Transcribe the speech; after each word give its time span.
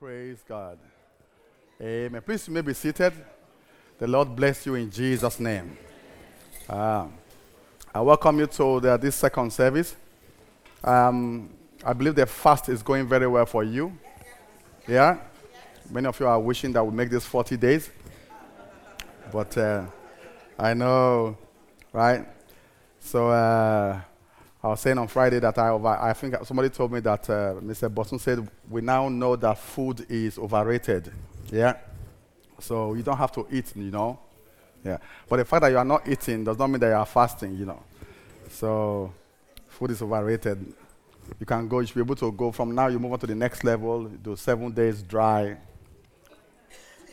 Praise 0.00 0.38
God. 0.48 0.78
Amen. 1.80 2.20
Please, 2.20 2.48
you 2.48 2.54
may 2.54 2.62
be 2.62 2.74
seated. 2.74 3.12
The 3.96 4.08
Lord 4.08 4.34
bless 4.34 4.66
you 4.66 4.74
in 4.74 4.90
Jesus' 4.90 5.38
name. 5.38 5.78
Uh, 6.68 7.06
I 7.94 8.00
welcome 8.00 8.40
you 8.40 8.46
to 8.48 8.80
the, 8.80 8.96
this 8.96 9.14
second 9.14 9.52
service. 9.52 9.94
Um, 10.82 11.48
I 11.84 11.92
believe 11.92 12.16
the 12.16 12.26
fast 12.26 12.68
is 12.68 12.82
going 12.82 13.08
very 13.08 13.28
well 13.28 13.46
for 13.46 13.62
you. 13.62 13.96
Yeah? 14.88 15.18
Many 15.88 16.08
of 16.08 16.18
you 16.18 16.26
are 16.26 16.40
wishing 16.40 16.72
that 16.72 16.84
we 16.84 16.92
make 16.92 17.08
this 17.08 17.24
40 17.24 17.56
days. 17.56 17.88
But 19.30 19.56
uh, 19.56 19.84
I 20.58 20.74
know, 20.74 21.38
right? 21.92 22.26
So 22.98 23.30
uh, 23.30 24.00
I 24.64 24.68
was 24.68 24.80
saying 24.80 24.96
on 24.96 25.08
Friday 25.08 25.40
that 25.40 25.58
I, 25.58 25.68
over, 25.68 25.88
I 25.88 26.14
think 26.14 26.36
somebody 26.46 26.70
told 26.70 26.90
me 26.90 26.98
that 27.00 27.28
uh, 27.28 27.54
Mr. 27.60 27.94
Boston 27.94 28.18
said 28.18 28.48
we 28.70 28.80
now 28.80 29.10
know 29.10 29.36
that 29.36 29.58
food 29.58 30.06
is 30.08 30.38
overrated. 30.38 31.12
Yeah? 31.52 31.74
So 32.60 32.94
you 32.94 33.02
don't 33.02 33.18
have 33.18 33.30
to 33.32 33.46
eat, 33.52 33.76
you 33.76 33.90
know? 33.90 34.18
Yeah. 34.82 34.96
But 35.28 35.36
the 35.36 35.44
fact 35.44 35.60
that 35.60 35.68
you 35.68 35.76
are 35.76 35.84
not 35.84 36.08
eating 36.08 36.44
does 36.44 36.56
not 36.56 36.70
mean 36.70 36.80
that 36.80 36.86
you 36.86 36.94
are 36.94 37.04
fasting, 37.04 37.58
you 37.58 37.66
know? 37.66 37.82
So 38.48 39.12
food 39.68 39.90
is 39.90 40.00
overrated. 40.00 40.72
You 41.38 41.44
can 41.44 41.68
go, 41.68 41.80
you 41.80 41.86
should 41.86 41.96
be 41.96 42.00
able 42.00 42.16
to 42.16 42.32
go 42.32 42.50
from 42.50 42.74
now, 42.74 42.86
you 42.86 42.98
move 42.98 43.12
on 43.12 43.18
to 43.18 43.26
the 43.26 43.34
next 43.34 43.64
level, 43.64 44.04
do 44.04 44.34
seven 44.34 44.72
days 44.72 45.02
dry. 45.02 45.58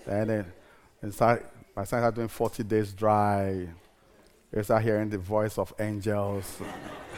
And 0.08 0.30
then 1.02 1.12
start, 1.12 1.46
by 1.76 1.84
the 1.84 1.90
time 1.90 2.14
doing 2.14 2.28
40 2.30 2.64
days 2.64 2.94
dry, 2.94 3.68
you 4.54 4.64
start 4.64 4.84
hearing 4.84 5.10
the 5.10 5.18
voice 5.18 5.58
of 5.58 5.74
angels, 5.80 6.62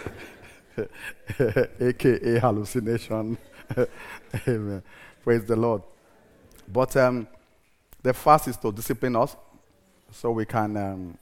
aka 1.79 2.39
hallucination. 2.39 3.37
Amen. 4.47 4.83
Praise 5.23 5.45
the 5.45 5.55
Lord. 5.55 5.83
But 6.71 6.95
um, 6.97 7.27
the 8.01 8.13
fast 8.13 8.47
is 8.47 8.57
to 8.57 8.71
discipline 8.71 9.15
us 9.15 9.35
so 10.11 10.31
we 10.31 10.45
can 10.45 10.77
um, 10.77 11.17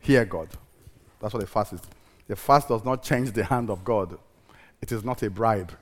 hear 0.00 0.24
God. 0.24 0.48
That's 1.20 1.34
what 1.34 1.40
the 1.40 1.46
fast 1.46 1.72
is. 1.72 1.80
The 2.26 2.36
fast 2.36 2.68
does 2.68 2.84
not 2.84 3.02
change 3.02 3.32
the 3.32 3.44
hand 3.44 3.70
of 3.70 3.84
God, 3.84 4.18
it 4.80 4.92
is 4.92 5.04
not 5.04 5.22
a 5.22 5.30
bribe. 5.30 5.72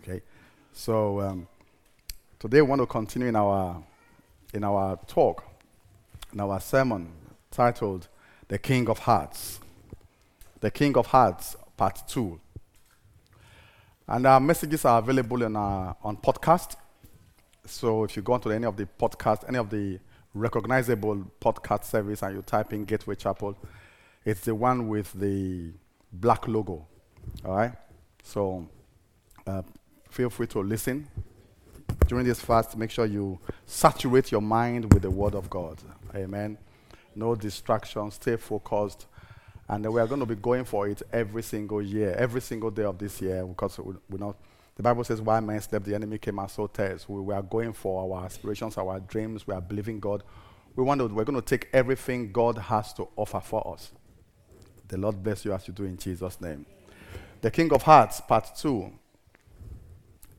Okay? 0.00 0.20
So 0.72 1.20
um, 1.20 1.48
today 2.38 2.60
we 2.60 2.68
want 2.68 2.82
to 2.82 2.86
continue 2.86 3.28
in 3.28 3.36
our, 3.36 3.82
in 4.52 4.64
our 4.64 4.98
talk, 5.06 5.44
in 6.32 6.40
our 6.40 6.60
sermon 6.60 7.08
titled 7.50 8.08
The 8.48 8.58
King 8.58 8.88
of 8.88 9.00
Hearts. 9.00 9.60
The 10.60 10.70
King 10.70 10.96
of 10.96 11.06
Hearts, 11.06 11.56
Part 11.76 12.06
2. 12.08 12.40
And 14.06 14.26
our 14.26 14.40
messages 14.40 14.84
are 14.84 14.98
available 14.98 15.42
our, 15.56 15.96
on 16.02 16.16
podcast. 16.16 16.76
So 17.66 18.04
if 18.04 18.16
you 18.16 18.22
go 18.22 18.34
onto 18.34 18.50
any 18.50 18.66
of 18.66 18.76
the 18.76 18.86
podcast, 18.98 19.48
any 19.48 19.58
of 19.58 19.70
the 19.70 19.98
recognizable 20.34 21.30
podcast 21.40 21.84
service, 21.84 22.22
and 22.22 22.36
you 22.36 22.42
type 22.42 22.72
in 22.72 22.84
Gateway 22.84 23.14
Chapel, 23.14 23.56
it's 24.24 24.40
the 24.40 24.54
one 24.54 24.88
with 24.88 25.12
the 25.14 25.72
black 26.12 26.46
logo. 26.46 26.86
All 27.44 27.56
right? 27.56 27.72
So 28.22 28.68
uh, 29.46 29.62
feel 30.10 30.30
free 30.30 30.46
to 30.48 30.60
listen. 30.60 31.08
During 32.06 32.26
this 32.26 32.40
fast, 32.40 32.76
make 32.76 32.90
sure 32.90 33.06
you 33.06 33.38
saturate 33.64 34.30
your 34.30 34.42
mind 34.42 34.92
with 34.92 35.02
the 35.02 35.10
Word 35.10 35.34
of 35.34 35.48
God. 35.48 35.78
Amen. 36.14 36.58
No 37.14 37.34
distractions, 37.34 38.14
stay 38.14 38.36
focused. 38.36 39.06
And 39.68 39.90
we 39.92 40.00
are 40.00 40.06
going 40.06 40.20
to 40.20 40.26
be 40.26 40.34
going 40.34 40.64
for 40.64 40.88
it 40.88 41.02
every 41.12 41.42
single 41.42 41.80
year, 41.80 42.14
every 42.18 42.40
single 42.42 42.70
day 42.70 42.84
of 42.84 42.98
this 42.98 43.22
year, 43.22 43.44
because 43.46 43.78
we, 43.78 43.94
we 44.10 44.18
know 44.18 44.36
the 44.76 44.82
Bible 44.82 45.04
says, 45.04 45.22
"While 45.22 45.40
men 45.40 45.60
slept, 45.60 45.86
the 45.86 45.94
enemy 45.94 46.18
came 46.18 46.38
and 46.38 46.50
so 46.50 46.66
tears." 46.66 47.08
We, 47.08 47.20
we 47.20 47.32
are 47.32 47.42
going 47.42 47.72
for 47.72 48.02
our 48.02 48.26
aspirations, 48.26 48.76
our 48.76 49.00
dreams. 49.00 49.46
We 49.46 49.54
are 49.54 49.60
believing 49.60 50.00
God. 50.00 50.22
We 50.76 50.84
want 50.84 51.00
to, 51.00 51.06
we're 51.06 51.24
going 51.24 51.40
to 51.40 51.46
take 51.46 51.68
everything 51.72 52.32
God 52.32 52.58
has 52.58 52.92
to 52.94 53.08
offer 53.16 53.40
for 53.40 53.72
us. 53.72 53.92
The 54.88 54.98
Lord 54.98 55.22
bless 55.22 55.44
you 55.44 55.52
as 55.52 55.66
you 55.66 55.72
do 55.72 55.84
in 55.84 55.96
Jesus' 55.96 56.40
name. 56.40 56.66
The 57.40 57.50
King 57.50 57.72
of 57.72 57.82
Hearts, 57.82 58.20
Part 58.20 58.50
Two. 58.56 58.92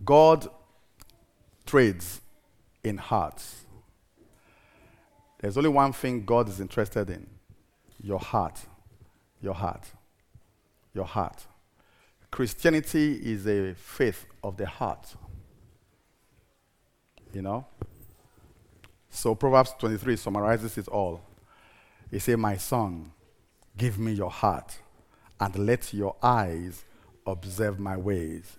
God 0.04 0.48
trades 1.66 2.22
in 2.84 2.98
hearts. 2.98 3.66
There's 5.40 5.58
only 5.58 5.70
one 5.70 5.94
thing 5.94 6.26
God 6.26 6.48
is 6.48 6.60
interested 6.60 7.10
in: 7.10 7.26
your 8.04 8.20
heart 8.20 8.60
your 9.46 9.54
heart. 9.54 9.86
Your 10.94 11.06
heart. 11.06 11.46
Christianity 12.30 13.14
is 13.24 13.48
a 13.48 13.74
faith 13.76 14.26
of 14.44 14.58
the 14.58 14.66
heart. 14.66 15.16
You 17.32 17.42
know? 17.42 17.66
So 19.10 19.36
Proverbs 19.36 19.74
23 19.80 20.18
summarizes 20.18 20.78
it 20.78 20.90
all. 20.90 21.22
He 22.12 22.20
says, 22.20 22.38
My 22.38 22.58
son, 22.58 23.12
give 23.78 23.98
me 23.98 24.12
your 24.12 24.30
heart 24.30 24.78
and 25.40 25.56
let 25.56 25.94
your 25.94 26.16
eyes 26.22 26.84
observe 27.26 27.80
my 27.80 27.98
ways. 27.98 28.58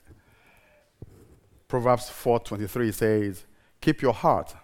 Proverbs 1.68 2.08
4:23 2.10 2.92
says, 2.92 3.44
"Keep 3.80 4.02
your 4.02 4.12
heart 4.12 4.54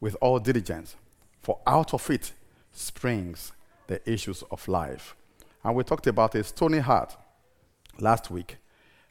with 0.00 0.16
all 0.20 0.38
diligence, 0.38 0.96
for 1.42 1.60
out 1.66 1.92
of 1.92 2.08
it 2.10 2.32
springs 2.72 3.52
the 3.86 4.00
issues 4.10 4.42
of 4.50 4.66
life." 4.68 5.14
And 5.66 5.74
we 5.74 5.82
talked 5.82 6.06
about 6.06 6.32
a 6.36 6.44
stony 6.44 6.78
heart 6.78 7.16
last 7.98 8.30
week. 8.30 8.56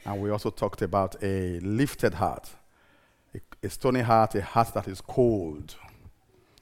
And 0.05 0.21
we 0.21 0.29
also 0.29 0.49
talked 0.49 0.81
about 0.81 1.21
a 1.21 1.59
lifted 1.59 2.13
heart. 2.13 2.49
A, 3.35 3.41
a, 3.61 3.69
stony 3.69 3.99
heart, 3.99 4.35
a 4.35 4.41
heart 4.41 4.73
that 4.73 4.87
is 4.87 5.01
cold. 5.01 5.75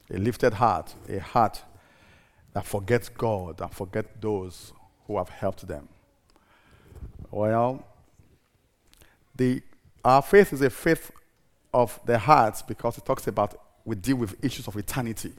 A 0.09 0.17
lifted 0.17 0.55
heart, 0.55 0.95
a 1.07 1.19
heart 1.19 1.61
that 2.53 2.65
forgets 2.65 3.07
God 3.07 3.61
and 3.61 3.71
forgets 3.71 4.09
those 4.19 4.73
who 5.05 5.19
have 5.19 5.29
helped 5.29 5.67
them. 5.67 5.87
Well, 7.29 7.85
the, 9.35 9.61
our 10.03 10.23
faith 10.23 10.53
is 10.53 10.63
a 10.63 10.71
faith 10.71 11.11
of 11.71 11.99
the 12.03 12.17
heart 12.17 12.63
because 12.67 12.97
it 12.97 13.05
talks 13.05 13.27
about 13.27 13.61
we 13.85 13.95
deal 13.95 14.15
with 14.15 14.43
issues 14.43 14.67
of 14.67 14.75
eternity. 14.75 15.33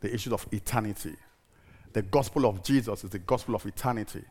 The 0.00 0.12
issues 0.12 0.34
of 0.34 0.46
eternity 0.52 1.16
the 1.98 2.02
gospel 2.02 2.46
of 2.46 2.62
Jesus 2.62 3.02
is 3.02 3.10
the 3.10 3.18
gospel 3.18 3.56
of 3.56 3.66
eternity. 3.66 4.22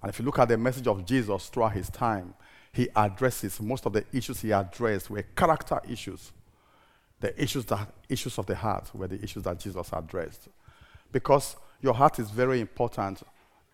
And 0.00 0.08
if 0.08 0.18
you 0.18 0.24
look 0.24 0.38
at 0.38 0.48
the 0.48 0.56
message 0.56 0.86
of 0.86 1.04
Jesus 1.04 1.50
throughout 1.50 1.74
his 1.74 1.90
time, 1.90 2.32
he 2.72 2.88
addresses 2.96 3.60
most 3.60 3.84
of 3.84 3.92
the 3.92 4.02
issues 4.14 4.40
he 4.40 4.50
addressed 4.50 5.10
were 5.10 5.20
character 5.20 5.78
issues. 5.86 6.32
The 7.20 7.38
issues 7.38 7.66
that 7.66 7.92
issues 8.08 8.38
of 8.38 8.46
the 8.46 8.54
heart 8.54 8.90
were 8.94 9.08
the 9.08 9.22
issues 9.22 9.42
that 9.42 9.58
Jesus 9.60 9.90
addressed. 9.92 10.48
Because 11.12 11.56
your 11.82 11.92
heart 11.92 12.18
is 12.18 12.30
very 12.30 12.62
important 12.62 13.22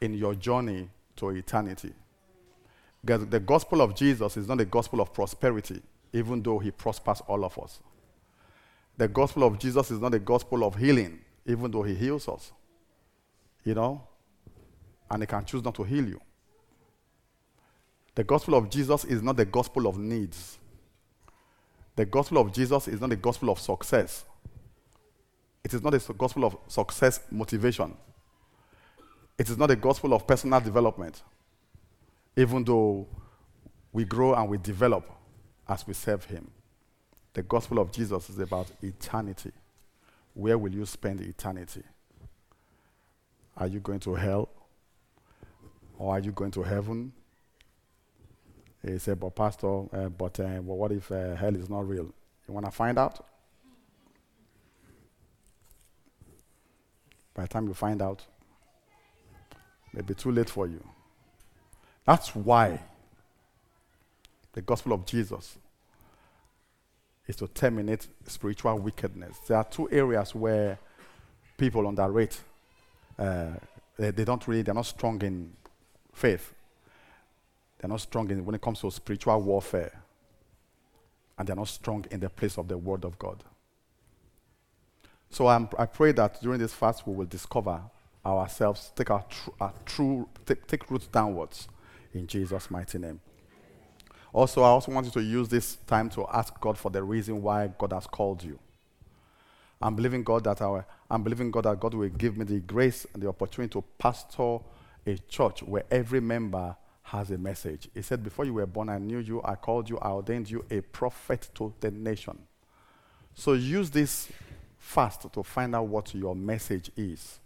in 0.01 0.15
your 0.15 0.35
journey 0.35 0.89
to 1.15 1.29
eternity. 1.29 1.93
Because 3.05 3.29
the 3.29 3.39
gospel 3.39 3.83
of 3.83 3.95
Jesus 3.95 4.37
is 4.37 4.49
not 4.49 4.59
the 4.59 4.65
gospel 4.65 5.01
of 5.01 5.15
prosperity, 5.15 5.81
even 6.13 6.43
though 6.43 6.59
he 6.59 6.73
prospers 6.73 7.23
all 7.29 7.45
of 7.45 7.57
us. 7.57 7.79
The 8.97 9.07
gospel 9.07 9.45
of 9.45 9.61
Jesus 9.61 9.93
is 9.93 10.01
not 10.01 10.11
the 10.11 10.19
gospel 10.19 10.65
of 10.65 10.75
healing, 10.75 11.21
even 11.47 11.71
though 11.71 11.85
he 11.85 11.95
heals 11.95 12.29
us 12.29 12.51
you 13.65 13.75
know, 13.75 14.03
and 15.11 15.23
He 15.23 15.27
can 15.27 15.45
choose 15.45 15.65
not 15.65 15.75
to 15.77 15.83
heal 15.83 16.07
you. 16.07 16.21
The 18.15 18.25
gospel 18.25 18.55
of 18.55 18.69
Jesus 18.69 19.05
is 19.05 19.23
not 19.23 19.37
the 19.37 19.45
gospel 19.47 19.87
of 19.87 19.99
needs. 19.99 20.59
The 21.97 22.05
gospel 22.05 22.39
of 22.39 22.53
Jesus 22.53 22.89
is 22.89 23.01
not 23.01 23.11
the 23.11 23.17
gospel 23.17 23.51
of 23.51 23.59
success. 23.59 24.25
It 25.65 25.73
is 25.75 25.83
not 25.83 25.93
the 25.93 26.15
gospel 26.15 26.45
of 26.45 26.57
success 26.69 27.21
motivation. 27.31 27.95
It 29.39 29.49
is 29.49 29.57
not 29.57 29.69
the 29.69 29.77
gospel 29.77 30.13
of 30.13 30.27
personal 30.27 30.61
development, 30.61 31.23
even 32.37 32.65
though 32.65 33.07
we 33.93 34.05
grow 34.05 34.35
and 34.35 34.49
we 34.49 34.59
develop 34.59 35.11
as 35.69 35.87
we 35.87 35.95
serve 35.95 36.25
Him. 36.25 36.51
The 37.35 37.43
gospel 37.43 37.79
of 37.79 37.93
Jesus 37.93 38.29
is 38.29 38.39
about 38.39 38.71
eternity. 38.83 39.53
Where 40.35 40.59
will 40.59 40.73
you 40.73 40.85
spend 40.85 41.21
eternity? 41.21 41.83
Are 43.57 43.67
you 43.67 43.81
going 43.81 44.01
to 44.01 44.15
hell? 44.15 44.49
Or 45.99 46.15
are 46.15 46.19
you 46.19 46.33
going 46.33 46.51
to 46.53 46.63
heaven? 46.63 47.13
He 48.85 48.99
said, 48.99 49.21
But, 49.21 49.35
Pastor, 49.37 49.85
uh, 49.93 50.09
but 50.09 50.41
uh, 50.41 50.61
well, 50.63 50.77
what 50.79 50.93
if 50.93 51.11
uh, 51.13 51.37
hell 51.37 51.55
is 51.55 51.71
not 51.71 51.89
real? 51.89 52.13
You 52.49 52.55
want 52.55 52.67
to 52.67 52.73
find 52.73 52.99
out? 52.99 53.25
By 57.35 57.43
the 57.43 57.49
time 57.49 57.67
you 57.69 57.75
find 57.75 58.03
out, 58.03 58.25
may 59.93 60.03
be 60.03 60.15
too 60.15 60.33
late 60.33 60.51
for 60.51 60.67
you. 60.67 60.85
That's 62.05 62.35
why 62.35 62.81
the 64.53 64.63
gospel 64.63 64.93
of 64.93 65.07
Jesus 65.07 65.57
is 67.27 67.37
to 67.37 67.47
terminate 67.49 68.07
spiritual 68.27 68.79
wickedness. 68.79 69.39
There 69.47 69.57
are 69.57 69.65
two 69.65 69.89
areas 69.91 70.35
where 70.35 70.79
people 71.57 71.87
underrate 71.87 72.41
Uh, 73.19 73.53
they, 73.99 74.11
they, 74.11 74.25
don't 74.25 74.47
really, 74.49 74.63
they're 74.63 74.75
not 74.75 74.87
strong 74.87 75.21
in 75.23 75.53
faith. 76.13 76.53
They're 77.79 77.91
not 77.91 78.01
strong 78.01 78.31
in 78.31 78.45
when 78.45 78.55
it 78.55 78.61
comes 78.61 78.81
to 78.81 78.91
spiritual 78.91 79.41
warfare. 79.43 80.03
and 81.39 81.49
they're 81.49 81.57
not 81.57 81.69
strong 81.69 82.05
in 82.11 82.21
the 82.21 82.31
place 82.31 82.59
of 82.59 82.69
the 82.69 82.79
Word 82.79 83.05
of 83.05 83.19
God. 83.19 83.43
So 85.31 85.47
I'm, 85.47 85.69
i 85.79 85.87
pray 85.87 86.13
that 86.13 86.41
during 86.43 86.61
this 86.61 86.75
fast 86.75 87.07
we 87.07 87.15
will 87.15 87.27
discover 87.27 87.81
ourselves, 88.25 88.93
take 88.95 89.11
our, 89.11 89.25
tr- 89.29 89.51
our 89.61 89.73
true, 89.85 90.29
take, 90.47 90.67
take 90.67 90.91
roots 90.91 91.07
downwards 91.07 91.69
in 92.13 92.27
Jesus' 92.27 92.71
mighty 92.71 92.99
name. 92.99 93.21
Also, 94.33 94.63
I 94.63 94.69
also 94.69 94.93
want 94.93 95.07
you 95.07 95.13
to 95.13 95.23
use 95.23 95.49
this 95.49 95.77
time 95.87 96.09
to 96.11 96.27
ask 96.33 96.59
God 96.61 96.79
for 96.79 96.91
the 96.91 97.03
reason 97.03 97.43
why 97.43 97.71
God 97.79 97.93
has 97.93 98.07
called 98.07 98.43
you. 98.43 98.59
I'm 99.81 99.97
believing 99.97 100.23
God 100.23 100.45
that 100.45 100.63
our, 100.63 100.87
I'm 101.13 101.23
believing 101.23 101.51
God 101.51 101.67
that 101.67 101.79
God 101.79 101.93
will 101.93 102.09
give 102.09 102.39
me 102.39 102.47
the 102.47 102.61
grace 102.61 103.07
and 103.13 103.23
the 103.23 103.29
opportunity 103.29 103.71
to 103.73 103.85
pastor 103.99 104.61
a 105.07 105.19
church 105.29 105.63
where 105.63 105.85
every 105.91 106.21
member 106.21 106.75
has 107.03 107.31
a 107.31 107.37
message. 107.37 107.87
He 107.93 108.01
said, 108.01 108.25
Before 108.25 108.47
you 108.47 108.55
were 108.55 108.65
born, 108.65 108.89
I 108.89 108.97
knew 108.97 109.19
you, 109.19 109.43
I 109.45 109.57
called 109.57 109.91
you, 109.91 109.99
I 109.99 110.09
ordained 110.09 110.51
you 110.51 110.65
a 110.71 110.81
prophet 110.81 111.51
to 111.57 111.75
the 111.81 111.91
nation. 111.91 112.39
So 113.35 113.53
use 113.53 113.91
this 113.91 114.29
fast 114.79 115.31
to 115.31 115.43
find 115.43 115.77
out 115.77 115.89
what 115.89 116.15
your 116.15 116.35
message 116.35 116.91
is. 116.97 117.41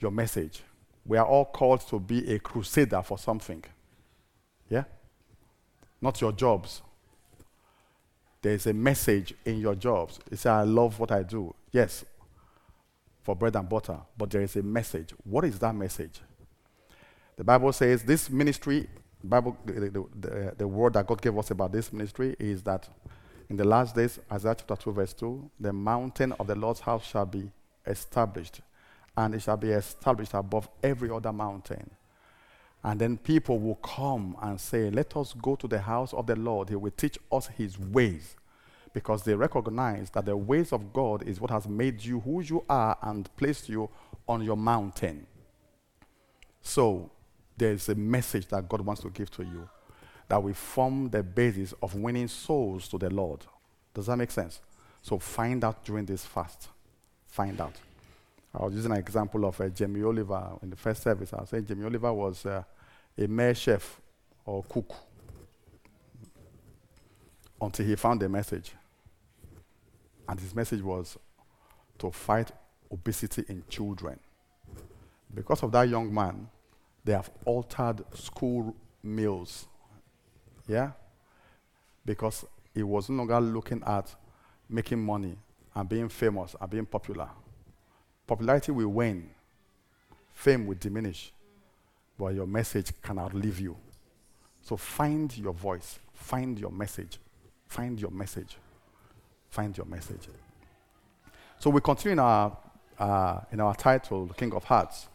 Your 0.00 0.10
message. 0.10 0.60
We 1.06 1.18
are 1.18 1.26
all 1.26 1.44
called 1.44 1.86
to 1.88 2.00
be 2.00 2.34
a 2.34 2.40
crusader 2.40 3.02
for 3.02 3.16
something. 3.16 3.62
Yeah? 4.68 4.84
Not 6.00 6.20
your 6.20 6.32
jobs. 6.32 6.82
There's 8.42 8.66
a 8.66 8.74
message 8.74 9.34
in 9.44 9.60
your 9.60 9.76
jobs. 9.76 10.18
You 10.28 10.36
say, 10.36 10.50
I 10.50 10.64
love 10.64 10.98
what 10.98 11.12
I 11.12 11.22
do. 11.22 11.54
Yes, 11.70 12.04
for 13.24 13.34
bread 13.34 13.56
and 13.56 13.68
butter. 13.68 13.98
But 14.16 14.30
there 14.30 14.42
is 14.42 14.54
a 14.56 14.62
message. 14.62 15.10
What 15.24 15.44
is 15.44 15.58
that 15.58 15.74
message? 15.74 16.20
The 17.36 17.42
Bible 17.44 17.72
says 17.72 18.04
this 18.04 18.30
ministry, 18.30 18.86
Bible, 19.22 19.56
the, 19.64 19.72
the, 19.72 20.04
the, 20.20 20.54
the 20.58 20.68
word 20.68 20.92
that 20.92 21.06
God 21.06 21.20
gave 21.20 21.36
us 21.36 21.50
about 21.50 21.72
this 21.72 21.92
ministry 21.92 22.36
is 22.38 22.62
that 22.62 22.88
in 23.48 23.56
the 23.56 23.64
last 23.64 23.94
days, 23.96 24.20
Isaiah 24.30 24.54
chapter 24.54 24.76
2, 24.76 24.92
verse 24.92 25.12
2, 25.14 25.50
the 25.58 25.72
mountain 25.72 26.32
of 26.32 26.46
the 26.46 26.54
Lord's 26.54 26.80
house 26.80 27.04
shall 27.06 27.26
be 27.26 27.50
established, 27.86 28.60
and 29.16 29.34
it 29.34 29.42
shall 29.42 29.56
be 29.56 29.70
established 29.70 30.34
above 30.34 30.68
every 30.82 31.10
other 31.10 31.32
mountain. 31.32 31.90
And 32.82 33.00
then 33.00 33.16
people 33.16 33.58
will 33.58 33.76
come 33.76 34.36
and 34.42 34.60
say, 34.60 34.90
Let 34.90 35.16
us 35.16 35.32
go 35.32 35.56
to 35.56 35.66
the 35.66 35.80
house 35.80 36.12
of 36.12 36.26
the 36.26 36.36
Lord. 36.36 36.68
He 36.68 36.76
will 36.76 36.90
teach 36.90 37.18
us 37.32 37.46
his 37.46 37.78
ways. 37.78 38.36
Because 38.94 39.22
they 39.24 39.34
recognize 39.34 40.08
that 40.10 40.24
the 40.24 40.36
ways 40.36 40.72
of 40.72 40.92
God 40.94 41.28
is 41.28 41.40
what 41.40 41.50
has 41.50 41.68
made 41.68 42.02
you 42.02 42.20
who 42.20 42.40
you 42.40 42.64
are 42.70 42.96
and 43.02 43.28
placed 43.36 43.68
you 43.68 43.90
on 44.26 44.42
your 44.42 44.56
mountain. 44.56 45.26
So, 46.62 47.10
there's 47.56 47.88
a 47.90 47.94
message 47.94 48.46
that 48.48 48.68
God 48.68 48.80
wants 48.80 49.02
to 49.02 49.10
give 49.10 49.30
to 49.32 49.42
you 49.42 49.68
that 50.28 50.42
will 50.42 50.54
form 50.54 51.10
the 51.10 51.22
basis 51.22 51.74
of 51.82 51.94
winning 51.94 52.28
souls 52.28 52.88
to 52.88 52.98
the 52.98 53.10
Lord. 53.10 53.40
Does 53.92 54.06
that 54.06 54.16
make 54.16 54.30
sense? 54.30 54.60
So 55.02 55.18
find 55.18 55.62
out 55.62 55.84
during 55.84 56.06
this 56.06 56.24
fast. 56.24 56.68
Find 57.26 57.60
out. 57.60 57.74
I 58.54 58.64
was 58.64 58.74
using 58.74 58.92
an 58.92 58.98
example 58.98 59.44
of 59.44 59.60
uh, 59.60 59.68
Jamie 59.68 60.02
Oliver 60.02 60.52
in 60.62 60.70
the 60.70 60.76
first 60.76 61.02
service. 61.02 61.32
I 61.32 61.40
was 61.40 61.50
saying 61.50 61.66
Jamie 61.66 61.84
Oliver 61.84 62.12
was 62.12 62.46
uh, 62.46 62.62
a 63.18 63.26
mere 63.26 63.54
chef 63.54 64.00
or 64.46 64.62
cook 64.64 64.94
until 67.60 67.86
he 67.86 67.96
found 67.96 68.20
the 68.20 68.28
message. 68.28 68.72
And 70.28 70.40
his 70.40 70.54
message 70.54 70.82
was 70.82 71.18
to 71.98 72.10
fight 72.10 72.50
obesity 72.90 73.44
in 73.48 73.62
children. 73.68 74.18
Because 75.34 75.62
of 75.62 75.72
that 75.72 75.88
young 75.88 76.12
man, 76.12 76.48
they 77.04 77.12
have 77.12 77.30
altered 77.44 78.02
school 78.14 78.74
meals. 79.02 79.66
Yeah? 80.66 80.92
Because 82.04 82.44
he 82.72 82.82
was 82.82 83.08
no 83.08 83.24
longer 83.24 83.40
looking 83.40 83.82
at 83.86 84.14
making 84.68 85.04
money 85.04 85.36
and 85.74 85.88
being 85.88 86.08
famous 86.08 86.56
and 86.60 86.70
being 86.70 86.86
popular. 86.86 87.28
Popularity 88.26 88.72
will 88.72 88.88
wane, 88.88 89.28
fame 90.32 90.66
will 90.66 90.76
diminish, 90.78 91.32
but 92.18 92.34
your 92.34 92.46
message 92.46 92.92
can 93.02 93.18
outlive 93.18 93.60
you. 93.60 93.76
So 94.62 94.76
find 94.76 95.36
your 95.36 95.52
voice, 95.52 95.98
find 96.14 96.58
your 96.58 96.70
message, 96.70 97.18
find 97.68 98.00
your 98.00 98.10
message, 98.10 98.56
find 99.54 99.76
your 99.76 99.86
message. 99.86 100.28
So 101.60 101.70
we 101.70 101.80
continue 101.80 102.14
in 102.14 102.18
our, 102.18 102.56
uh, 102.98 103.40
in 103.52 103.60
our 103.60 103.74
title, 103.74 104.28
King 104.36 104.52
of 104.52 104.64
Hearts. 104.64 105.08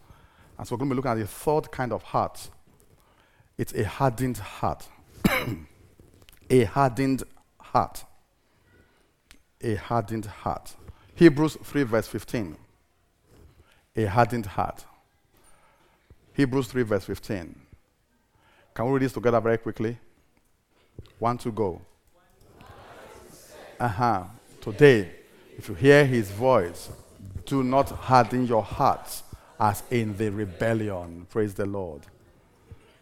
And 0.58 0.66
so 0.66 0.76
we're 0.76 0.80
going 0.80 0.90
to 0.90 0.96
be 0.96 0.98
looking 0.98 1.12
at 1.12 1.18
the 1.18 1.28
third 1.28 1.70
kind 1.72 1.92
of 1.92 2.02
heart. 2.04 2.50
It's 3.58 3.74
a 3.74 3.84
hardened 3.84 4.38
heart. 4.38 4.88
a 6.50 6.64
hardened 6.64 7.24
heart. 7.60 8.06
A 9.62 9.76
hardened 9.76 10.26
heart. 10.26 10.74
Hebrews 11.16 11.58
3, 11.62 11.84
verse 11.84 12.08
15. 12.08 12.56
A 13.98 14.06
hardened 14.06 14.46
heart. 14.46 14.86
Hebrews 16.34 16.68
3, 16.68 16.84
verse 16.84 17.04
15. 17.04 17.56
Can 18.74 18.86
we 18.86 18.92
read 18.94 19.02
this 19.02 19.14
together 19.14 19.42
very 19.42 19.58
quickly? 19.58 19.98
One 21.20 21.38
to 21.40 21.52
go. 21.52 21.82
Uh 23.80 23.88
huh. 23.88 24.24
Today, 24.60 25.10
if 25.58 25.70
you 25.70 25.76
hear 25.76 26.06
his 26.06 26.30
voice, 26.30 26.90
do 27.46 27.64
not 27.64 27.90
harden 27.90 28.46
your 28.46 28.62
hearts 28.62 29.24
as 29.58 29.84
in 29.90 30.18
the 30.18 30.30
rebellion. 30.30 31.26
Praise 31.30 31.54
the 31.54 31.66
Lord. 31.66 32.02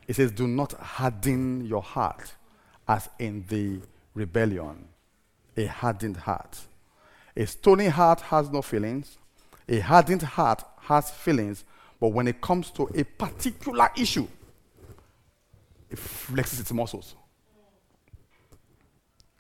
It 0.08 0.16
says, 0.16 0.32
Do 0.32 0.48
not 0.48 0.74
harden 0.74 1.66
your 1.66 1.82
heart 1.82 2.32
as 2.88 3.10
in 3.18 3.44
the 3.48 3.80
rebellion. 4.14 4.88
A 5.58 5.66
hardened 5.66 6.18
heart. 6.18 6.60
A 7.36 7.48
stony 7.48 7.88
heart 7.88 8.22
has 8.22 8.50
no 8.52 8.62
feelings. 8.62 9.18
A 9.68 9.80
hardened 9.80 10.22
heart 10.22 10.64
has 10.82 11.10
feelings, 11.10 11.66
but 12.00 12.10
when 12.10 12.28
it 12.28 12.40
comes 12.40 12.70
to 12.72 12.84
a 12.96 13.04
particular 13.04 13.90
issue, 13.98 14.28
it 15.90 15.98
flexes 15.98 16.60
its 16.60 16.72
muscles. 16.72 17.16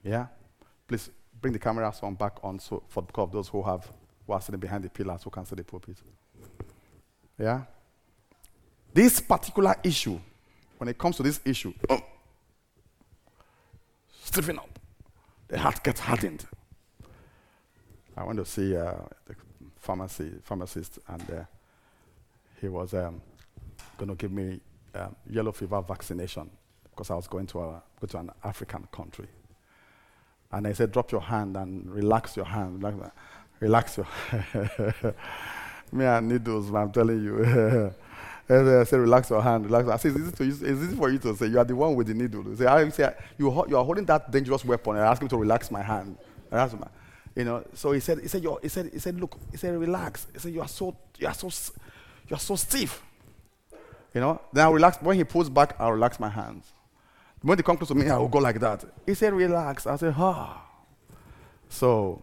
Yeah? 0.03 0.27
Please 0.87 1.09
bring 1.41 1.53
the 1.53 1.59
camera 1.59 1.93
on 2.01 2.15
back 2.15 2.33
on 2.43 2.59
so 2.59 2.83
for 2.87 3.05
of 3.15 3.31
those 3.31 3.47
who 3.47 3.61
have 3.63 3.89
who 4.25 4.33
are 4.33 4.41
sitting 4.41 4.59
behind 4.59 4.83
the 4.83 4.89
pillars 4.89 5.23
who 5.23 5.29
can 5.29 5.45
see 5.45 5.55
the 5.55 5.63
pulpit. 5.63 5.97
Yeah? 7.39 7.63
This 8.93 9.19
particular 9.19 9.75
issue, 9.83 10.19
when 10.77 10.89
it 10.89 10.97
comes 10.97 11.17
to 11.17 11.23
this 11.23 11.39
issue, 11.45 11.73
oh, 11.89 12.01
stiffen 14.23 14.57
up. 14.59 14.79
The 15.47 15.57
heart 15.57 15.83
gets 15.83 16.01
hardened. 16.01 16.45
I 18.17 18.23
went 18.23 18.39
to 18.39 18.45
see 18.45 18.75
uh, 18.75 18.95
the 19.25 19.35
pharmacy, 19.77 20.31
pharmacist, 20.43 20.99
and 21.07 21.31
uh, 21.31 21.43
he 22.59 22.67
was 22.67 22.93
um, 22.93 23.21
going 23.97 24.09
to 24.09 24.15
give 24.15 24.31
me 24.31 24.59
um, 24.95 25.15
yellow 25.29 25.51
fever 25.51 25.81
vaccination 25.81 26.49
because 26.89 27.11
I 27.11 27.15
was 27.15 27.27
going 27.27 27.45
to, 27.47 27.59
a, 27.59 27.83
go 28.01 28.07
to 28.07 28.17
an 28.17 28.31
African 28.43 28.87
country. 28.91 29.27
And 30.51 30.67
I 30.67 30.73
said, 30.73 30.91
drop 30.91 31.11
your 31.11 31.21
hand 31.21 31.57
and 31.57 31.89
relax 31.89 32.35
your 32.35 32.45
hand. 32.45 32.83
Relax 33.59 33.97
your 33.97 34.07
Me 35.91 36.05
and 36.05 36.27
needles, 36.27 36.73
I'm 36.73 36.91
telling 36.91 37.23
you. 37.23 37.43
and 38.49 38.69
I 38.69 38.83
said, 38.83 38.99
relax 38.99 39.29
your 39.29 39.41
hand, 39.41 39.65
relax. 39.65 39.87
I 39.87 39.97
said, 39.97 40.15
is 40.17 40.27
it, 40.61 40.67
is 40.67 40.83
it 40.83 40.95
for 40.95 41.09
you 41.09 41.17
to 41.19 41.35
say? 41.35 41.47
You 41.47 41.59
are 41.59 41.65
the 41.65 41.75
one 41.75 41.95
with 41.95 42.07
the 42.07 42.13
needle. 42.13 42.43
Say, 42.55 42.65
I 42.65 42.87
say, 42.89 43.13
you, 43.37 43.51
you 43.67 43.77
are 43.77 43.85
holding 43.85 44.05
that 44.05 44.29
dangerous 44.29 44.65
weapon. 44.65 44.97
I 44.97 45.05
asked 45.05 45.21
him 45.21 45.29
to 45.29 45.37
relax 45.37 45.71
my 45.71 45.81
hand. 45.81 46.17
I 46.51 46.57
asked 46.57 46.73
him, 46.73 46.83
you 47.35 47.45
know. 47.45 47.63
So 47.73 47.93
he 47.93 47.99
said, 48.01 48.19
he 48.19 48.27
said, 48.27 48.43
he 48.61 48.67
said, 48.67 48.89
he 48.91 48.99
said, 48.99 49.19
look, 49.19 49.37
he 49.51 49.57
said, 49.57 49.77
relax. 49.77 50.27
He 50.33 50.39
said, 50.39 50.53
you 50.53 50.61
are 50.61 50.67
so, 50.67 50.95
you 51.17 51.27
are 51.27 51.33
so, 51.33 51.47
you 52.27 52.35
are 52.35 52.39
so 52.39 52.55
stiff. 52.55 53.01
You 54.13 54.21
know. 54.21 54.41
Then 54.51 54.67
I 54.67 54.69
relax. 54.69 55.01
When 55.01 55.17
he 55.17 55.23
pulls 55.23 55.49
back, 55.49 55.79
I 55.79 55.87
relax 55.89 56.19
my 56.19 56.29
hands. 56.29 56.73
When 57.41 57.57
he 57.57 57.63
comes 57.63 57.77
close 57.77 57.89
to 57.89 57.95
me, 57.95 58.09
I 58.09 58.17
will 58.17 58.27
go 58.27 58.39
like 58.39 58.59
that. 58.59 58.83
He 59.05 59.13
said, 59.13 59.33
relax. 59.33 59.85
I 59.85 59.95
said, 59.95 60.13
ah. 60.17 60.63
So, 61.69 62.21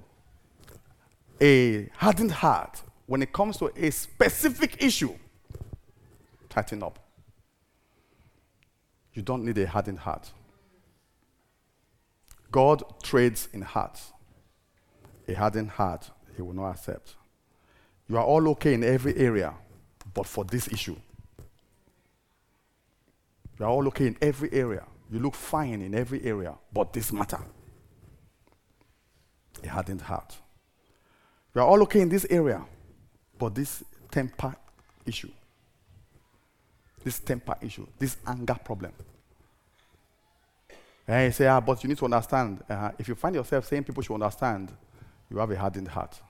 a 1.40 1.88
hardened 1.96 2.32
heart 2.32 2.82
when 3.06 3.22
it 3.22 3.32
comes 3.32 3.56
to 3.58 3.70
a 3.76 3.90
specific 3.90 4.82
issue, 4.82 5.14
tighten 6.48 6.82
up. 6.82 6.98
You 9.12 9.22
don't 9.22 9.44
need 9.44 9.58
a 9.58 9.66
hardened 9.66 9.98
heart. 9.98 10.30
God 12.50 12.82
trades 13.02 13.48
in 13.52 13.62
hearts. 13.62 14.12
A 15.28 15.34
hardened 15.34 15.70
heart, 15.70 16.10
He 16.36 16.42
will 16.42 16.54
not 16.54 16.70
accept. 16.70 17.14
You 18.08 18.16
are 18.16 18.24
all 18.24 18.48
okay 18.50 18.74
in 18.74 18.84
every 18.84 19.16
area, 19.16 19.54
but 20.12 20.26
for 20.26 20.44
this 20.44 20.68
issue. 20.68 20.96
You 23.58 23.66
are 23.66 23.70
all 23.70 23.86
okay 23.88 24.08
in 24.08 24.16
every 24.20 24.52
area. 24.52 24.84
You 25.14 25.20
look 25.20 25.36
fine 25.36 25.80
in 25.80 25.94
every 25.94 26.24
area, 26.24 26.56
but 26.72 26.92
this 26.92 27.12
matter. 27.12 27.38
A 29.62 29.68
hardened 29.68 30.00
heart. 30.00 30.36
You 31.54 31.60
are 31.60 31.68
all 31.68 31.80
okay 31.82 32.00
in 32.00 32.08
this 32.08 32.26
area, 32.28 32.60
but 33.38 33.54
this 33.54 33.84
temper 34.10 34.56
issue, 35.06 35.30
this 37.04 37.20
temper 37.20 37.54
issue, 37.60 37.86
this 37.96 38.16
anger 38.26 38.56
problem, 38.64 38.90
And 41.06 41.26
you 41.26 41.30
say, 41.30 41.46
ah, 41.46 41.60
but 41.60 41.84
you 41.84 41.88
need 41.88 41.98
to 41.98 42.06
understand. 42.06 42.64
Uh, 42.68 42.90
if 42.98 43.06
you 43.06 43.14
find 43.14 43.36
yourself 43.36 43.66
saying 43.66 43.84
people 43.84 44.02
should 44.02 44.14
understand, 44.14 44.72
you 45.30 45.36
have 45.36 45.48
a 45.48 45.56
hardened 45.56 45.86
heart. 45.86 46.20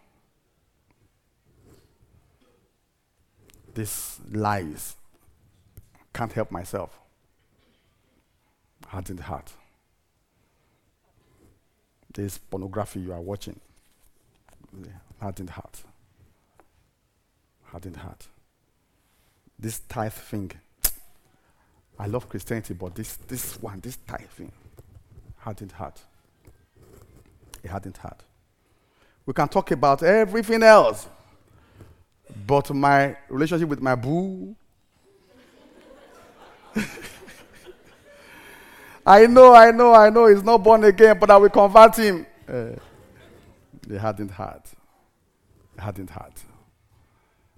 This 3.73 4.21
lies 4.31 4.97
can't 6.13 6.35
help 6.35 6.51
myself. 6.51 7.01
Hardened 8.87 9.21
heart. 9.21 9.53
This 12.13 12.39
pornography 12.39 13.01
you 13.01 13.13
are 13.13 13.21
watching. 13.21 13.59
Hardened 15.21 15.51
heart. 15.51 15.83
Hardened 17.65 17.97
heart. 17.97 18.29
This 19.59 19.81
tithe 19.89 20.13
thing. 20.13 20.53
I 21.99 22.07
love 22.07 22.29
Christianity, 22.29 22.75
but 22.75 22.95
this, 22.95 23.17
this 23.29 23.61
one, 23.61 23.81
this 23.81 23.97
tithe 24.07 24.29
thing, 24.29 24.53
hardened 25.39 25.73
heart. 25.73 26.01
A 27.65 27.69
hardened 27.69 27.97
heart. 27.97 28.23
We 29.27 29.33
can 29.33 29.49
talk 29.49 29.71
about 29.71 30.03
everything 30.03 30.63
else, 30.63 31.09
but 32.47 32.73
my 32.75 33.17
relationship 33.29 33.69
with 33.69 33.81
my 33.81 33.95
boo. 33.95 34.55
I 39.07 39.27
know, 39.27 39.55
I 39.55 39.71
know, 39.71 39.95
I 39.95 40.09
know 40.11 40.27
he's 40.27 40.43
not 40.43 40.63
born 40.63 40.85
again, 40.85 41.19
but 41.19 41.31
I 41.31 41.37
will 41.37 41.51
convert 41.51 41.97
him. 41.97 42.27
Uh, 42.49 42.71
the 43.87 43.99
hardened 43.99 44.31
heart. 44.31 44.67
The 45.77 45.83
hardened 45.83 46.11
heart. 46.11 46.43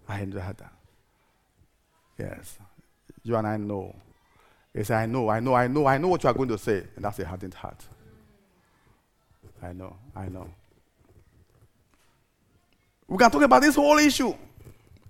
I 0.08 0.20
enjoy 0.20 0.38
that. 0.38 0.72
Yes. 2.18 2.58
You 3.22 3.36
and 3.36 3.46
I 3.46 3.56
know. 3.56 3.94
He 4.74 4.84
said, 4.84 4.96
I 4.96 5.06
know, 5.06 5.28
I 5.28 5.40
know, 5.40 5.54
I 5.54 5.68
know, 5.68 5.86
I 5.86 5.98
know 5.98 6.08
what 6.08 6.22
you 6.22 6.30
are 6.30 6.34
going 6.34 6.48
to 6.48 6.58
say. 6.58 6.84
And 6.96 7.04
that's 7.04 7.18
a 7.20 7.26
hardened 7.26 7.54
heart. 7.54 7.84
I 9.62 9.72
know, 9.72 9.96
I 10.14 10.28
know. 10.28 10.48
We 13.08 13.18
can 13.18 13.30
talk 13.30 13.42
about 13.42 13.62
this 13.62 13.76
whole 13.76 13.98
issue. 13.98 14.34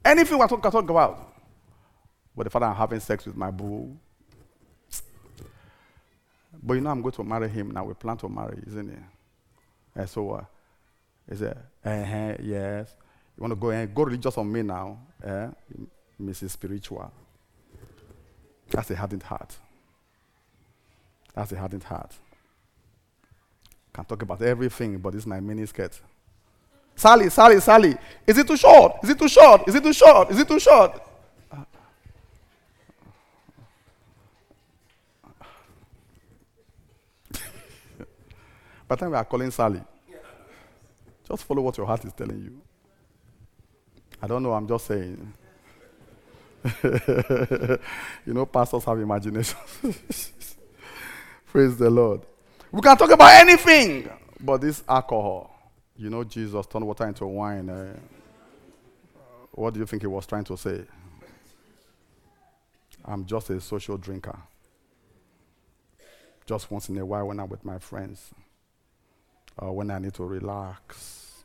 Anything 0.04 0.38
we 0.38 0.46
can 0.46 0.60
talk 0.60 0.90
about. 0.90 1.34
But 2.36 2.44
the 2.44 2.50
father, 2.50 2.66
I'm 2.66 2.76
having 2.76 3.00
sex 3.00 3.24
with 3.24 3.36
my 3.36 3.50
boo. 3.50 3.96
But 6.66 6.75
you 6.75 6.80
know, 6.80 6.90
I'm 6.90 7.00
going 7.00 7.12
to 7.12 7.23
marry 7.23 7.49
him 7.49 7.70
now. 7.70 7.85
We 7.85 7.94
plan 7.94 8.16
to 8.16 8.28
marry, 8.28 8.58
isn't 8.66 8.90
it? 8.90 8.99
And 9.94 10.11
so, 10.11 10.32
uh, 10.32 10.44
he 11.30 11.37
said, 11.37 11.56
uh-huh, 11.85 12.35
yes. 12.42 12.92
You 13.37 13.42
want 13.42 13.52
to 13.52 13.56
go 13.56 13.70
and 13.70 13.94
go 13.94 14.02
religious 14.02 14.37
on 14.37 14.50
me 14.50 14.62
now? 14.62 14.99
Eh? 15.23 15.49
Mrs. 16.20 16.50
Spiritual. 16.50 17.12
That's 18.68 18.90
a 18.90 18.96
hardened 18.96 19.23
heart. 19.23 19.56
That's 21.35 21.52
a 21.52 21.56
hardened 21.56 21.85
heart. 21.85 22.16
Can 23.92 24.04
talk 24.04 24.23
about 24.23 24.42
everything, 24.42 24.99
but 24.99 25.12
this 25.12 25.20
is 25.20 25.26
my 25.26 25.38
mini 25.38 25.66
skirt. 25.66 26.00
Sally, 26.96 27.30
Sally, 27.30 27.61
Sally. 27.61 27.96
Is 28.26 28.38
it 28.38 28.46
too 28.46 28.56
short? 28.56 28.96
Is 29.04 29.11
it 29.11 29.18
too 29.18 29.28
short? 29.28 29.68
Is 29.68 29.75
it 29.75 29.82
too 29.85 29.92
short? 29.92 30.30
Is 30.30 30.40
it 30.40 30.49
too 30.49 30.58
short? 30.58 31.00
By 38.88 38.94
the 38.94 39.00
time 39.00 39.10
we 39.10 39.16
are 39.16 39.24
calling 39.24 39.50
Sally, 39.50 39.80
just 41.28 41.44
follow 41.44 41.62
what 41.62 41.76
your 41.76 41.86
heart 41.86 42.04
is 42.04 42.12
telling 42.12 42.40
you. 42.40 42.60
I 44.22 44.26
don't 44.26 44.42
know, 44.42 44.52
I'm 44.52 44.68
just 44.68 44.86
saying. 44.86 45.32
you 46.82 48.34
know, 48.34 48.46
pastors 48.46 48.84
have 48.84 48.98
imagination. 48.98 49.58
Praise 51.46 51.76
the 51.76 51.90
Lord. 51.90 52.22
We 52.70 52.80
can 52.80 52.96
talk 52.96 53.10
about 53.10 53.32
anything, 53.34 54.08
but 54.40 54.60
this 54.60 54.82
alcohol, 54.88 55.50
you 55.96 56.10
know, 56.10 56.24
Jesus 56.24 56.66
turned 56.66 56.86
water 56.86 57.06
into 57.06 57.26
wine. 57.26 57.68
Uh, 57.68 57.96
what 59.52 59.74
do 59.74 59.80
you 59.80 59.86
think 59.86 60.02
he 60.02 60.06
was 60.06 60.26
trying 60.26 60.44
to 60.44 60.56
say? 60.56 60.82
I'm 63.04 63.24
just 63.24 63.50
a 63.50 63.60
social 63.60 63.96
drinker. 63.96 64.36
Just 66.44 66.70
once 66.70 66.88
in 66.88 66.98
a 66.98 67.06
while 67.06 67.26
when 67.28 67.40
I'm 67.40 67.48
with 67.48 67.64
my 67.64 67.78
friends, 67.78 68.30
or 69.58 69.75
when 69.75 69.90
I 69.90 69.98
need 69.98 70.14
to 70.14 70.25
relax. 70.25 71.44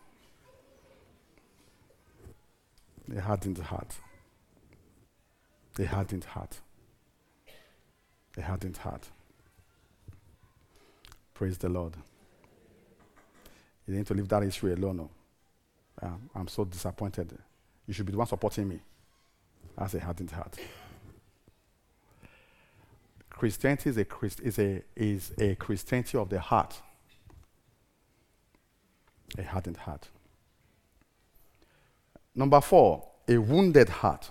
A 3.16 3.20
hardened 3.20 3.58
heart. 3.58 3.96
A 5.80 5.86
hardened 5.86 6.24
heart. 6.24 6.60
A 8.38 8.42
hardened 8.42 8.78
heart. 8.78 9.10
Praise 11.34 11.58
the 11.58 11.70
Lord. 11.70 11.94
You 13.88 13.96
need 13.96 14.06
to 14.08 14.14
leave 14.14 14.30
that 14.30 14.44
issue 14.44 14.74
alone. 14.74 14.98
No. 14.98 15.10
Uh, 16.02 16.10
I'm 16.36 16.48
so 16.48 16.64
disappointed. 16.64 17.38
You 17.88 17.94
should 17.94 18.06
be 18.06 18.12
the 18.12 18.18
one 18.18 18.28
supporting 18.28 18.70
me. 18.70 18.80
That's 19.78 19.94
a 19.96 20.00
hardened 20.00 20.32
heart. 20.32 20.58
Christianity 23.30 23.90
is 23.90 23.98
a, 23.98 24.06
Christ, 24.06 24.40
is, 24.42 24.60
a, 24.60 24.84
is 24.96 25.32
a 25.40 25.56
Christianity 25.56 26.18
of 26.18 26.30
the 26.30 26.40
heart. 26.40 26.80
A 29.38 29.44
hardened 29.44 29.78
heart. 29.78 30.10
Number 32.36 32.62
four, 32.62 33.08
a 33.28 33.38
wounded 33.38 33.90
heart. 33.90 34.30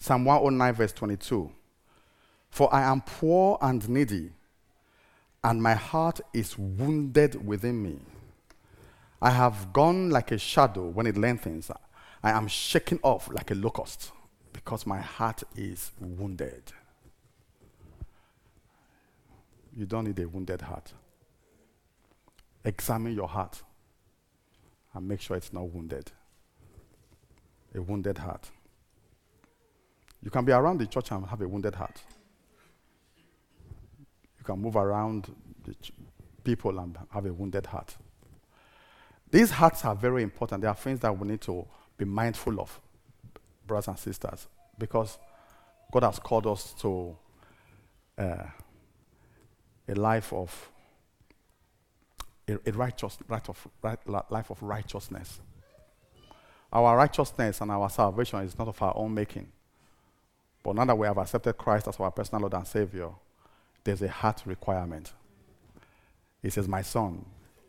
Psalm 0.00 0.24
109, 0.24 0.74
verse 0.74 0.92
22. 0.92 1.50
For 2.50 2.72
I 2.72 2.82
am 2.82 3.00
poor 3.02 3.58
and 3.60 3.88
needy, 3.88 4.30
and 5.42 5.62
my 5.62 5.74
heart 5.74 6.20
is 6.32 6.56
wounded 6.56 7.46
within 7.46 7.82
me. 7.82 7.98
I 9.20 9.30
have 9.30 9.72
gone 9.72 10.10
like 10.10 10.30
a 10.30 10.38
shadow 10.38 10.86
when 10.86 11.06
it 11.06 11.16
lengthens. 11.16 11.70
I 12.22 12.30
am 12.30 12.48
shaken 12.48 13.00
off 13.02 13.28
like 13.32 13.50
a 13.50 13.54
locust 13.54 14.12
because 14.52 14.86
my 14.86 15.00
heart 15.00 15.42
is 15.56 15.90
wounded. 16.00 16.72
You 19.76 19.86
don't 19.86 20.04
need 20.04 20.18
a 20.18 20.28
wounded 20.28 20.62
heart. 20.62 20.92
Examine 22.64 23.14
your 23.14 23.28
heart 23.28 23.62
and 24.94 25.06
make 25.06 25.20
sure 25.20 25.36
it's 25.36 25.52
not 25.52 25.70
wounded. 25.70 26.10
A 27.74 27.80
wounded 27.80 28.18
heart. 28.18 28.50
You 30.22 30.30
can 30.30 30.44
be 30.44 30.52
around 30.52 30.78
the 30.78 30.86
church 30.86 31.10
and 31.12 31.24
have 31.26 31.40
a 31.40 31.48
wounded 31.48 31.74
heart. 31.74 32.00
You 34.38 34.44
can 34.44 34.58
move 34.60 34.76
around 34.76 35.34
the 35.64 35.74
ch- 35.74 35.92
people 36.42 36.78
and 36.78 36.98
have 37.10 37.26
a 37.26 37.32
wounded 37.32 37.66
heart. 37.66 37.96
These 39.30 39.50
hearts 39.50 39.84
are 39.84 39.94
very 39.94 40.22
important. 40.22 40.62
They 40.62 40.68
are 40.68 40.74
things 40.74 41.00
that 41.00 41.16
we 41.16 41.28
need 41.28 41.40
to 41.42 41.66
be 41.96 42.04
mindful 42.04 42.60
of, 42.60 42.80
brothers 43.66 43.88
and 43.88 43.98
sisters, 43.98 44.48
because 44.78 45.18
God 45.92 46.02
has 46.02 46.18
called 46.18 46.46
us 46.46 46.74
to 46.80 47.16
uh, 48.16 48.44
a 49.88 49.94
life 49.94 50.32
of 50.32 50.70
a, 52.48 52.58
a 52.66 52.72
righteous 52.72 53.18
right 53.28 53.48
of, 53.48 53.68
right, 53.82 53.98
life 54.30 54.50
of 54.50 54.62
righteousness. 54.62 55.40
Our 56.72 56.96
righteousness 56.96 57.60
and 57.60 57.70
our 57.70 57.88
salvation 57.88 58.40
is 58.40 58.58
not 58.58 58.68
of 58.68 58.82
our 58.82 58.96
own 58.96 59.14
making. 59.14 59.48
But 60.62 60.76
now 60.76 60.84
that 60.84 60.98
we 60.98 61.06
have 61.06 61.18
accepted 61.18 61.54
Christ 61.54 61.88
as 61.88 61.98
our 61.98 62.10
personal 62.10 62.42
Lord 62.42 62.54
and 62.54 62.66
Savior, 62.66 63.10
there's 63.84 64.02
a 64.02 64.08
heart 64.08 64.42
requirement. 64.44 65.12
He 66.42 66.50
says, 66.50 66.68
My 66.68 66.82
son, 66.82 67.24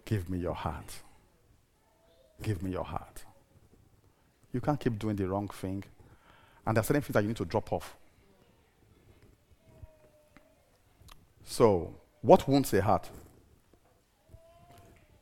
give 0.05 0.29
me 0.29 0.39
your 0.39 0.55
heart. 0.55 0.95
Give 2.41 2.61
me 2.61 2.71
your 2.71 2.83
heart. 2.83 3.23
You 4.51 4.61
can't 4.61 4.79
keep 4.79 4.97
doing 4.97 5.15
the 5.15 5.27
wrong 5.27 5.47
thing. 5.47 5.83
And 6.65 6.75
there 6.75 6.81
are 6.81 6.83
certain 6.83 7.01
things 7.01 7.13
that 7.13 7.21
you 7.21 7.29
need 7.29 7.37
to 7.37 7.45
drop 7.45 7.71
off. 7.71 7.95
So, 11.45 11.95
what 12.21 12.47
wounds 12.47 12.73
a 12.73 12.81
heart? 12.81 13.09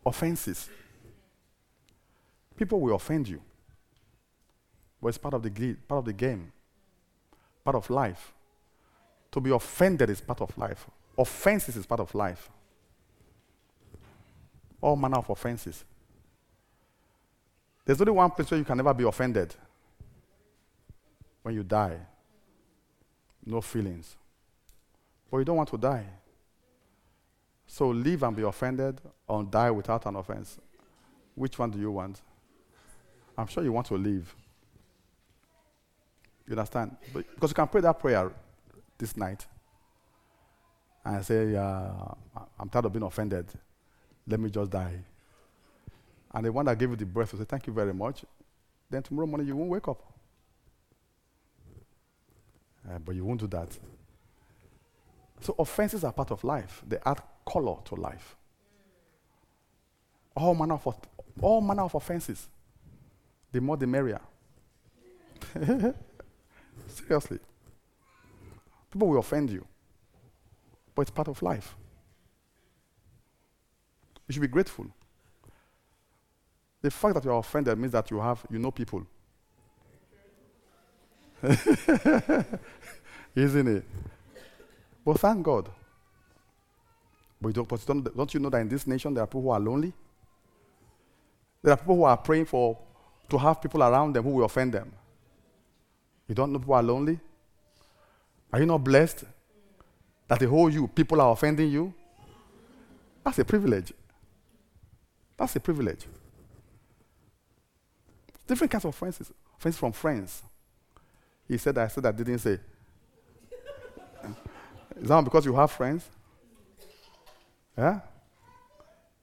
Offenses. 0.08 0.70
People 2.56 2.80
will 2.80 2.96
offend 2.96 3.28
you. 3.28 3.42
But 5.02 5.10
it's 5.10 5.18
part 5.18 5.34
of 5.34 5.44
the, 5.44 5.76
part 5.88 6.00
of 6.00 6.06
the 6.06 6.14
game 6.14 6.52
part 7.68 7.76
of 7.76 7.90
life. 7.90 8.34
To 9.30 9.42
be 9.42 9.52
offended 9.52 10.10
is 10.10 10.22
part 10.22 10.40
of 10.40 10.58
life. 10.58 10.88
Offenses 11.18 11.76
is 11.76 11.86
part 11.86 12.00
of 12.00 12.16
life. 12.16 12.50
All 14.80 14.96
manner 14.96 15.18
of 15.18 15.30
offenses. 15.30 15.84
There's 17.84 18.00
only 18.00 18.14
one 18.14 18.32
place 18.32 18.50
where 18.50 18.58
you 18.58 18.64
can 18.64 18.78
never 18.78 18.94
be 18.94 19.04
offended 19.04 19.54
when 21.42 21.56
you 21.56 21.64
die. 21.64 21.98
No 23.46 23.60
feelings. 23.60 24.16
But 25.30 25.40
you 25.40 25.44
don't 25.44 25.58
want 25.58 25.70
to 25.70 25.78
die. 25.78 26.06
So 27.68 27.90
live 27.90 28.24
and 28.24 28.36
be 28.36 28.44
offended 28.44 29.02
or 29.28 29.44
die 29.44 29.70
without 29.72 30.06
an 30.06 30.16
offense. 30.16 30.58
Which 31.36 31.60
one 31.60 31.70
do 31.70 31.80
you 31.80 31.92
want? 31.92 32.22
I'm 33.38 33.48
sure 33.48 33.64
you 33.64 33.72
want 33.72 33.88
to 33.88 33.96
live. 33.96 34.34
You 36.48 36.54
understand? 36.54 36.96
But, 37.14 37.26
because 37.36 37.52
you 37.52 37.56
can 37.56 37.68
pray 37.68 37.82
that 37.82 38.00
prayer 38.00 38.32
this 38.98 39.16
night. 39.18 39.46
and 41.04 41.26
say, 41.26 41.56
uh, 41.56 41.92
I'm 42.60 42.70
tired 42.70 42.86
of 42.86 42.94
being 42.94 43.04
offended. 43.04 43.48
Let 44.28 44.40
me 44.40 44.50
just 44.50 44.72
die. 44.72 45.00
And 46.34 46.46
the 46.46 46.52
one 46.52 46.66
that 46.66 46.78
gave 46.78 46.90
you 46.90 46.96
the 46.96 47.06
breath 47.06 47.32
will 47.32 47.40
say, 47.40 47.46
Thank 47.46 47.68
you 47.68 47.74
very 47.74 47.94
much. 47.94 48.26
Then 48.90 49.04
tomorrow 49.04 49.28
morning 49.28 49.48
you 49.48 49.56
won't 49.56 49.70
wake 49.70 49.88
up. 49.88 50.02
Uh, 52.90 53.00
but 53.00 53.16
you 53.16 53.26
won't 53.26 53.40
do 53.40 53.48
that. 53.48 53.78
So 55.42 55.56
offenses 55.60 56.04
are 56.04 56.12
part 56.12 56.32
of 56.32 56.44
life. 56.44 56.82
They 56.88 56.98
add 57.06 57.22
color 57.48 57.78
to 57.86 57.96
life. 57.96 58.36
All 60.36 60.54
manner 60.54 60.76
of 60.76 60.88
all 61.42 61.62
manner 61.62 61.84
of 61.84 61.96
offenses. 61.96 62.50
The 63.52 63.62
more 63.62 63.78
the 63.78 63.88
merrier. 63.88 64.20
Seriously. 66.88 67.40
People 68.92 69.08
will 69.08 69.20
offend 69.20 69.50
you. 69.50 69.66
But 70.94 71.04
it's 71.04 71.12
part 71.12 71.28
of 71.28 71.42
life. 71.42 71.76
You 74.28 74.34
should 74.34 74.42
be 74.42 74.48
grateful. 74.48 74.88
The 76.82 76.92
fact 76.92 77.16
that 77.16 77.24
you 77.26 77.32
are 77.32 77.40
offended 77.40 77.78
means 77.78 77.94
that 77.94 78.12
you 78.12 78.20
have 78.20 78.46
you 78.50 78.60
know 78.60 78.72
people. 78.72 79.08
Isn't 83.36 83.68
it? 83.68 83.84
But 85.06 85.20
thank 85.20 85.44
God. 85.44 85.70
But, 87.42 87.54
don't, 87.54 87.68
but 87.68 87.86
don't, 87.86 88.18
don't 88.18 88.34
you 88.34 88.40
know 88.40 88.50
that 88.50 88.62
in 88.62 88.70
this 88.70 88.88
nation 88.88 89.14
there 89.14 89.24
are 89.24 89.28
people 89.28 89.44
who 89.44 89.50
are 89.50 89.60
lonely? 89.60 89.94
There 91.62 91.74
are 91.74 91.78
people 91.78 91.96
who 91.96 92.04
are 92.04 92.18
praying 92.18 92.46
for 92.46 92.78
to 93.30 93.38
have 93.38 93.62
people 93.62 93.84
around 93.84 94.14
them 94.14 94.24
who 94.24 94.32
will 94.32 94.46
offend 94.46 94.74
them. 94.74 94.92
You 96.28 96.36
don't 96.36 96.52
know 96.52 96.60
people 96.60 96.74
are 96.74 96.84
lonely? 96.84 97.20
Are 98.52 98.60
you 98.60 98.66
not 98.66 98.84
blessed 98.84 99.24
that 100.28 100.40
the 100.40 100.48
whole 100.48 100.70
you 100.70 100.88
people 100.88 101.22
are 101.22 101.32
offending 101.32 101.70
you? 101.70 101.94
That's 103.24 103.40
a 103.40 103.46
privilege. 103.46 103.94
That's 105.36 105.56
a 105.56 105.60
privilege. 105.60 106.06
Different 108.48 108.72
kinds 108.72 108.86
of 108.86 108.90
offenses. 108.90 109.32
Offenses 109.58 109.80
from 109.80 109.92
friends. 109.92 110.42
He 111.48 111.58
said 111.58 111.78
I 111.78 111.88
said 111.88 112.06
I 112.06 112.12
didn't 112.12 112.40
say. 112.40 112.60
Is 115.02 115.08
that 115.08 115.24
because 115.24 115.46
you 115.46 115.54
have 115.56 115.72
friends? 115.72 116.10
Yeah? 117.78 118.00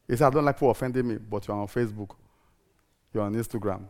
He 0.07 0.17
said, 0.17 0.27
I 0.27 0.31
don't 0.31 0.45
like 0.45 0.57
people 0.57 0.71
offending 0.71 1.09
me, 1.09 1.17
but 1.17 1.47
you're 1.49 1.57
on 1.57 1.67
Facebook, 1.67 2.11
you're 3.13 3.25
on 3.25 3.35
Instagram, 3.35 3.85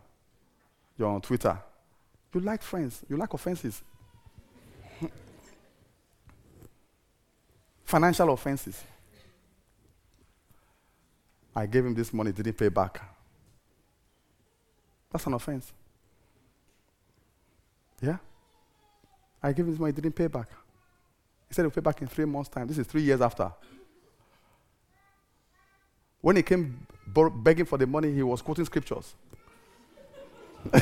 you're 0.97 1.09
on 1.09 1.21
Twitter. 1.21 1.57
You 2.33 2.41
like 2.41 2.61
friends, 2.61 3.01
you 3.07 3.15
like 3.15 3.33
offenses. 3.33 3.81
Financial 7.85 8.29
offenses. 8.29 8.83
I 11.55 11.65
gave 11.65 11.85
him 11.85 11.93
this 11.93 12.11
money, 12.11 12.33
didn't 12.33 12.57
pay 12.57 12.67
back. 12.67 13.01
That's 15.11 15.25
an 15.25 15.33
offense. 15.33 15.71
Yeah? 18.01 18.17
I 19.41 19.53
gave 19.53 19.65
him 19.65 19.71
this 19.71 19.79
money, 19.79 19.93
didn't 19.93 20.11
pay 20.11 20.27
back. 20.27 20.49
He 21.47 21.53
said 21.53 21.61
he'll 21.61 21.71
pay 21.71 21.79
back 21.81 22.01
in 22.01 22.07
three 22.07 22.25
months' 22.25 22.49
time. 22.49 22.67
This 22.67 22.79
is 22.79 22.87
three 22.87 23.03
years 23.03 23.21
after. 23.21 23.51
When 26.25 26.37
he 26.37 26.41
came 26.41 26.87
begging 27.35 27.65
for 27.65 27.77
the 27.77 27.85
money, 27.85 28.11
he 28.11 28.23
was 28.23 28.41
quoting 28.41 28.65
scriptures. 28.65 29.13
you 30.73 30.81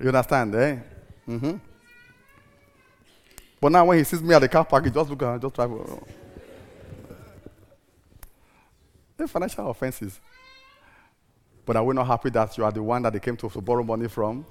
understand, 0.00 0.52
eh? 0.56 0.78
Mm-hmm. 1.28 1.52
But 3.60 3.70
now 3.70 3.84
when 3.84 3.98
he 3.98 4.02
sees 4.02 4.20
me 4.20 4.34
at 4.34 4.40
the 4.40 4.48
car 4.48 4.64
park, 4.64 4.84
he 4.84 4.90
just 4.90 5.08
look 5.08 5.22
at 5.22 5.40
just 5.40 5.54
drive. 5.54 5.70
The 9.16 9.28
financial 9.28 9.70
offenses. 9.70 10.18
But 11.64 11.76
are 11.76 11.84
we 11.84 11.94
not 11.94 12.08
happy 12.08 12.30
that 12.30 12.58
you 12.58 12.64
are 12.64 12.72
the 12.72 12.82
one 12.82 13.00
that 13.02 13.12
they 13.12 13.20
came 13.20 13.36
to, 13.36 13.48
to 13.48 13.60
borrow 13.60 13.84
money 13.84 14.08
from? 14.08 14.44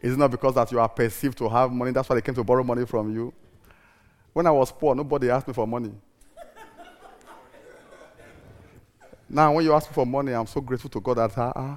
Is 0.00 0.14
it 0.14 0.18
not 0.18 0.30
because 0.30 0.54
that 0.54 0.72
you 0.72 0.80
are 0.80 0.88
perceived 0.88 1.36
to 1.36 1.48
have 1.50 1.70
money? 1.70 1.90
That's 1.90 2.08
why 2.08 2.14
they 2.14 2.22
came 2.22 2.36
to 2.36 2.42
borrow 2.42 2.64
money 2.64 2.86
from 2.86 3.14
you. 3.14 3.34
When 4.34 4.46
I 4.46 4.50
was 4.50 4.70
poor, 4.70 4.94
nobody 4.94 5.30
asked 5.30 5.48
me 5.48 5.54
for 5.54 5.66
money. 5.66 5.92
now, 9.28 9.54
when 9.54 9.64
you 9.64 9.72
ask 9.72 9.88
me 9.88 9.94
for 9.94 10.04
money, 10.04 10.32
I'm 10.32 10.46
so 10.46 10.60
grateful 10.60 10.90
to 10.90 11.00
God 11.00 11.16
that 11.18 11.38
uh, 11.38 11.76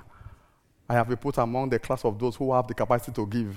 I 0.89 0.93
have 0.93 1.07
been 1.07 1.17
put 1.17 1.37
among 1.37 1.69
the 1.69 1.79
class 1.79 2.03
of 2.03 2.17
those 2.19 2.35
who 2.35 2.51
have 2.53 2.67
the 2.67 2.73
capacity 2.73 3.13
to 3.13 3.27
give. 3.27 3.55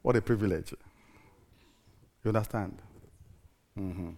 What 0.00 0.16
a 0.16 0.22
privilege. 0.22 0.72
You 2.24 2.28
understand? 2.28 2.78
Mm-hmm. 3.78 4.10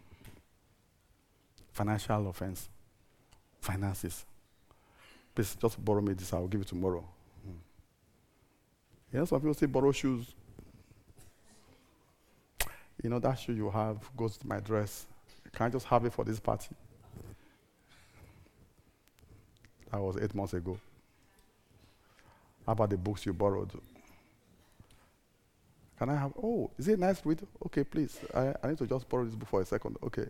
Financial 1.73 2.29
offense. 2.29 2.69
Finances. 3.61 4.27
Please 5.35 5.57
just 5.61 5.83
borrow 5.83 6.03
me 6.03 6.13
this, 6.13 6.33
I'll 6.33 6.47
give 6.47 6.61
you 6.61 6.65
tomorrow. 6.67 7.05
You 9.15 9.21
know, 9.21 9.25
some 9.27 9.41
people 9.41 9.55
say 9.55 9.67
borrow 9.67 9.93
shoes. 9.93 10.35
You 13.05 13.11
know, 13.11 13.19
that 13.19 13.35
shoe 13.35 13.53
you 13.53 13.69
have 13.69 13.99
goes 14.17 14.39
to 14.39 14.47
my 14.47 14.61
dress. 14.61 15.07
Can 15.53 15.67
I 15.67 15.69
just 15.69 15.85
have 15.89 16.07
it 16.07 16.13
for 16.15 16.25
this 16.25 16.41
party? 16.41 16.75
That 19.93 20.01
was 20.01 20.17
eight 20.17 20.35
months 20.35 20.55
ago. 20.55 20.79
How 22.65 22.73
about 22.73 22.89
the 22.89 22.97
books 22.97 23.27
you 23.27 23.35
borrowed? 23.35 23.71
Can 25.99 26.09
I 26.09 26.17
have? 26.17 26.33
Oh, 26.43 26.71
is 26.79 26.89
it 26.89 26.99
nice 26.99 27.21
read? 27.27 27.47
Okay, 27.67 27.85
please. 27.85 28.19
I, 28.35 28.55
I 28.63 28.69
need 28.69 28.79
to 28.79 28.87
just 28.87 29.07
borrow 29.07 29.27
this 29.27 29.35
book 29.35 29.51
for 29.51 29.61
a 29.61 29.67
second. 29.67 29.99
Okay. 30.03 30.27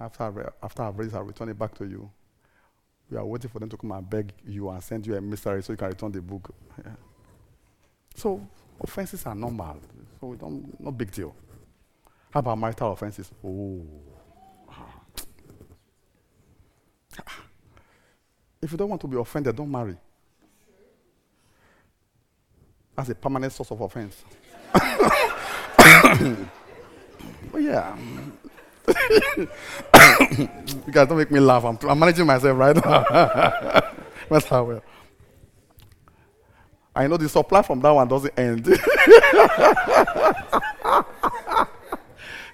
After 0.00 0.24
I 0.24 0.28
re- 0.28 0.44
after 0.60 0.82
I've 0.82 0.98
read 0.98 1.08
it, 1.08 1.14
I'll 1.14 1.22
return 1.22 1.50
it 1.50 1.58
back 1.58 1.72
to 1.76 1.84
you. 1.84 2.10
We 3.12 3.16
are 3.16 3.24
waiting 3.24 3.48
for 3.48 3.60
them 3.60 3.68
to 3.68 3.76
come 3.76 3.92
and 3.92 4.10
beg 4.10 4.32
you 4.44 4.68
and 4.70 4.82
send 4.82 5.06
you 5.06 5.14
a 5.14 5.20
mystery 5.20 5.62
so 5.62 5.72
you 5.72 5.76
can 5.76 5.88
return 5.88 6.10
the 6.10 6.20
book. 6.20 6.52
Yeah. 6.84 6.92
So 8.16 8.44
offenses 8.80 9.26
are 9.26 9.34
normal. 9.34 9.78
So 10.20 10.28
we 10.28 10.36
don't, 10.36 10.78
no 10.80 10.90
big 10.90 11.10
deal. 11.10 11.34
How 12.30 12.40
about 12.40 12.58
marital 12.58 12.92
offenses? 12.92 13.30
Oh. 13.44 13.84
Ah. 14.70 15.02
If 18.60 18.72
you 18.72 18.78
don't 18.78 18.88
want 18.88 19.00
to 19.00 19.06
be 19.06 19.16
offended, 19.16 19.56
don't 19.56 19.70
marry. 19.70 19.96
That's 22.96 23.10
a 23.10 23.14
permanent 23.14 23.52
source 23.52 23.70
of 23.70 23.80
offense. 23.80 24.24
oh, 24.74 26.38
yeah. 27.56 27.96
you 29.38 29.48
guys 30.90 31.06
don't 31.06 31.18
make 31.18 31.30
me 31.30 31.38
laugh. 31.38 31.64
I'm, 31.64 31.78
I'm 31.88 31.98
managing 31.98 32.26
myself 32.26 32.58
right 32.58 32.74
now. 32.74 33.04
That's 34.30 34.46
how 34.46 34.64
well. 34.64 34.82
I 36.98 37.06
know 37.06 37.16
the 37.16 37.28
supply 37.28 37.62
from 37.62 37.78
that 37.78 37.92
one 37.92 38.08
doesn't 38.08 38.36
end. 38.36 38.66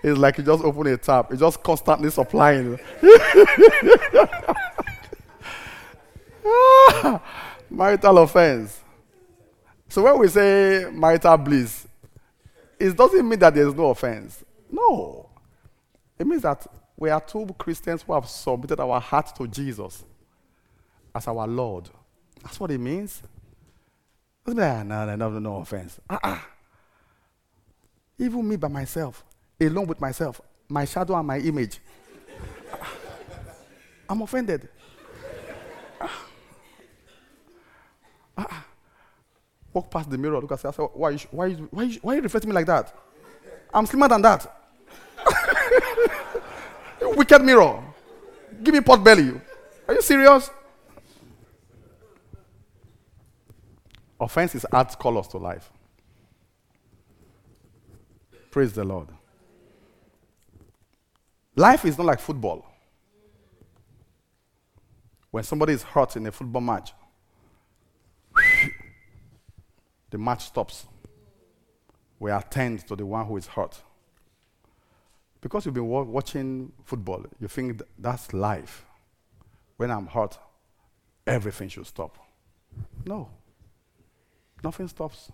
it's 0.03 0.19
like 0.19 0.37
you 0.37 0.45
just 0.45 0.63
open 0.63 0.89
a 0.89 0.99
tap, 0.99 1.33
it's 1.33 1.41
just 1.41 1.63
constantly 1.63 2.11
supplying. 2.11 2.79
marital 7.71 8.19
offense. 8.19 8.83
So 9.89 10.03
when 10.03 10.19
we 10.19 10.29
say 10.29 10.91
marital 10.93 11.39
bliss, 11.39 11.89
it 12.79 12.95
doesn't 12.95 13.27
mean 13.27 13.39
that 13.39 13.55
there's 13.55 13.75
no 13.75 13.87
offense. 13.87 14.45
No. 14.71 15.31
It 16.19 16.27
means 16.27 16.43
that 16.43 16.67
we 16.99 17.09
are 17.09 17.23
two 17.23 17.47
Christians 17.57 18.03
who 18.03 18.13
have 18.13 18.29
submitted 18.29 18.79
our 18.79 19.01
hearts 19.01 19.33
to 19.33 19.49
Jesus 19.49 20.05
as 21.15 21.27
our 21.29 21.47
Lord. 21.47 21.89
That's 22.43 22.61
what 22.61 22.71
it 22.71 22.79
means. 22.79 23.23
No, 24.47 24.83
no, 24.83 25.17
no, 25.17 25.29
no 25.39 25.57
offense. 25.57 25.99
Uh-uh. 26.09 26.39
Even 28.19 28.49
me 28.49 28.57
by 28.57 28.69
myself, 28.69 29.25
alone 29.61 29.87
with 29.87 30.01
myself, 30.01 30.41
my 30.69 30.85
shadow 30.85 31.17
and 31.17 31.27
my 31.27 31.39
image. 31.39 31.81
Uh-uh. 32.73 32.87
I'm 34.09 34.23
offended. 34.23 34.69
Uh-uh. 38.37 38.61
Walk 39.73 39.91
past 39.91 40.11
the 40.11 40.19
mirror, 40.19 40.41
look 40.41 40.53
at 40.53 40.63
myself. 40.63 40.91
Why, 40.95 41.11
you, 41.11 41.19
why, 41.31 41.51
why, 41.51 41.99
why 42.03 42.13
are 42.13 42.17
you 42.17 42.23
reflecting 42.23 42.51
me 42.51 42.55
like 42.55 42.67
that? 42.67 42.95
I'm 43.73 43.87
slimmer 43.87 44.09
than 44.09 44.23
that. 44.23 44.47
Wicked 47.01 47.43
mirror. 47.43 47.83
Give 48.63 48.75
me 48.75 48.81
pot 48.81 49.03
belly. 49.03 49.41
Are 49.89 49.95
you 49.95 50.03
serious? 50.03 50.51
Offenses 54.25 54.65
adds 54.73 54.97
colors 54.97 55.29
to 55.29 55.37
life. 55.37 55.71
Praise 58.51 58.73
the 58.73 58.83
Lord. 58.83 59.09
Life 61.55 61.85
is 61.85 61.99
not 61.99 62.07
like 62.07 62.21
football. 62.21 62.65
When 65.31 65.45
somebody 65.45 65.75
is 65.75 65.83
hurt 65.83 66.17
in 66.17 66.27
a 66.27 66.33
football 66.33 66.63
match, 66.63 66.95
the 70.11 70.17
match 70.17 70.47
stops. 70.47 70.87
we 72.19 72.31
attend 72.31 72.89
to 72.89 72.97
the 72.97 73.05
one 73.05 73.27
who 73.27 73.37
is 73.37 73.47
hurt. 73.47 73.83
Because 75.43 75.67
you've 75.67 75.75
been 75.75 75.87
wa- 75.87 76.01
watching 76.03 76.73
football, 76.83 77.27
you 77.39 77.49
think 77.49 77.81
th- 77.81 77.91
that's 77.99 78.33
life. 78.33 78.87
When 79.77 79.91
I'm 79.91 80.07
hurt, 80.07 80.39
everything 81.27 81.69
should 81.69 81.87
stop. 81.87 82.17
No. 83.05 83.29
Nothing 84.64 84.88
stops. 84.88 85.31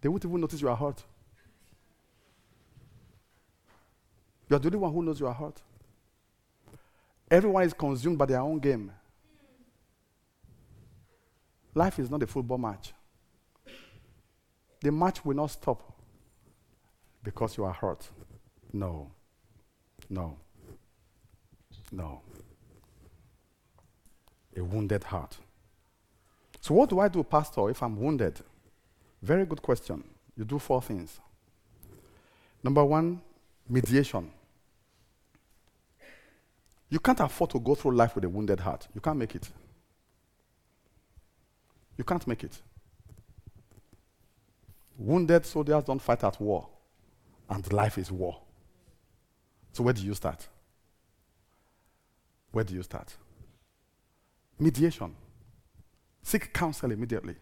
They 0.00 0.08
won't 0.08 0.24
even 0.24 0.40
notice 0.40 0.60
you 0.60 0.68
are 0.68 0.76
hurt. 0.76 1.04
You 4.48 4.56
are 4.56 4.58
the 4.58 4.66
only 4.66 4.78
one 4.78 4.92
who 4.92 5.04
knows 5.04 5.20
you 5.20 5.28
are 5.28 5.32
hurt. 5.32 5.62
Everyone 7.30 7.62
is 7.62 7.72
consumed 7.72 8.18
by 8.18 8.26
their 8.26 8.40
own 8.40 8.58
game. 8.58 8.90
Life 11.74 12.00
is 12.00 12.10
not 12.10 12.24
a 12.24 12.26
football 12.26 12.58
match. 12.58 12.92
The 14.80 14.90
match 14.90 15.24
will 15.24 15.36
not 15.36 15.52
stop 15.52 15.80
because 17.22 17.56
you 17.56 17.64
are 17.64 17.72
hurt. 17.72 18.10
No. 18.72 19.12
No. 20.10 20.36
No. 21.92 22.20
A 24.56 24.64
wounded 24.64 25.04
heart. 25.04 25.38
So, 26.66 26.74
what 26.74 26.90
do 26.90 26.98
I 26.98 27.06
do, 27.06 27.22
Pastor, 27.22 27.70
if 27.70 27.80
I'm 27.80 27.96
wounded? 27.96 28.40
Very 29.22 29.46
good 29.46 29.62
question. 29.62 30.02
You 30.36 30.44
do 30.44 30.58
four 30.58 30.82
things. 30.82 31.20
Number 32.60 32.84
one, 32.84 33.22
mediation. 33.68 34.28
You 36.90 36.98
can't 36.98 37.20
afford 37.20 37.50
to 37.50 37.60
go 37.60 37.76
through 37.76 37.92
life 37.94 38.16
with 38.16 38.24
a 38.24 38.28
wounded 38.28 38.58
heart. 38.58 38.88
You 38.92 39.00
can't 39.00 39.16
make 39.16 39.36
it. 39.36 39.48
You 41.96 42.02
can't 42.02 42.26
make 42.26 42.42
it. 42.42 42.60
Wounded 44.98 45.46
soldiers 45.46 45.84
don't 45.84 46.02
fight 46.02 46.24
at 46.24 46.40
war, 46.40 46.66
and 47.48 47.72
life 47.72 47.96
is 47.96 48.10
war. 48.10 48.40
So, 49.72 49.84
where 49.84 49.94
do 49.94 50.02
you 50.02 50.14
start? 50.14 50.48
Where 52.50 52.64
do 52.64 52.74
you 52.74 52.82
start? 52.82 53.14
Mediation. 54.58 55.14
Seek 56.26 56.52
counsel 56.52 56.90
immediately. 56.90 57.36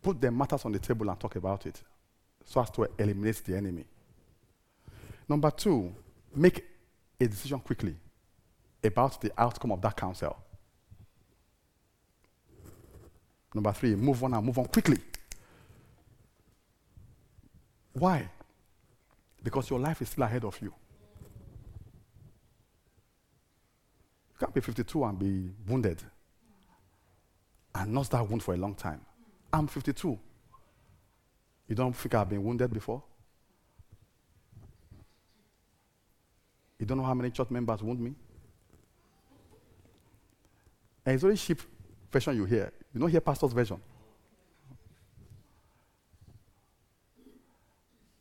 Put 0.00 0.18
the 0.22 0.30
matters 0.30 0.64
on 0.64 0.72
the 0.72 0.78
table 0.78 1.10
and 1.10 1.20
talk 1.20 1.36
about 1.36 1.66
it 1.66 1.82
so 2.42 2.62
as 2.62 2.70
to 2.70 2.88
eliminate 2.98 3.44
the 3.44 3.54
enemy. 3.54 3.84
Number 5.28 5.50
two, 5.50 5.94
make 6.34 6.64
a 7.20 7.26
decision 7.26 7.60
quickly 7.60 7.94
about 8.82 9.20
the 9.20 9.30
outcome 9.36 9.72
of 9.72 9.82
that 9.82 9.94
counsel. 9.94 10.34
Number 13.54 13.72
three, 13.72 13.94
move 13.96 14.24
on 14.24 14.32
and 14.32 14.46
move 14.46 14.58
on 14.58 14.64
quickly. 14.64 14.98
Why? 17.92 18.30
Because 19.44 19.68
your 19.68 19.78
life 19.78 20.00
is 20.00 20.08
still 20.08 20.24
ahead 20.24 20.44
of 20.46 20.58
you. 20.62 20.72
You 24.30 24.38
can't 24.40 24.54
be 24.54 24.62
52 24.62 25.04
and 25.04 25.18
be 25.18 25.50
wounded 25.68 26.02
and 27.76 27.92
nurse 27.92 28.08
that 28.08 28.26
wound 28.26 28.42
for 28.42 28.54
a 28.54 28.56
long 28.56 28.74
time. 28.74 29.00
I'm 29.52 29.66
52. 29.66 30.18
You 31.68 31.74
don't 31.74 31.94
think 31.94 32.14
I've 32.14 32.28
been 32.28 32.42
wounded 32.42 32.72
before? 32.72 33.02
You 36.78 36.86
don't 36.86 36.98
know 36.98 37.04
how 37.04 37.14
many 37.14 37.30
church 37.30 37.50
members 37.50 37.82
wound 37.82 38.00
me? 38.00 38.14
And 41.04 41.14
it's 41.14 41.24
only 41.24 41.36
sheep 41.36 41.60
version 42.10 42.36
you 42.36 42.44
hear. 42.44 42.72
You 42.94 43.00
don't 43.00 43.10
hear 43.10 43.20
pastor's 43.20 43.52
version. 43.52 43.80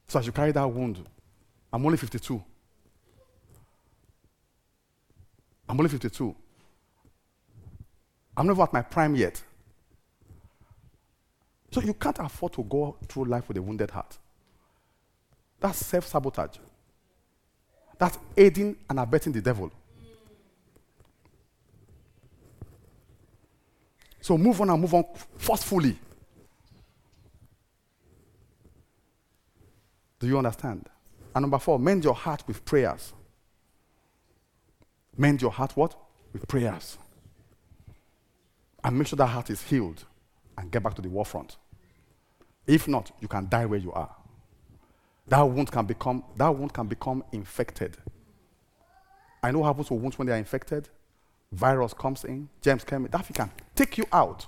So 0.07 0.19
I 0.19 0.21
should 0.21 0.35
carry 0.35 0.51
that 0.51 0.67
wound. 0.67 1.07
I'm 1.71 1.85
only 1.85 1.97
52. 1.97 2.43
I'm 5.67 5.79
only 5.79 5.89
52. 5.89 6.35
I'm 8.37 8.47
never 8.47 8.63
at 8.63 8.73
my 8.73 8.81
prime 8.81 9.15
yet. 9.15 9.41
So 11.71 11.81
you 11.81 11.93
can't 11.93 12.19
afford 12.19 12.53
to 12.53 12.63
go 12.63 12.97
through 13.07 13.25
life 13.25 13.47
with 13.47 13.57
a 13.57 13.61
wounded 13.61 13.91
heart. 13.91 14.17
That's 15.59 15.85
self 15.85 16.07
sabotage. 16.07 16.57
That's 17.97 18.17
aiding 18.35 18.77
and 18.89 18.99
abetting 18.99 19.33
the 19.33 19.41
devil. 19.41 19.71
So 24.21 24.37
move 24.37 24.59
on 24.61 24.69
and 24.69 24.81
move 24.81 24.93
on 24.93 25.05
forcefully. 25.37 25.97
Do 30.19 30.27
you 30.27 30.37
understand? 30.37 30.89
And 31.35 31.43
number 31.43 31.59
four, 31.59 31.77
mend 31.77 32.03
your 32.03 32.15
heart 32.15 32.43
with 32.47 32.63
prayers. 32.65 33.13
Mend 35.17 35.41
your 35.41 35.51
heart 35.51 35.75
what? 35.75 35.95
With 36.33 36.47
prayers. 36.47 36.97
And 38.85 38.99
make 38.99 39.07
sure 39.07 39.17
that 39.17 39.25
heart 39.25 39.49
is 39.49 39.63
healed 39.63 40.05
and 40.59 40.69
get 40.69 40.83
back 40.83 40.93
to 40.93 41.01
the 41.01 41.09
war 41.09 41.25
front. 41.25 41.57
If 42.67 42.87
not, 42.87 43.11
you 43.19 43.27
can 43.27 43.49
die 43.49 43.65
where 43.65 43.79
you 43.79 43.91
are. 43.91 44.15
That 45.27 45.41
wound 45.41 45.71
can 45.71 45.87
become 45.87 46.23
that 46.35 46.55
wound 46.55 46.71
can 46.71 46.85
become 46.85 47.23
infected. 47.31 47.97
I 49.41 49.49
know 49.49 49.59
what 49.59 49.67
happens 49.67 49.87
to 49.87 49.95
wounds 49.95 50.19
when 50.19 50.27
they 50.27 50.33
are 50.33 50.37
infected. 50.37 50.89
Virus 51.51 51.95
comes 51.95 52.25
in, 52.25 52.47
germs 52.61 52.83
come 52.83 53.05
in, 53.05 53.11
that 53.11 53.25
can 53.33 53.51
take 53.73 53.97
you 53.97 54.05
out. 54.13 54.45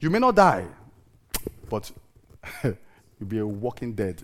You 0.00 0.08
may 0.08 0.18
not 0.18 0.34
die, 0.34 0.66
but 1.68 1.92
you'll 2.64 3.28
be 3.28 3.38
a 3.38 3.46
walking 3.46 3.92
dead. 3.92 4.22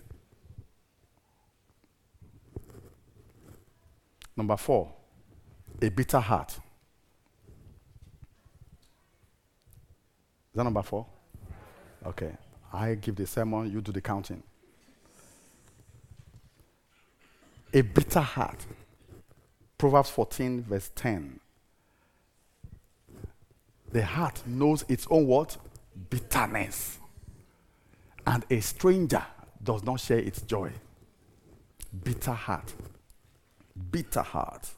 Number 4.35 4.57
four, 4.57 4.91
a 5.79 5.89
bitter 5.89 6.19
heart. 6.19 6.57
That 10.55 10.63
number 10.63 10.81
four? 10.81 11.05
Okay. 12.05 12.31
I 12.71 12.95
give 12.95 13.15
the 13.15 13.27
sermon, 13.27 13.71
you 13.71 13.81
do 13.81 13.91
the 13.91 14.01
counting. 14.01 14.41
A 17.73 17.81
bitter 17.81 18.21
heart. 18.21 18.65
Proverbs 19.77 20.09
14, 20.09 20.63
verse 20.63 20.91
10. 20.95 21.39
The 23.91 24.03
heart 24.03 24.43
knows 24.47 24.85
its 24.87 25.05
own 25.09 25.27
what? 25.27 25.57
Bitterness. 26.09 26.99
And 28.25 28.45
a 28.49 28.59
stranger 28.59 29.23
does 29.63 29.83
not 29.83 29.99
share 29.99 30.19
its 30.19 30.41
joy. 30.41 30.71
Bitter 32.03 32.31
heart. 32.31 32.73
Bitter 33.91 34.21
heart. 34.21 34.69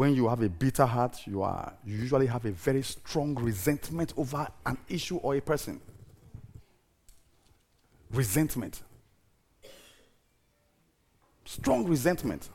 When 0.00 0.14
you 0.14 0.28
have 0.30 0.40
a 0.40 0.48
bitter 0.48 0.86
heart, 0.86 1.26
you, 1.26 1.42
are, 1.42 1.74
you 1.84 1.94
usually 1.94 2.26
have 2.26 2.46
a 2.46 2.52
very 2.52 2.80
strong 2.80 3.34
resentment 3.34 4.14
over 4.16 4.48
an 4.64 4.78
issue 4.88 5.18
or 5.18 5.34
a 5.36 5.42
person. 5.42 5.78
Resentment. 8.10 8.80
Strong 11.44 11.84
resentment. 11.84 12.48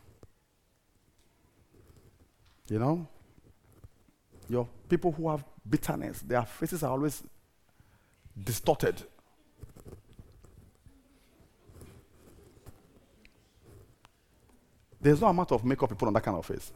You 2.68 2.80
know? 2.80 3.08
Your 4.50 4.68
people 4.90 5.12
who 5.12 5.30
have 5.30 5.44
bitterness, 5.70 6.22
their 6.22 6.42
faces 6.46 6.82
are 6.82 6.90
always 6.90 7.22
distorted. 8.44 9.04
There's 15.00 15.22
no 15.22 15.28
amount 15.28 15.52
of 15.52 15.64
makeup 15.64 15.92
you 15.92 15.96
put 15.96 16.08
on 16.08 16.14
that 16.14 16.24
kind 16.24 16.38
of 16.38 16.44
face. 16.44 16.72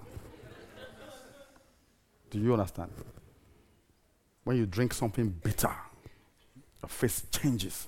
Do 2.29 2.39
you 2.39 2.53
understand? 2.53 2.91
When 4.43 4.57
you 4.57 4.65
drink 4.65 4.93
something 4.93 5.29
bitter, 5.29 5.73
your 6.81 6.89
face 6.89 7.23
changes. 7.31 7.87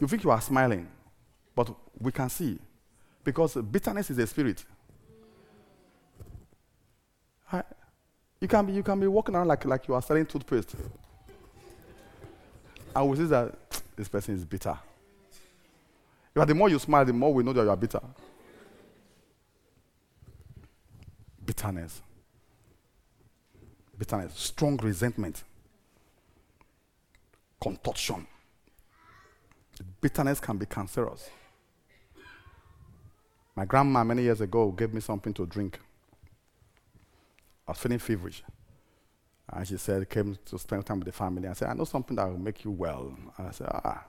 You 0.00 0.06
think 0.06 0.24
you 0.24 0.30
are 0.30 0.40
smiling, 0.40 0.88
but 1.54 1.74
we 2.00 2.12
can 2.12 2.28
see 2.28 2.58
because 3.24 3.54
bitterness 3.54 4.10
is 4.10 4.18
a 4.18 4.26
spirit. 4.26 4.64
I, 7.52 7.62
you 8.40 8.46
can 8.48 8.66
be 8.66 8.72
you 8.72 8.82
can 8.82 9.00
be 9.00 9.06
walking 9.06 9.34
around 9.34 9.48
like, 9.48 9.64
like 9.64 9.88
you 9.88 9.94
are 9.94 10.02
selling 10.02 10.26
toothpaste. 10.26 10.74
And 12.94 13.08
we 13.08 13.16
see 13.16 13.24
that 13.24 13.54
this 13.96 14.08
person 14.08 14.34
is 14.34 14.44
bitter. 14.44 14.78
But 16.34 16.46
the 16.46 16.54
more 16.54 16.68
you 16.68 16.78
smile, 16.78 17.04
the 17.04 17.12
more 17.12 17.34
we 17.34 17.42
know 17.42 17.52
that 17.52 17.62
you 17.62 17.70
are 17.70 17.76
bitter. 17.76 18.00
Bitterness. 21.44 22.00
Bitterness. 23.98 24.32
Strong 24.34 24.78
resentment. 24.78 25.42
Contortion. 27.60 28.26
Bitterness 30.00 30.40
can 30.40 30.56
be 30.56 30.66
cancerous. 30.66 31.28
My 33.56 33.64
grandma, 33.64 34.04
many 34.04 34.22
years 34.22 34.40
ago, 34.40 34.70
gave 34.70 34.94
me 34.94 35.00
something 35.00 35.34
to 35.34 35.44
drink. 35.44 35.80
I 37.66 37.72
was 37.72 37.78
feeling 37.78 37.98
feverish. 37.98 38.44
And 39.50 39.66
she 39.66 39.76
said, 39.76 40.08
came 40.08 40.38
to 40.44 40.58
spend 40.58 40.86
time 40.86 41.00
with 41.00 41.06
the 41.06 41.12
family. 41.12 41.48
I 41.48 41.54
said, 41.54 41.68
I 41.68 41.74
know 41.74 41.84
something 41.84 42.16
that 42.16 42.28
will 42.28 42.38
make 42.38 42.64
you 42.64 42.70
well. 42.70 43.12
And 43.36 43.48
I 43.48 43.50
said, 43.50 43.68
ah, 43.70 44.04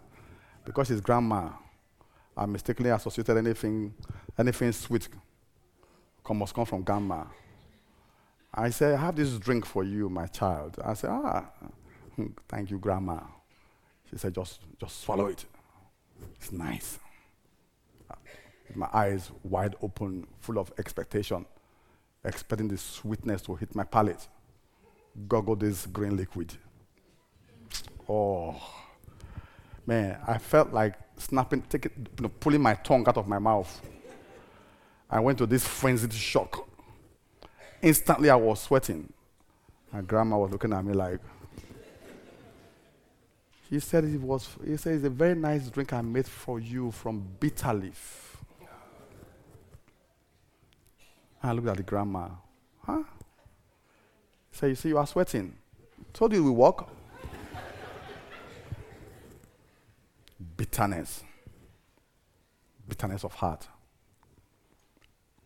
because 0.64 0.88
she's 0.88 1.02
grandma, 1.02 1.50
I 2.38 2.46
mistakenly 2.46 2.92
associated 2.92 3.38
anything, 3.38 3.94
anything 4.38 4.72
sweet 4.72 5.08
must 6.32 6.54
come 6.54 6.66
from 6.66 6.84
grandma. 6.84 7.24
I 8.54 8.70
said, 8.72 8.96
I 8.96 8.98
have 8.98 9.16
this 9.16 9.38
drink 9.38 9.66
for 9.66 9.84
you, 9.84 10.10
my 10.10 10.26
child. 10.26 10.78
I 10.84 10.94
said, 10.94 11.12
ah, 11.12 11.46
thank 12.48 12.72
you, 12.72 12.80
grandma. 12.80 13.20
She 14.10 14.18
said, 14.18 14.34
just, 14.34 14.62
just 14.80 15.02
swallow 15.02 15.28
it. 15.28 15.46
It's 16.36 16.52
nice. 16.52 17.00
my 18.76 18.90
eyes 18.94 19.32
wide 19.44 19.76
open, 19.82 20.28
full 20.40 20.58
of 20.58 20.72
expectation, 20.78 21.46
expecting 22.24 22.68
the 22.68 22.78
sweetness 22.78 23.42
to 23.44 23.56
hit 23.56 23.76
my 23.76 23.84
palate. 23.84 24.28
Goggle 25.28 25.56
this 25.56 25.86
green 25.86 26.18
liquid. 26.18 26.54
Oh, 28.08 28.56
man, 29.86 30.18
I 30.28 30.38
felt 30.38 30.74
like 30.74 30.96
snapping, 31.18 31.62
taking, 31.64 31.92
you 32.18 32.24
know, 32.24 32.30
pulling 32.40 32.62
my 32.62 32.74
tongue 32.74 33.08
out 33.08 33.18
of 33.18 33.28
my 33.28 33.40
mouth. 33.40 33.82
I 35.10 35.20
went 35.20 35.38
to 35.40 35.46
this 35.46 35.68
frenzied 35.68 36.14
shock. 36.14 36.69
Instantly, 37.82 38.30
I 38.30 38.36
was 38.36 38.62
sweating. 38.62 39.12
My 39.92 40.02
grandma 40.02 40.38
was 40.38 40.52
looking 40.52 40.74
at 40.74 40.84
me 40.84 40.94
like, 40.94 41.20
he 43.70 43.80
said 43.80 44.04
it 44.04 44.20
was, 44.20 44.50
he 44.66 44.78
said 44.78 44.96
it's 44.96 45.06
a 45.06 45.10
very 45.10 45.36
nice 45.36 45.70
drink 45.70 45.94
I 45.94 46.02
made 46.02 46.28
for 46.28 46.60
you 46.60 46.92
from 46.92 47.24
bitter 47.40 47.74
leaf. 47.74 48.38
I 51.42 51.54
looked 51.54 51.68
at 51.68 51.78
the 51.78 51.84
grandma. 51.84 52.28
Huh? 52.86 53.04
He 54.52 54.58
said, 54.58 54.68
you 54.68 54.76
see, 54.76 54.90
you 54.90 54.98
are 54.98 55.08
sweating. 55.08 55.56
Told 56.14 56.34
you 56.34 56.44
we 56.44 56.52
walk. 56.52 56.90
bitterness. 60.58 61.24
Bitterness 62.88 63.24
of 63.24 63.34
heart 63.36 63.68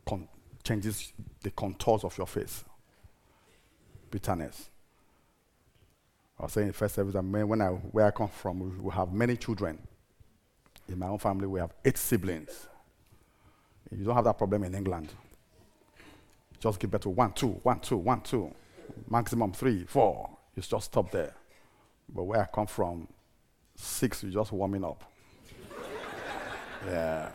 con- 0.06 0.28
changes 0.64 1.14
the 1.42 1.52
contours 1.52 2.04
of 2.04 2.18
your 2.18 2.28
face. 2.28 2.64
Bitterness. 4.10 4.70
I 6.40 6.44
was 6.44 6.54
saying 6.54 6.68
in 6.68 6.74
first 6.74 6.96
service 6.96 7.14
that 7.14 7.24
when 7.24 7.62
I, 7.62 7.68
where 7.68 8.06
I 8.06 8.12
come 8.12 8.28
from, 8.28 8.82
we, 8.84 8.92
have 8.92 9.14
many 9.14 9.38
children. 9.38 9.80
In 10.90 11.00
my 11.00 11.08
own 11.08 11.20
family, 11.20 11.48
we 11.48 11.60
have 11.60 11.74
eight 11.86 11.98
siblings. 11.98 12.68
You 13.92 14.04
don't 14.04 14.16
have 14.16 14.26
that 14.26 14.38
problem 14.38 14.64
in 14.64 14.74
England. 14.74 15.10
Just 16.60 16.80
give 16.80 16.92
birth 16.92 17.02
to 17.02 17.10
one, 17.10 17.34
two, 17.34 17.60
one, 17.64 17.80
two, 17.80 17.98
one, 17.98 18.22
two. 18.22 18.54
Maximum 19.10 19.52
three, 19.52 19.86
four. 19.86 20.30
You 20.56 20.62
just 20.62 20.86
stop 20.86 21.12
there. 21.12 21.34
But 22.10 22.24
where 22.24 22.42
I 22.42 22.46
come 22.46 22.68
from, 22.68 23.08
six, 23.76 24.24
you're 24.24 24.32
just 24.32 24.52
warming 24.52 24.84
up. 24.84 25.04
yeah. 26.88 27.30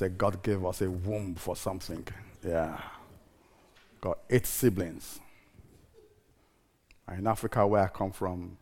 Say 0.00 0.08
God 0.08 0.42
gave 0.42 0.64
us 0.64 0.80
a 0.80 0.90
womb 0.90 1.34
for 1.34 1.54
something. 1.54 2.08
Yeah. 2.42 2.80
Got 4.00 4.20
eight 4.30 4.46
siblings. 4.46 5.20
In 7.18 7.26
Africa, 7.26 7.66
where 7.66 7.82
I 7.82 7.88
come 7.88 8.10
from, 8.10 8.56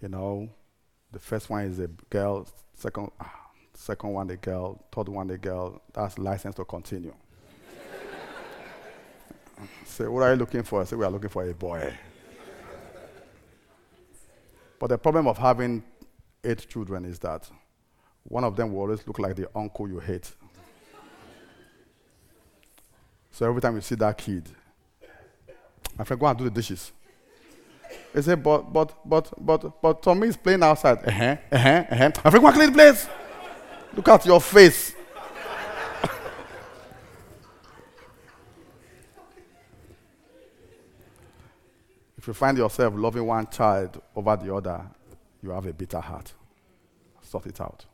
you 0.00 0.08
know, 0.08 0.48
the 1.12 1.18
first 1.18 1.50
one 1.50 1.64
is 1.64 1.80
a 1.80 1.88
girl, 2.08 2.48
second, 2.72 3.10
second 3.74 4.10
one 4.10 4.30
a 4.30 4.36
girl, 4.36 4.82
third 4.90 5.10
one 5.10 5.28
a 5.28 5.36
girl. 5.36 5.82
That's 5.92 6.16
license 6.16 6.54
to 6.54 6.64
continue. 6.64 7.14
Say, 9.84 10.06
what 10.06 10.22
are 10.22 10.30
you 10.32 10.36
looking 10.36 10.62
for? 10.62 10.80
I 10.80 10.84
say, 10.84 10.96
we 10.96 11.04
are 11.04 11.10
looking 11.10 11.28
for 11.28 11.46
a 11.46 11.52
boy. 11.52 11.92
but 14.78 14.86
the 14.86 14.96
problem 14.96 15.26
of 15.26 15.36
having 15.36 15.82
eight 16.42 16.66
children 16.70 17.04
is 17.04 17.18
that 17.18 17.50
one 18.28 18.44
of 18.44 18.56
them 18.56 18.72
will 18.72 18.80
always 18.80 19.06
look 19.06 19.18
like 19.18 19.36
the 19.36 19.48
uncle 19.54 19.88
you 19.88 19.98
hate. 20.00 20.30
So 23.30 23.46
every 23.46 23.60
time 23.60 23.74
you 23.74 23.80
see 23.82 23.94
that 23.96 24.16
kid, 24.16 24.48
my 25.96 26.04
friend, 26.04 26.20
go 26.20 26.26
and 26.26 26.38
do 26.38 26.44
the 26.44 26.50
dishes. 26.50 26.92
He 28.14 28.22
said, 28.22 28.42
but, 28.42 28.72
but, 28.72 28.94
but, 29.04 29.32
but, 29.38 29.80
but 29.82 30.02
Tommy 30.02 30.28
is 30.28 30.36
playing 30.36 30.62
outside. 30.62 30.98
Uh-huh, 31.06 31.36
uh-huh, 31.52 31.84
uh-huh. 31.90 32.10
My 32.24 32.30
friend, 32.30 32.42
go 32.42 32.46
and 32.46 32.56
clean 32.56 32.70
the 32.70 32.74
place. 32.74 33.08
Look 33.94 34.08
at 34.08 34.26
your 34.26 34.40
face. 34.40 34.94
if 42.18 42.26
you 42.26 42.32
find 42.32 42.58
yourself 42.58 42.94
loving 42.96 43.26
one 43.26 43.46
child 43.48 44.00
over 44.14 44.36
the 44.36 44.54
other, 44.54 44.86
you 45.42 45.50
have 45.50 45.66
a 45.66 45.72
bitter 45.72 46.00
heart. 46.00 46.32
Sort 47.22 47.46
it 47.46 47.60
out. 47.60 47.84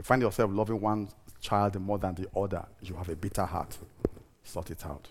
You 0.00 0.04
find 0.04 0.22
yourself 0.22 0.50
loving 0.50 0.80
one 0.80 1.10
child 1.42 1.78
more 1.78 1.98
than 1.98 2.14
the 2.14 2.26
other, 2.34 2.64
you 2.80 2.94
have 2.94 3.10
a 3.10 3.14
bitter 3.14 3.44
heart. 3.44 3.76
Sort 4.42 4.70
it 4.70 4.86
out. 4.86 5.06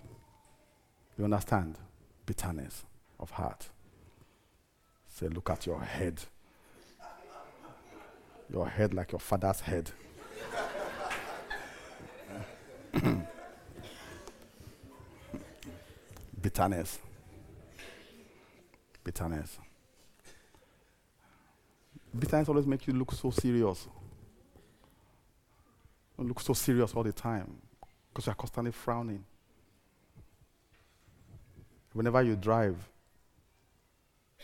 You 1.15 1.25
understand? 1.25 1.77
Bitterness 2.25 2.85
of 3.19 3.29
heart. 3.29 3.69
Say, 5.07 5.27
look 5.27 5.51
at 5.51 5.67
your 5.67 5.79
head. 5.79 6.19
Your 8.51 8.67
head 8.67 8.95
like 8.95 9.11
your 9.11 9.19
father's 9.19 9.59
head. 9.59 9.91
Bitterness. 16.41 16.97
Bitterness. 19.03 19.59
Bitterness 22.17 22.49
always 22.49 22.65
makes 22.65 22.87
you 22.87 22.93
look 22.93 23.11
so 23.11 23.29
serious. 23.29 23.87
Don't 26.19 26.27
look 26.27 26.41
so 26.41 26.51
serious 26.51 26.93
all 26.95 27.03
the 27.03 27.13
time 27.13 27.55
because 28.09 28.25
you're 28.25 28.35
constantly 28.35 28.73
frowning. 28.73 29.23
Whenever 31.93 32.21
you 32.21 32.35
drive, 32.35 32.75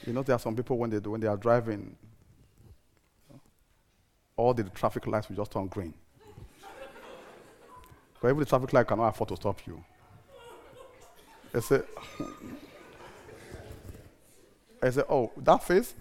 you 0.07 0.13
know 0.13 0.23
there 0.23 0.37
are 0.37 0.39
some 0.39 0.55
people 0.55 0.77
when 0.77 0.89
they 0.89 1.01
do, 1.01 1.11
when 1.11 1.19
they 1.19 1.27
are 1.27 1.35
driving, 1.35 1.97
all 4.37 4.53
the 4.53 4.63
traffic 4.63 5.05
lights 5.05 5.27
will 5.27 5.35
just 5.35 5.51
turn 5.51 5.67
green. 5.67 5.93
but 8.21 8.29
even 8.29 8.39
the 8.39 8.45
traffic 8.45 8.71
light 8.71 8.87
cannot 8.87 9.09
afford 9.09 9.27
to 9.27 9.35
stop 9.35 9.59
you. 9.67 9.83
They 11.51 11.59
say, 11.59 11.81
I 14.81 14.89
say, 14.91 15.03
oh, 15.09 15.29
that 15.35 15.61
face? 15.61 15.93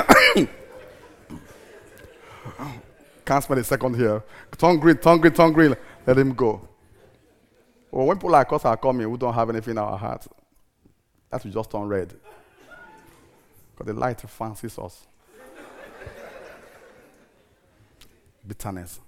Can't 3.24 3.42
spend 3.42 3.60
a 3.60 3.64
second 3.64 3.96
here. 3.96 4.22
Tongue 4.58 4.78
green, 4.78 4.98
tongue 4.98 5.20
green, 5.20 5.32
tongue 5.32 5.52
green. 5.52 5.74
Let 6.06 6.18
him 6.18 6.34
go. 6.34 6.68
Well, 7.90 8.06
when 8.06 8.16
people 8.18 8.30
like 8.30 8.52
us 8.52 8.64
are 8.64 8.76
coming, 8.76 9.10
we 9.10 9.16
don't 9.16 9.32
have 9.32 9.48
anything 9.48 9.72
in 9.72 9.78
our 9.78 9.96
hearts. 9.96 10.28
That 11.30 11.44
we 11.44 11.50
just 11.50 11.70
turn 11.70 11.88
red. 11.88 12.12
Because 13.72 13.86
the 13.86 13.98
light 13.98 14.20
fancies 14.20 14.78
us. 14.78 15.06
Bitterness. 18.46 19.00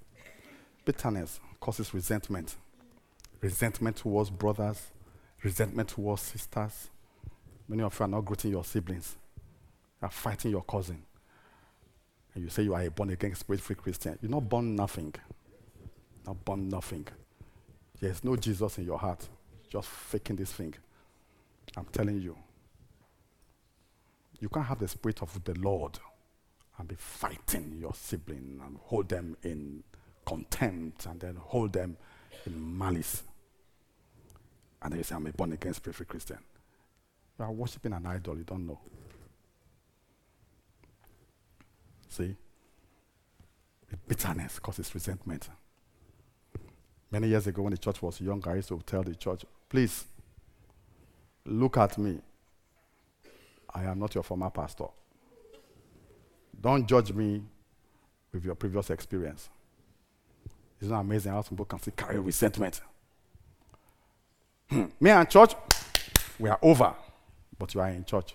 Bitterness 0.85 1.41
causes 1.61 1.93
resentment. 1.93 2.57
Resentment 3.43 3.97
towards 3.97 4.31
brothers, 4.31 4.81
resentment 5.43 5.91
towards 5.91 6.23
sisters. 6.23 6.89
Many 7.69 7.83
of 7.83 7.99
you 7.99 8.05
are 8.05 8.09
not 8.09 8.25
greeting 8.25 8.53
your 8.53 8.65
siblings. 8.65 9.17
You 10.01 10.07
are 10.07 10.11
fighting 10.11 10.53
your 10.53 10.63
cousin 10.63 11.03
and 12.37 12.45
you 12.45 12.51
say 12.51 12.63
you 12.65 12.75
are 12.75 12.83
a 12.83 12.91
born 12.91 13.09
again, 13.09 13.35
spirit 13.35 13.63
free 13.63 13.77
Christian, 13.77 14.19
you're 14.21 14.31
not 14.31 14.47
born 14.47 14.77
nothing. 14.77 15.15
Not 16.27 16.45
born 16.45 16.69
nothing. 16.69 17.07
There's 17.99 18.23
no 18.23 18.37
Jesus 18.37 18.77
in 18.77 18.85
your 18.85 18.99
heart. 18.99 19.27
Just 19.71 19.89
faking 19.89 20.37
this 20.37 20.53
thing. 20.53 20.75
I'm 21.79 21.87
telling 21.87 22.21
you. 22.21 22.37
You 24.39 24.51
can't 24.51 24.67
have 24.67 24.81
the 24.81 24.87
spirit 24.87 25.23
of 25.23 25.43
the 25.45 25.55
Lord 25.55 25.99
and 26.79 26.87
be 26.87 26.95
fighting 26.95 27.79
your 27.81 27.95
sibling 27.95 28.61
and 28.67 28.77
hold 28.83 29.09
them 29.09 29.39
in 29.43 29.83
contempt 30.27 31.07
and 31.07 31.19
then 31.19 31.37
hold 31.37 31.73
them 31.73 31.97
in 32.45 32.77
malice. 32.79 33.23
And 34.83 34.93
then 34.93 34.99
you 34.99 35.05
say, 35.05 35.15
I'm 35.15 35.27
a 35.27 35.33
born 35.33 35.53
again 35.53 35.73
spirit 35.73 35.97
free 35.97 36.05
Christian. 36.05 36.39
You 37.39 37.47
are 37.47 37.53
worshiping 37.53 37.95
an 37.95 38.05
idol 38.05 38.37
you 38.37 38.45
don't 38.45 38.67
know. 38.67 38.79
See? 42.17 42.35
Bitterness 44.09 44.59
causes 44.59 44.95
resentment. 44.95 45.51
Many 47.11 47.29
years 47.29 47.47
ago, 47.47 47.61
when 47.63 47.73
the 47.73 47.79
church 47.79 48.01
was 48.01 48.21
young, 48.23 48.43
I 48.49 48.55
used 48.55 48.69
to 48.69 48.81
tell 48.87 49.03
the 49.03 49.15
church, 49.15 49.45
please, 49.69 50.07
look 51.45 51.77
at 51.77 51.99
me. 51.99 52.19
I 53.75 53.85
am 53.85 53.99
not 53.99 54.15
your 54.15 54.25
former 54.25 54.49
pastor. 54.49 54.87
Don't 56.59 56.89
judge 56.89 57.13
me 57.13 57.43
with 58.33 58.47
your 58.47 58.55
previous 58.55 58.89
experience. 58.89 59.51
It's 60.81 60.89
not 60.89 61.01
amazing 61.01 61.33
how 61.33 61.43
some 61.43 61.51
people 61.51 61.67
can 61.67 61.81
still 61.81 61.95
carry 61.95 62.19
resentment. 62.19 62.81
Hmm. 64.71 64.87
Me 64.99 65.11
and 65.11 65.29
church, 65.29 65.55
we 66.39 66.49
are 66.49 66.59
over, 66.63 66.95
but 67.59 67.75
you 67.75 67.81
are 67.83 67.89
in 67.91 68.07
church. 68.07 68.35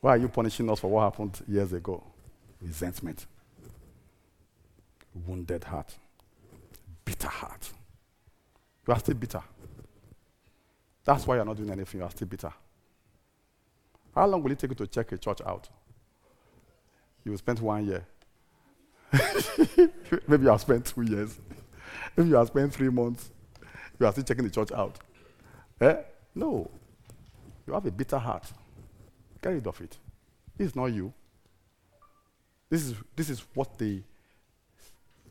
Why 0.00 0.14
are 0.14 0.16
you 0.16 0.28
punishing 0.28 0.70
us 0.70 0.80
for 0.80 0.90
what 0.90 1.02
happened 1.02 1.40
years 1.48 1.72
ago? 1.72 2.02
Resentment, 2.62 3.26
wounded 5.26 5.64
heart, 5.64 5.94
bitter 7.04 7.28
heart. 7.28 7.70
You 8.86 8.94
are 8.94 8.98
still 8.98 9.14
bitter. 9.14 9.42
That's 11.04 11.26
why 11.26 11.36
you're 11.36 11.44
not 11.44 11.56
doing 11.56 11.70
anything, 11.70 12.00
you 12.00 12.04
are 12.04 12.10
still 12.10 12.28
bitter. 12.28 12.52
How 14.14 14.26
long 14.26 14.42
will 14.42 14.52
it 14.52 14.58
take 14.58 14.70
you 14.70 14.76
to 14.76 14.86
check 14.86 15.12
a 15.12 15.18
church 15.18 15.40
out? 15.46 15.68
You 17.24 17.32
will 17.32 17.38
spend 17.38 17.58
one 17.60 17.86
year. 17.86 18.06
Maybe 20.26 20.42
you 20.42 20.48
have 20.48 20.60
spent 20.60 20.86
two 20.86 21.02
years. 21.02 21.38
Maybe 22.16 22.30
you 22.30 22.36
have 22.36 22.48
spent 22.48 22.72
three 22.72 22.88
months. 22.88 23.30
You 23.98 24.06
are 24.06 24.12
still 24.12 24.24
checking 24.24 24.44
the 24.44 24.50
church 24.50 24.72
out. 24.72 24.98
Eh? 25.80 25.96
No. 26.34 26.70
You 27.66 27.74
have 27.74 27.86
a 27.86 27.90
bitter 27.90 28.18
heart. 28.18 28.50
Get 29.42 29.50
rid 29.50 29.66
of 29.66 29.80
it. 29.80 29.96
This 30.56 30.68
is 30.68 30.76
not 30.76 30.86
you. 30.86 31.12
This 32.70 32.82
is, 32.84 32.94
this 33.16 33.30
is 33.30 33.44
what 33.54 33.78
the 33.78 34.02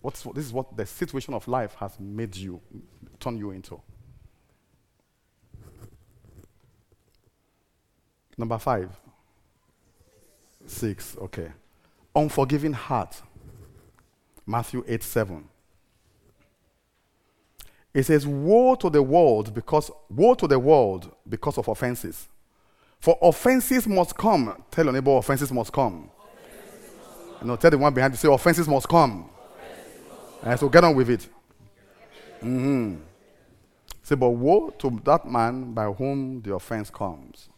what's, 0.01 0.23
this 0.23 0.45
is 0.45 0.53
what 0.53 0.75
the 0.75 0.85
situation 0.85 1.33
of 1.33 1.47
life 1.47 1.75
has 1.75 1.99
made 1.99 2.35
you, 2.35 2.61
turn 3.19 3.37
you 3.37 3.51
into. 3.51 3.81
Number 8.37 8.57
five. 8.57 8.89
Six, 10.65 11.15
okay. 11.21 11.51
Unforgiving 12.15 12.73
heart. 12.73 13.21
Matthew 14.45 14.83
8 14.87 15.03
7. 15.03 15.43
It 17.93 18.03
says, 18.03 18.27
Woe 18.27 18.75
to 18.75 18.89
the 18.89 19.01
world 19.01 19.53
because 19.53 19.91
woe 20.09 20.35
to 20.35 20.47
the 20.47 20.59
world 20.59 21.11
because 21.27 21.57
of 21.57 21.67
offenses. 21.67 22.27
For 22.99 23.17
offenses 23.21 23.87
must 23.87 24.15
come. 24.15 24.63
Tell 24.71 24.85
your 24.85 24.93
neighbor, 24.93 25.11
offenses 25.11 25.51
must 25.51 25.71
come. 25.71 26.09
Offenses 26.17 26.89
must 26.97 27.39
come. 27.39 27.47
No, 27.47 27.55
tell 27.55 27.71
the 27.71 27.77
one 27.77 27.93
behind 27.93 28.13
you, 28.13 28.17
say, 28.17 28.31
offenses 28.31 28.67
must 28.67 28.87
come. 28.87 29.29
And 30.41 30.53
eh, 30.53 30.55
so 30.55 30.69
get 30.69 30.83
on 30.83 30.95
with 30.95 31.09
it. 31.09 31.27
Mm-hmm. 32.41 32.95
Say, 34.03 34.15
but 34.15 34.29
woe 34.29 34.69
to 34.79 35.01
that 35.03 35.25
man 35.29 35.73
by 35.73 35.85
whom 35.85 36.41
the 36.41 36.53
offense 36.53 36.89
comes. 36.89 37.49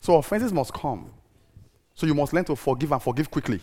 So 0.00 0.16
offenses 0.16 0.52
must 0.52 0.72
come. 0.72 1.10
So 1.94 2.06
you 2.06 2.14
must 2.14 2.32
learn 2.32 2.44
to 2.44 2.56
forgive 2.56 2.92
and 2.92 3.02
forgive 3.02 3.30
quickly. 3.30 3.60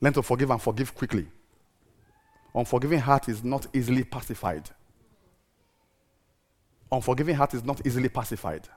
Learn 0.00 0.12
to 0.12 0.22
forgive 0.22 0.50
and 0.50 0.60
forgive 0.60 0.94
quickly. 0.94 1.26
Unforgiving 2.54 2.98
heart 2.98 3.28
is 3.28 3.44
not 3.44 3.66
easily 3.74 4.02
pacified. 4.02 4.70
Unforgiving 6.90 7.34
heart 7.34 7.54
is 7.54 7.64
not 7.64 7.84
easily 7.84 8.08
pacified. 8.08 8.68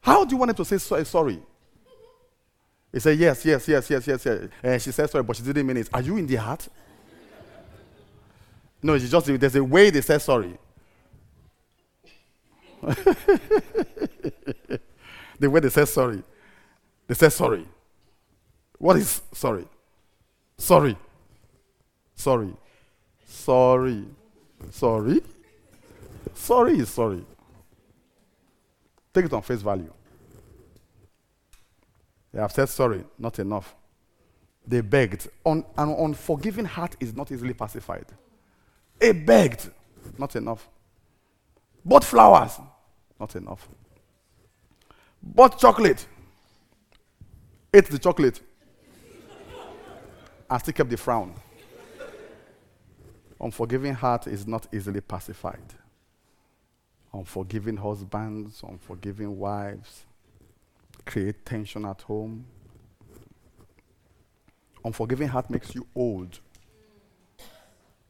How 0.00 0.24
do 0.24 0.34
you 0.34 0.38
want 0.38 0.50
him 0.50 0.56
to 0.56 0.64
say 0.64 0.96
eh, 0.96 1.04
sorry? 1.04 1.40
He 2.92 3.00
said, 3.00 3.18
Yes, 3.18 3.44
yes, 3.44 3.68
yes, 3.68 3.90
yes, 3.90 4.06
yes, 4.06 4.24
yes. 4.24 4.48
And 4.62 4.82
she 4.82 4.92
said 4.92 5.10
sorry, 5.10 5.24
but 5.24 5.36
she 5.36 5.42
didn't 5.42 5.66
mean 5.66 5.78
it. 5.78 5.88
Are 5.92 6.02
you 6.02 6.16
in 6.16 6.26
the 6.26 6.36
heart? 6.36 6.68
No, 8.82 8.94
it's 8.94 9.08
just 9.08 9.26
there's 9.26 9.56
a 9.56 9.64
way 9.64 9.90
they 9.90 10.00
say 10.00 10.18
sorry. 10.18 10.56
the 12.82 14.80
way 15.40 15.60
they 15.60 15.70
say 15.70 15.84
sorry. 15.84 16.22
They 17.06 17.14
say 17.14 17.28
sorry. 17.28 17.66
What 18.78 18.96
is 18.96 19.22
sorry? 19.32 19.66
Sorry. 20.58 20.96
Sorry. 22.14 22.54
Sorry. 23.26 24.04
Sorry. 24.70 25.20
Sorry 26.36 26.78
is 26.78 26.90
sorry. 26.90 27.24
Take 29.12 29.24
it 29.24 29.32
on 29.32 29.42
face 29.42 29.62
value. 29.62 29.92
They 32.32 32.40
have 32.40 32.52
said 32.52 32.68
sorry, 32.68 33.02
not 33.18 33.38
enough. 33.38 33.74
They 34.66 34.82
begged. 34.82 35.28
Un- 35.46 35.64
an 35.78 35.88
unforgiving 35.88 36.66
heart 36.66 36.94
is 37.00 37.16
not 37.16 37.32
easily 37.32 37.54
pacified. 37.54 38.06
They 38.98 39.12
begged, 39.12 39.70
not 40.18 40.36
enough. 40.36 40.68
Bought 41.84 42.04
flowers, 42.04 42.60
not 43.18 43.34
enough. 43.34 43.66
Bought 45.22 45.58
chocolate, 45.58 46.06
ate 47.72 47.86
the 47.86 47.98
chocolate, 47.98 48.40
and 50.50 50.60
still 50.60 50.74
kept 50.74 50.90
the 50.90 50.96
frown. 50.96 51.32
Unforgiving 53.40 53.94
heart 53.94 54.26
is 54.26 54.46
not 54.46 54.66
easily 54.72 55.00
pacified. 55.00 55.74
Unforgiving 57.16 57.78
husbands, 57.78 58.62
unforgiving 58.62 59.38
wives 59.38 60.04
create 61.06 61.46
tension 61.46 61.86
at 61.86 62.02
home. 62.02 62.44
Unforgiving 64.84 65.28
heart 65.28 65.48
makes 65.48 65.74
you 65.74 65.86
old. 65.94 66.38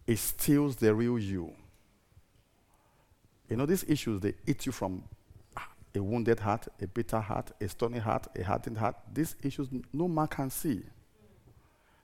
It 0.09 0.19
steals 0.19 0.75
the 0.77 0.93
real 0.93 1.21
you. 1.21 1.53
You 3.49 3.57
know, 3.57 3.67
these 3.67 3.85
issues, 3.85 4.21
they 4.21 4.35
eat 4.45 4.67
you 4.67 4.73
from 4.73 5.05
a 5.95 6.03
wounded 6.03 6.41
heart, 6.41 6.67
a 6.83 6.87
bitter 6.89 7.21
heart, 7.21 7.53
a 7.61 7.69
stony 7.69 7.99
heart, 7.99 8.27
a 8.37 8.43
hardened 8.43 8.79
heart. 8.79 8.97
These 9.15 9.37
issues 9.41 9.69
no 9.93 10.09
man 10.09 10.27
can 10.27 10.51
see. 10.51 10.83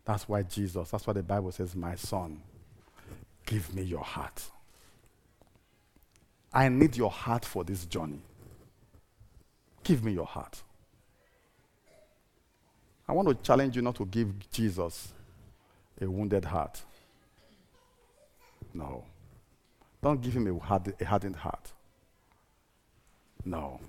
That's 0.05 0.29
why 0.29 0.43
Jesus, 0.45 0.91
that's 0.91 1.05
why 1.05 1.15
the 1.15 1.23
Bible 1.23 1.51
says, 1.51 1.75
My 1.75 1.97
son, 1.97 2.43
give 3.45 3.75
me 3.75 3.83
your 3.83 4.05
heart. 4.05 4.52
I 6.53 6.69
need 6.69 6.97
your 6.97 7.11
heart 7.11 7.45
for 7.45 7.65
this 7.65 7.87
journey. 7.87 8.21
Give 9.83 10.05
me 10.05 10.13
your 10.13 10.27
heart. 10.27 10.63
I 13.09 13.13
want 13.13 13.29
to 13.29 13.35
challenge 13.35 13.77
you 13.77 13.83
not 13.83 13.97
to 13.97 14.07
give 14.07 14.51
Jesus 14.51 15.13
a 16.01 16.09
wounded 16.09 16.45
heart. 16.45 16.83
No. 18.75 19.05
Don't 20.03 20.21
give 20.21 20.35
him 20.35 20.47
a, 20.47 20.59
hard, 20.59 20.95
a 21.01 21.05
hardened 21.05 21.37
heart. 21.37 21.73
No. 23.45 23.81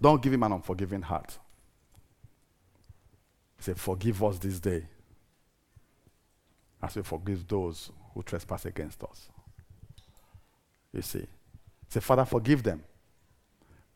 Don't 0.00 0.22
give 0.22 0.32
him 0.32 0.42
an 0.42 0.52
unforgiving 0.52 1.02
heart. 1.02 1.38
Say, 3.58 3.74
forgive 3.74 4.22
us 4.22 4.38
this 4.38 4.60
day 4.60 4.86
as 6.82 6.96
we 6.96 7.02
forgive 7.02 7.46
those 7.48 7.90
who 8.12 8.22
trespass 8.22 8.66
against 8.66 9.02
us. 9.04 9.28
You 10.94 11.02
see. 11.02 11.26
Say, 11.88 12.00
Father, 12.00 12.24
forgive 12.24 12.62
them, 12.62 12.82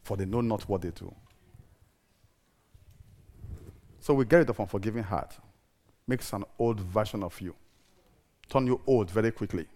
for 0.03 0.17
they 0.17 0.25
know 0.25 0.41
not 0.41 0.69
what 0.69 0.83
they 0.83 0.91
do. 0.91 1.15
So 4.01 4.15
we 4.15 4.25
get 4.25 4.39
rid 4.39 4.51
of 4.51 4.59
unforgiving 4.59 5.03
heart. 5.03 5.37
Makes 6.07 6.33
an 6.33 6.45
old 6.59 6.81
version 6.81 7.23
of 7.23 7.41
you. 7.41 7.55
Turn 8.49 8.67
you 8.67 8.81
old 8.87 9.11
very 9.11 9.31
quickly. 9.31 9.67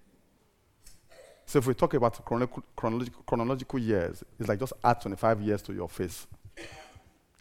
So 1.46 1.58
if 1.58 1.66
we 1.66 1.74
talk 1.74 1.94
about 1.94 2.24
chronological, 2.24 3.22
chronological 3.26 3.78
years, 3.78 4.24
it's 4.38 4.48
like 4.48 4.58
just 4.58 4.72
add 4.82 5.00
25 5.00 5.40
years 5.42 5.62
to 5.62 5.72
your 5.74 5.88
face. 5.88 6.26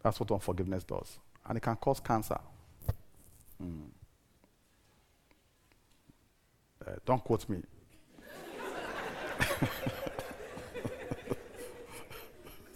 That's 0.02 0.20
what 0.20 0.30
unforgiveness 0.30 0.84
does. 0.84 1.18
And 1.46 1.56
it 1.56 1.60
can 1.60 1.76
cause 1.76 2.00
cancer. 2.00 2.38
Mm. 3.62 3.86
Uh, 6.86 6.90
don't 7.06 7.22
quote 7.24 7.48
me. 7.48 7.62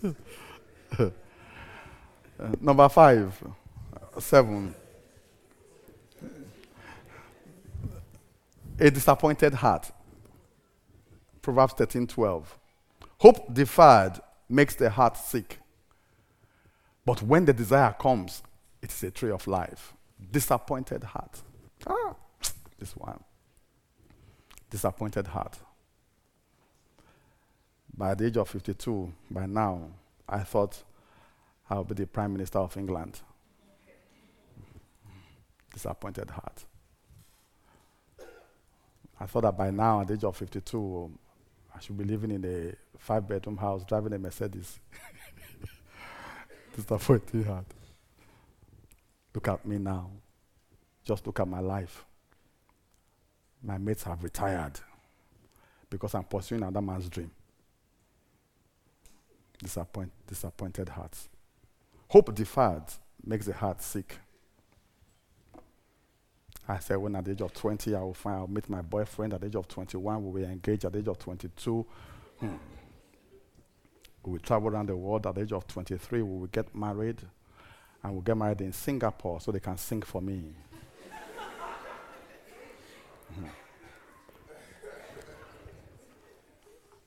number 2.61 2.89
five, 2.89 3.43
seven. 4.19 4.75
A 8.79 8.91
disappointed 8.91 9.55
heart. 9.55 9.91
Proverbs 11.41 11.73
13 11.75 12.07
12. 12.07 12.59
Hope 13.19 13.55
deferred 13.55 14.21
makes 14.49 14.75
the 14.75 14.91
heart 14.91 15.17
sick. 15.17 15.61
But 17.05 17.23
when 17.23 17.45
the 17.45 17.53
desire 17.53 17.95
comes, 17.99 18.43
it 18.83 18.93
is 18.93 19.03
a 19.05 19.11
tree 19.11 19.31
of 19.31 19.47
life. 19.47 19.95
Disappointed 20.31 21.05
heart. 21.05 21.41
Ah, 21.87 22.15
this 22.79 22.97
one. 22.97 23.23
Disappointed 24.71 25.29
heart. 25.29 25.59
By 27.97 28.15
the 28.15 28.27
age 28.27 28.37
of 28.37 28.49
52, 28.49 29.13
by 29.31 29.47
now, 29.47 29.89
I 30.29 30.41
thought 30.41 30.83
I 31.69 31.79
would 31.79 31.89
be 31.89 31.95
the 31.95 32.07
Prime 32.07 32.33
Minister 32.33 32.59
of 32.59 32.77
England. 32.77 33.21
Disappointed 35.73 36.31
heart. 36.31 36.65
I 39.19 39.27
thought 39.27 39.43
that 39.43 39.57
by 39.57 39.71
now, 39.71 40.03
at 40.03 40.09
the 40.09 40.15
age 40.15 40.25
of 40.25 40.37
52, 40.37 41.11
I 41.75 41.81
should 41.81 41.97
be 41.97 42.05
living 42.05 42.33
in 42.33 42.45
a 42.45 42.99
five 42.99 43.27
bedroom 43.27 43.57
house, 43.57 43.83
driving 43.85 44.13
a 44.13 44.19
Mercedes. 44.19 44.79
Disappointed 46.77 47.47
heart. 47.47 47.67
Look 49.35 49.49
at 49.49 49.65
me 49.67 49.79
now. 49.79 50.11
Just 51.05 51.27
look 51.27 51.41
at 51.41 51.49
my 51.49 51.61
life. 51.61 52.05
My 53.63 53.79
mates 53.79 54.03
have 54.05 54.23
retired 54.23 54.81
because 55.89 56.15
I'm 56.15 56.25
pursuing 56.25 56.63
another 56.63 56.83
man's 56.83 57.09
dream. 57.09 57.31
Disappoint, 59.67 60.13
disappointed 60.29 60.91
hearts. 60.91 61.29
Hope 62.11 62.33
deferred 62.33 62.85
makes 63.25 63.47
the 63.47 63.53
heart 63.53 63.83
sick. 63.83 64.17
I 66.69 66.79
said, 66.79 66.99
when 66.99 67.17
at 67.17 67.25
the 67.25 67.33
age 67.33 67.41
of 67.41 67.53
20, 67.53 67.93
I 67.97 68.01
will 68.01 68.15
find, 68.15 68.37
I'll 68.37 68.47
meet 68.47 68.69
my 68.69 68.81
boyfriend. 68.81 69.35
At 69.35 69.41
the 69.41 69.49
age 69.49 69.57
of 69.57 69.67
21, 69.67 70.25
we 70.25 70.41
will 70.41 70.49
engage. 70.49 70.85
At 70.85 70.93
the 70.93 71.01
age 71.01 71.09
of 71.09 71.19
22, 71.19 71.85
hmm. 72.39 72.47
we 74.23 74.33
will 74.33 74.39
travel 74.39 74.69
around 74.69 74.89
the 74.89 74.97
world. 74.97 75.27
At 75.27 75.35
the 75.35 75.41
age 75.41 75.53
of 75.53 75.67
23, 75.67 76.23
we 76.23 76.39
will 76.39 76.47
get 76.47 76.73
married. 76.73 77.21
And 78.05 78.13
we'll 78.13 78.23
get 78.23 78.37
married 78.37 78.61
in 78.61 78.73
Singapore 78.73 79.41
so 79.41 79.51
they 79.51 79.59
can 79.59 79.79
sing 79.79 80.03
for 80.03 80.23
me. 80.23 80.55
hmm. 83.35 83.47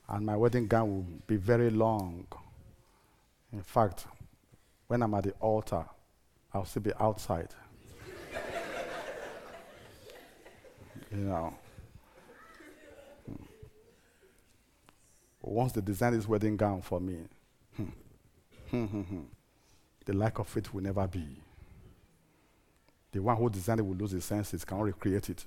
And 0.10 0.26
my 0.26 0.36
wedding 0.36 0.68
gown 0.68 0.89
will 0.89 1.05
be 1.26 1.38
very 1.38 1.70
long. 1.70 2.28
In 3.52 3.62
fact, 3.62 4.06
when 4.88 5.02
I'm 5.02 5.14
at 5.14 5.24
the 5.24 5.32
altar, 5.39 5.86
I'll 6.54 6.66
still 6.66 6.82
be 6.82 6.91
outside. 7.00 7.50
you 11.12 11.18
know. 11.18 11.54
Once 15.41 15.72
they 15.72 15.82
design 15.82 16.14
this 16.14 16.28
wedding 16.28 16.58
gown 16.58 16.82
for 16.82 17.00
me, 17.00 17.18
hmm, 17.76 17.86
hmm, 18.70 18.86
hmm, 18.86 19.20
the 20.06 20.14
lack 20.14 20.38
of 20.38 20.56
it 20.58 20.72
will 20.74 20.84
never 20.84 21.08
be. 21.08 21.26
The 23.12 23.22
one 23.22 23.38
who 23.38 23.50
designed 23.50 23.80
it 23.80 23.84
will 23.84 23.95
lose 23.95 24.12
his 24.12 24.26
senses, 24.26 24.64
cannot 24.64 24.84
recreate 24.84 25.30
it. 25.30 25.45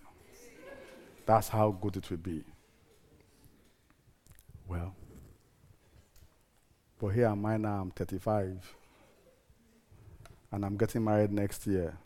That's 1.24 1.48
how 1.48 1.70
good 1.70 1.98
it 1.98 2.10
will 2.10 2.16
be. 2.16 2.42
Well, 4.66 4.94
but 7.02 7.08
here 7.08 7.26
am 7.26 7.44
I 7.44 7.58
now, 7.58 7.82
I'm 7.82 7.90
35, 7.90 8.74
and 10.52 10.64
I'm 10.64 10.78
getting 10.78 11.04
married 11.04 11.32
next 11.32 11.66
year 11.66 11.98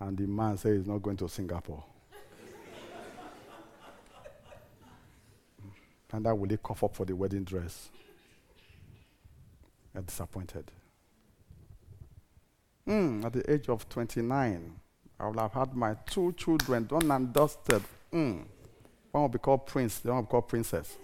and 0.00 0.16
the 0.16 0.26
man 0.26 0.56
says 0.56 0.78
he's 0.78 0.86
not 0.86 1.02
going 1.02 1.16
to 1.16 1.28
Singapore. 1.28 1.82
and 6.12 6.24
that 6.24 6.36
will 6.36 6.48
he 6.48 6.56
cough 6.56 6.84
up 6.84 6.94
for 6.94 7.04
the 7.04 7.16
wedding 7.16 7.42
dress? 7.44 7.90
I'm 9.94 10.04
disappointed. 10.04 10.70
Mm, 12.86 13.24
at 13.24 13.32
the 13.32 13.52
age 13.52 13.68
of 13.68 13.88
29, 13.88 14.74
I 15.18 15.26
will 15.26 15.40
have 15.40 15.52
had 15.52 15.74
my 15.74 15.96
two 16.06 16.32
children 16.34 16.86
done 16.86 17.10
and 17.10 17.32
dusted. 17.32 17.82
Mm. 18.12 18.44
One 19.10 19.22
will 19.22 19.28
be 19.28 19.38
called 19.38 19.66
Prince, 19.66 19.98
the 19.98 20.10
other 20.10 20.16
will 20.16 20.22
be 20.22 20.28
called 20.28 20.48
Princess. 20.48 20.96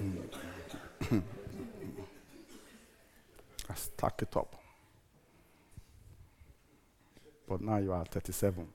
mm. 0.00 0.24
I 3.74 3.76
stack 4.04 4.22
it 4.22 4.36
up. 4.36 4.54
But 7.48 7.60
now 7.60 7.78
you 7.78 7.92
are 7.92 8.04
37. 8.04 8.66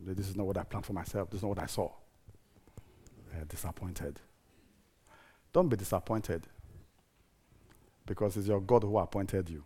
This 0.00 0.28
is 0.28 0.36
not 0.36 0.46
what 0.46 0.58
I 0.58 0.62
planned 0.62 0.86
for 0.86 0.92
myself. 0.92 1.30
This 1.30 1.38
is 1.38 1.42
not 1.42 1.50
what 1.50 1.62
I 1.62 1.66
saw. 1.66 1.90
I 3.34 3.44
disappointed. 3.48 4.18
Don't 5.52 5.68
be 5.68 5.76
disappointed 5.76 6.44
because 8.06 8.36
it's 8.36 8.48
your 8.48 8.60
God 8.60 8.82
who 8.82 8.98
appointed 8.98 9.48
you. 9.50 9.64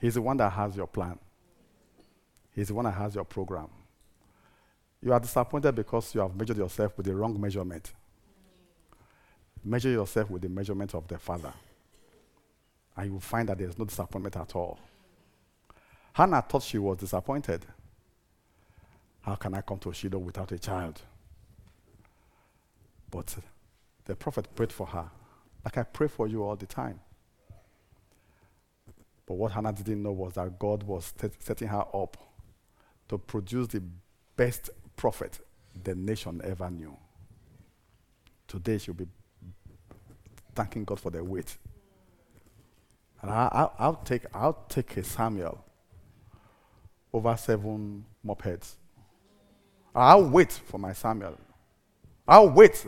He's 0.00 0.14
the 0.14 0.22
one 0.22 0.36
that 0.36 0.52
has 0.52 0.76
your 0.76 0.86
plan, 0.86 1.18
He's 2.54 2.68
the 2.68 2.74
one 2.74 2.84
that 2.84 2.92
has 2.92 3.14
your 3.14 3.24
program. 3.24 3.68
You 5.02 5.12
are 5.12 5.20
disappointed 5.20 5.74
because 5.74 6.14
you 6.14 6.20
have 6.20 6.34
measured 6.36 6.58
yourself 6.58 6.96
with 6.96 7.06
the 7.06 7.14
wrong 7.14 7.40
measurement. 7.40 7.92
Measure 9.66 9.90
yourself 9.90 10.30
with 10.30 10.42
the 10.42 10.48
measurement 10.48 10.94
of 10.94 11.08
the 11.08 11.18
Father. 11.18 11.52
And 12.96 13.06
you 13.06 13.12
will 13.14 13.20
find 13.20 13.48
that 13.48 13.58
there's 13.58 13.76
no 13.76 13.84
disappointment 13.84 14.36
at 14.36 14.54
all. 14.54 14.78
Hannah 16.12 16.40
thought 16.48 16.62
she 16.62 16.78
was 16.78 16.98
disappointed. 16.98 17.66
How 19.22 19.34
can 19.34 19.54
I 19.54 19.62
come 19.62 19.78
to 19.80 19.92
Shiloh 19.92 20.20
without 20.20 20.52
a 20.52 20.58
child? 20.58 21.02
But 23.10 23.34
the 24.04 24.14
prophet 24.14 24.46
prayed 24.54 24.72
for 24.72 24.86
her, 24.86 25.10
like 25.64 25.76
I 25.76 25.82
pray 25.82 26.06
for 26.06 26.28
you 26.28 26.44
all 26.44 26.54
the 26.54 26.66
time. 26.66 27.00
But 29.26 29.34
what 29.34 29.50
Hannah 29.50 29.72
didn't 29.72 30.00
know 30.00 30.12
was 30.12 30.34
that 30.34 30.60
God 30.60 30.84
was 30.84 31.12
setting 31.40 31.66
her 31.66 31.84
up 31.92 32.16
to 33.08 33.18
produce 33.18 33.66
the 33.66 33.82
best 34.36 34.70
prophet 34.96 35.40
the 35.82 35.96
nation 35.96 36.40
ever 36.44 36.70
knew. 36.70 36.96
Today 38.46 38.78
she'll 38.78 38.94
be 38.94 39.08
thanking 40.56 40.84
God 40.84 40.98
for 40.98 41.10
their 41.10 41.22
wait. 41.22 41.56
And 43.22 43.30
I, 43.30 43.68
will 43.78 44.00
take, 44.04 44.22
I'll 44.34 44.64
take 44.68 44.96
a 44.96 45.04
Samuel 45.04 45.64
over 47.12 47.36
seven 47.36 48.04
mopeds. 48.26 48.74
I'll 49.94 50.28
wait 50.28 50.52
for 50.52 50.78
my 50.78 50.92
Samuel. 50.92 51.38
I'll 52.28 52.50
wait, 52.50 52.84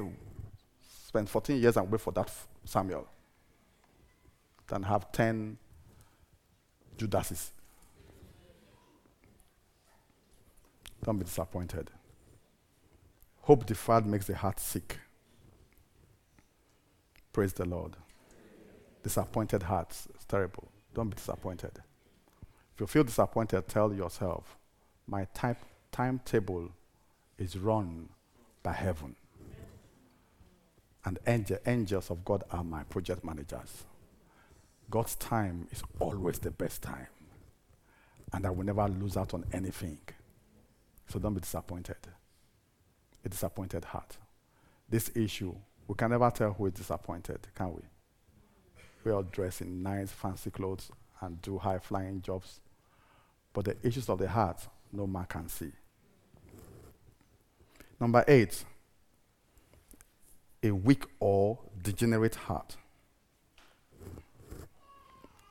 spend 1.07 1.31
14 1.31 1.61
years 1.61 1.77
and 1.77 1.91
wait 1.91 2.01
for 2.01 2.13
that 2.13 2.31
Samuel, 2.65 3.07
than 4.67 4.83
have 4.83 5.11
10 5.13 5.57
Judases. 6.97 7.53
Don't 11.03 11.19
be 11.19 11.25
disappointed. 11.25 11.91
Hope 13.43 13.65
deferred 13.65 14.05
makes 14.05 14.27
the 14.27 14.37
heart 14.37 14.61
sick. 14.61 14.99
Praise 17.39 17.53
the 17.53 17.67
Lord. 17.67 17.93
Disappointed 19.05 19.63
hearts. 19.63 20.09
It's 20.13 20.25
terrible. 20.25 20.73
Don't 20.93 21.09
be 21.09 21.15
disappointed. 21.15 21.71
If 22.75 22.81
you 22.81 22.89
feel 22.89 23.05
disappointed, 23.05 23.69
tell 23.69 23.95
yourself, 23.95 24.57
my 25.07 25.25
type, 25.35 25.59
timetable 25.93 26.71
is 27.39 27.57
run 27.57 28.09
by 28.65 28.73
heaven. 28.73 29.15
And 31.05 31.21
angel, 31.29 31.59
angels 31.65 32.11
of 32.11 32.25
God 32.25 32.43
are 32.51 32.65
my 32.65 32.83
project 32.83 33.25
managers. 33.25 33.85
God's 34.91 35.15
time 35.15 35.69
is 35.71 35.85
always 36.01 36.41
the 36.41 36.51
best 36.51 36.83
time. 36.83 37.07
And 38.33 38.47
I 38.47 38.51
will 38.51 38.65
never 38.65 38.89
lose 38.89 39.17
out 39.17 39.33
on 39.33 39.45
anything. 39.53 40.01
So 41.07 41.21
don't 41.21 41.35
be 41.35 41.41
disappointed. 41.41 41.99
A 43.25 43.29
disappointed 43.29 43.85
heart. 43.85 44.17
This 44.89 45.13
issue 45.15 45.55
we 45.89 45.95
can 45.95 46.11
never 46.11 46.31
tell 46.31 46.53
who 46.53 46.67
is 46.67 46.75
disappointed, 46.75 47.41
can 47.55 47.73
we? 47.73 47.81
We 49.03 49.11
all 49.11 49.23
dress 49.23 49.63
in 49.63 49.83
nice, 49.83 50.13
fancy 50.13 50.51
clothes 50.51 50.91
and 51.23 51.41
do 51.41 51.57
high 51.57 51.79
flying 51.79 52.21
jobs. 52.21 52.61
But 53.55 53.65
the 53.65 53.77
issues 53.83 54.09
of 54.11 54.19
the 54.19 54.29
heart, 54.29 54.69
no 54.93 55.07
man 55.07 55.25
can 55.25 55.49
see. 55.49 55.73
Number 57.99 58.23
eight, 58.29 58.65
a 60.63 60.71
weak 60.71 61.05
or 61.21 61.59
degenerate 61.83 62.35
heart. 62.35 62.77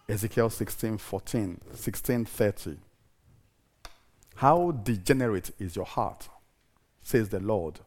Ezekiel 0.07 0.51
16 0.51 0.99
14, 0.99 1.61
16 1.73 2.25
30. 2.25 2.77
How 4.35 4.71
degenerate 4.71 5.51
is 5.57 5.75
your 5.75 5.85
heart, 5.85 6.29
says 7.01 7.29
the 7.29 7.39
Lord 7.39 7.79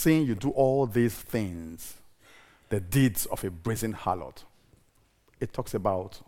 seeing 0.00 0.26
you 0.26 0.34
do 0.34 0.50
all 0.50 0.86
these 0.86 1.14
things, 1.14 1.94
the 2.70 2.80
deeds 2.80 3.26
of 3.26 3.44
a 3.44 3.50
brazen 3.50 3.92
harlot. 3.92 4.44
It 5.38 5.52
talks 5.52 5.74
about 5.74 6.20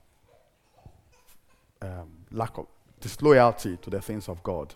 um, 1.81 2.11
lack 2.31 2.59
of 2.59 2.67
disloyalty 3.01 3.79
to 3.79 3.89
the 3.89 4.01
things 4.03 4.29
of 4.29 4.43
God. 4.43 4.75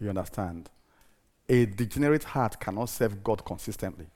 You 0.00 0.10
understand? 0.10 0.70
A 1.48 1.66
degenerate 1.66 2.24
heart 2.24 2.60
cannot 2.60 2.88
serve 2.88 3.22
God 3.24 3.44
consistently. 3.44 4.06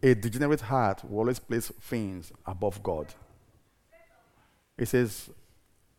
A 0.00 0.14
degenerate 0.14 0.60
heart 0.60 1.02
will 1.04 1.18
always 1.18 1.40
place 1.40 1.72
things 1.82 2.30
above 2.46 2.80
God. 2.84 3.12
He 4.78 4.84
says, 4.84 5.28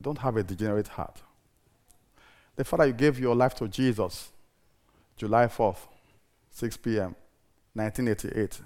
Don't 0.02 0.20
have 0.20 0.38
a 0.38 0.44
degenerate 0.44 0.88
heart. 0.88 1.22
The 2.56 2.64
Father, 2.64 2.88
you 2.88 2.94
gave 2.94 3.20
your 3.20 3.36
life 3.36 3.56
to 3.56 3.68
Jesus 3.68 4.32
July 5.20 5.48
4th, 5.48 5.80
6 6.52 6.78
p.m., 6.78 7.14
1988, 7.74 8.62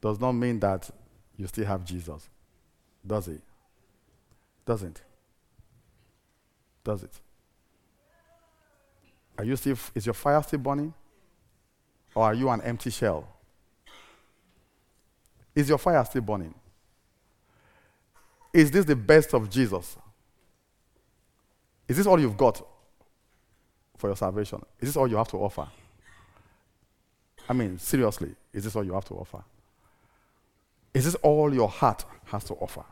does 0.00 0.20
not 0.20 0.32
mean 0.32 0.60
that 0.60 0.88
you 1.36 1.48
still 1.48 1.66
have 1.66 1.84
Jesus. 1.84 2.28
Does 3.04 3.26
it? 3.26 3.40
Doesn't. 4.64 5.02
Does 6.84 7.02
it? 7.02 7.10
Are 9.36 9.44
you 9.44 9.56
still, 9.56 9.76
is 9.96 10.06
your 10.06 10.14
fire 10.14 10.40
still 10.44 10.60
burning? 10.60 10.94
Or 12.14 12.22
are 12.22 12.34
you 12.34 12.48
an 12.50 12.62
empty 12.62 12.90
shell? 12.90 13.26
Is 15.56 15.68
your 15.68 15.78
fire 15.78 16.04
still 16.04 16.22
burning? 16.22 16.54
Is 18.52 18.70
this 18.70 18.84
the 18.84 18.94
best 18.94 19.34
of 19.34 19.50
Jesus? 19.50 19.96
Is 21.88 21.96
this 21.96 22.06
all 22.06 22.20
you've 22.20 22.36
got 22.36 22.64
for 23.96 24.06
your 24.06 24.16
salvation? 24.16 24.64
Is 24.78 24.90
this 24.90 24.96
all 24.96 25.08
you 25.08 25.16
have 25.16 25.28
to 25.28 25.38
offer? 25.38 25.66
I 27.48 27.52
mean, 27.52 27.78
seriously, 27.78 28.34
is 28.52 28.64
this 28.64 28.74
all 28.74 28.84
you 28.84 28.94
have 28.94 29.04
to 29.06 29.14
offer? 29.14 29.42
Is 30.92 31.04
this 31.04 31.14
all 31.16 31.52
your 31.54 31.68
heart 31.68 32.04
has 32.24 32.44
to 32.44 32.54
offer? 32.54 32.84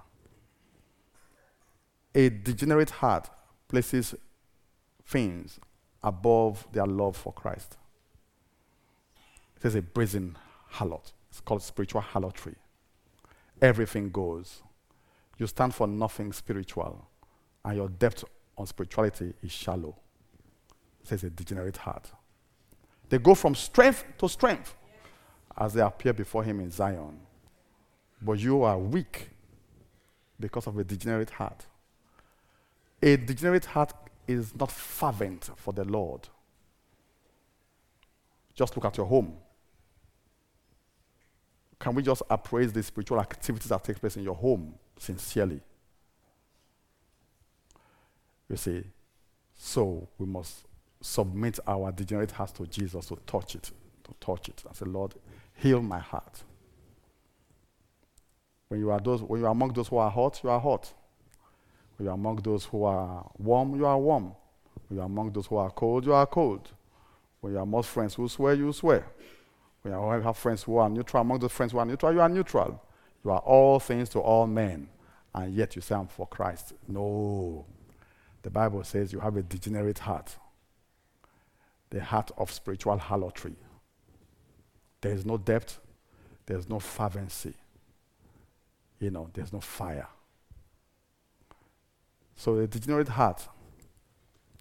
A 2.14 2.28
degenerate 2.28 2.90
heart 2.90 3.28
places 3.66 4.14
things 5.06 5.58
above 6.02 6.66
their 6.72 6.86
love 6.86 7.16
for 7.16 7.32
Christ. 7.32 7.76
It 9.56 9.64
is 9.64 9.74
a 9.74 9.82
brazen 9.82 10.36
harlot. 10.74 11.12
It's 11.30 11.40
called 11.40 11.62
spiritual 11.62 12.02
harlotry. 12.02 12.54
Everything 13.60 14.10
goes. 14.10 14.62
You 15.38 15.46
stand 15.46 15.74
for 15.74 15.86
nothing 15.86 16.32
spiritual, 16.32 17.08
and 17.64 17.76
your 17.76 17.88
depth 17.88 18.24
on 18.56 18.66
spirituality 18.66 19.32
is 19.42 19.50
shallow. 19.50 19.96
It 21.02 21.08
says 21.08 21.24
a 21.24 21.30
degenerate 21.30 21.78
heart. 21.78 22.12
They 23.08 23.18
go 23.18 23.34
from 23.34 23.54
strength 23.54 24.04
to 24.18 24.28
strength 24.28 24.74
as 25.56 25.74
they 25.74 25.82
appear 25.82 26.12
before 26.12 26.42
him 26.42 26.60
in 26.60 26.70
Zion. 26.70 27.18
But 28.20 28.38
you 28.38 28.62
are 28.62 28.78
weak 28.78 29.30
because 30.40 30.66
of 30.66 30.78
a 30.78 30.84
degenerate 30.84 31.30
heart. 31.30 31.66
A 33.02 33.16
degenerate 33.16 33.66
heart 33.66 33.92
is 34.26 34.54
not 34.56 34.70
fervent 34.70 35.50
for 35.56 35.72
the 35.72 35.84
Lord. 35.84 36.28
Just 38.54 38.76
look 38.76 38.84
at 38.84 38.96
your 38.96 39.06
home. 39.06 39.34
Can 41.78 41.94
we 41.94 42.02
just 42.02 42.22
appraise 42.30 42.72
the 42.72 42.82
spiritual 42.82 43.20
activities 43.20 43.68
that 43.68 43.84
take 43.84 44.00
place 44.00 44.16
in 44.16 44.22
your 44.22 44.34
home 44.34 44.74
sincerely? 44.98 45.60
You 48.48 48.56
see, 48.56 48.84
so 49.54 50.08
we 50.18 50.26
must 50.26 50.64
submit 51.04 51.58
our 51.66 51.92
degenerate 51.92 52.30
hearts 52.30 52.52
to 52.52 52.66
Jesus 52.66 53.06
to 53.06 53.18
touch 53.26 53.54
it, 53.54 53.70
to 54.04 54.14
touch 54.20 54.48
it. 54.48 54.62
and 54.66 54.74
say, 54.74 54.86
Lord, 54.86 55.14
heal 55.54 55.82
my 55.82 55.98
heart. 55.98 56.42
When 58.68 58.80
you 58.80 58.90
are 58.90 58.98
those, 58.98 59.22
when 59.22 59.40
you 59.40 59.46
are 59.46 59.52
among 59.52 59.74
those 59.74 59.88
who 59.88 59.98
are 59.98 60.10
hot, 60.10 60.40
you 60.42 60.48
are 60.48 60.58
hot. 60.58 60.92
When 61.96 62.06
you 62.06 62.10
are 62.10 62.14
among 62.14 62.36
those 62.36 62.64
who 62.64 62.84
are 62.84 63.30
warm, 63.38 63.76
you 63.76 63.84
are 63.84 63.98
warm. 63.98 64.34
When 64.88 64.96
you 64.96 65.00
are 65.02 65.06
among 65.06 65.32
those 65.32 65.46
who 65.46 65.56
are 65.56 65.70
cold, 65.70 66.06
you 66.06 66.14
are 66.14 66.26
cold. 66.26 66.70
When 67.40 67.52
you 67.52 67.58
are 67.58 67.62
among 67.62 67.82
friends 67.82 68.14
who 68.14 68.26
swear, 68.26 68.54
you 68.54 68.72
swear. 68.72 69.06
When 69.82 69.92
you 69.92 70.00
have 70.22 70.38
friends 70.38 70.62
who 70.62 70.78
are 70.78 70.88
neutral, 70.88 71.20
among 71.20 71.40
those 71.40 71.52
friends 71.52 71.72
who 71.72 71.78
are 71.78 71.84
neutral, 71.84 72.14
you 72.14 72.20
are 72.22 72.28
neutral. 72.30 72.82
You 73.22 73.30
are 73.30 73.40
all 73.40 73.78
things 73.78 74.08
to 74.10 74.20
all 74.20 74.46
men, 74.46 74.88
and 75.34 75.54
yet 75.54 75.76
you 75.76 75.82
say, 75.82 75.94
I'm 75.94 76.06
for 76.06 76.26
Christ. 76.26 76.72
No. 76.88 77.66
The 78.42 78.50
Bible 78.50 78.82
says 78.84 79.12
you 79.12 79.20
have 79.20 79.36
a 79.36 79.42
degenerate 79.42 79.98
heart, 79.98 80.36
the 81.94 82.02
heart 82.02 82.32
of 82.36 82.50
spiritual 82.50 82.98
harlotry. 82.98 83.54
There 85.00 85.12
is 85.12 85.24
no 85.24 85.38
depth, 85.38 85.78
there's 86.44 86.68
no 86.68 86.80
fervency, 86.80 87.54
you 88.98 89.12
know, 89.12 89.30
there's 89.32 89.52
no 89.52 89.60
fire. 89.60 90.08
So, 92.34 92.56
the 92.56 92.66
degenerate 92.66 93.06
heart, 93.06 93.46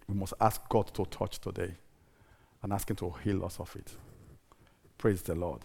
we 0.08 0.14
must 0.14 0.36
ask 0.40 0.62
God 0.70 0.94
to 0.94 1.06
touch 1.06 1.40
today 1.40 1.74
and 2.62 2.72
ask 2.72 2.88
Him 2.88 2.98
to 2.98 3.12
heal 3.24 3.44
us 3.44 3.60
of 3.60 3.76
it. 3.76 3.96
Praise 5.00 5.24
the 5.24 5.34
Lord. 5.34 5.62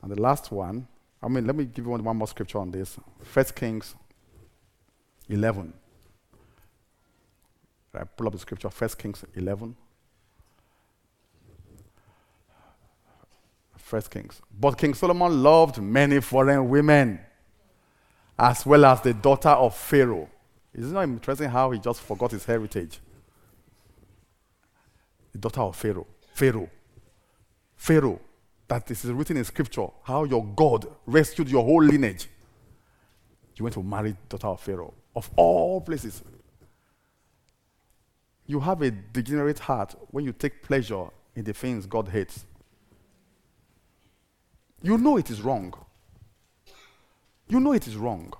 And 0.00 0.10
the 0.10 0.20
last 0.20 0.50
one, 0.50 0.88
I 1.22 1.28
mean, 1.28 1.46
let 1.46 1.54
me 1.54 1.66
give 1.66 1.84
you 1.84 1.90
one, 1.90 2.02
one 2.02 2.16
more 2.16 2.26
scripture 2.26 2.58
on 2.58 2.70
this. 2.70 2.98
First 3.22 3.54
Kings 3.54 3.94
11. 5.28 5.74
I 7.92 8.04
pull 8.04 8.28
up 8.28 8.32
the 8.32 8.38
scripture, 8.38 8.70
First 8.70 8.96
Kings 8.96 9.22
11. 9.34 9.76
First 13.90 14.08
Kings. 14.10 14.40
But 14.58 14.78
King 14.78 14.94
Solomon 14.94 15.42
loved 15.42 15.82
many 15.82 16.20
foreign 16.20 16.68
women, 16.68 17.18
as 18.38 18.64
well 18.64 18.84
as 18.84 19.00
the 19.00 19.12
daughter 19.12 19.48
of 19.48 19.74
Pharaoh. 19.76 20.28
Isn't 20.72 20.96
it 20.96 21.02
interesting 21.02 21.50
how 21.50 21.72
he 21.72 21.80
just 21.80 22.00
forgot 22.00 22.30
his 22.30 22.44
heritage? 22.44 23.00
The 25.32 25.38
daughter 25.38 25.62
of 25.62 25.74
Pharaoh. 25.74 26.06
Pharaoh. 26.34 26.70
Pharaoh, 27.76 28.20
that 28.68 28.86
this 28.86 29.04
is 29.04 29.10
written 29.10 29.36
in 29.36 29.44
scripture, 29.44 29.88
how 30.04 30.22
your 30.22 30.46
God 30.46 30.86
rescued 31.04 31.48
your 31.48 31.64
whole 31.64 31.82
lineage. 31.82 32.28
You 33.56 33.64
went 33.64 33.74
to 33.74 33.82
marry 33.82 34.16
daughter 34.28 34.46
of 34.46 34.60
Pharaoh, 34.60 34.94
of 35.16 35.28
all 35.34 35.80
places. 35.80 36.22
You 38.46 38.60
have 38.60 38.82
a 38.82 38.92
degenerate 38.92 39.58
heart 39.58 39.96
when 40.12 40.24
you 40.24 40.32
take 40.32 40.62
pleasure 40.62 41.06
in 41.34 41.42
the 41.42 41.52
things 41.52 41.86
God 41.86 42.06
hates. 42.06 42.44
You 44.82 44.96
know 44.98 45.16
it 45.16 45.30
is 45.30 45.42
wrong. 45.42 45.74
You 47.48 47.60
know 47.60 47.72
it 47.72 47.86
is 47.86 47.96
wrong. 47.96 48.32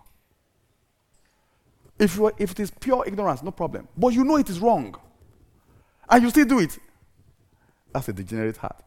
If, 1.99 2.17
you 2.17 2.27
are, 2.27 2.33
if 2.39 2.53
it 2.53 2.61
is 2.61 2.71
pure 2.71 3.05
ignorance, 3.07 3.43
no 3.43 3.51
problem. 3.51 3.89
But 3.97 4.09
you 4.09 4.25
know 4.25 4.37
it 4.37 4.49
is 4.49 4.59
wrong. 4.59 4.97
And 6.09 6.23
you 6.23 6.31
still 6.31 6.47
do 6.47 6.61
it. 6.61 6.79
That's 7.93 8.09
a 8.09 8.13
degenerate 8.13 8.57
heart. 8.57 8.83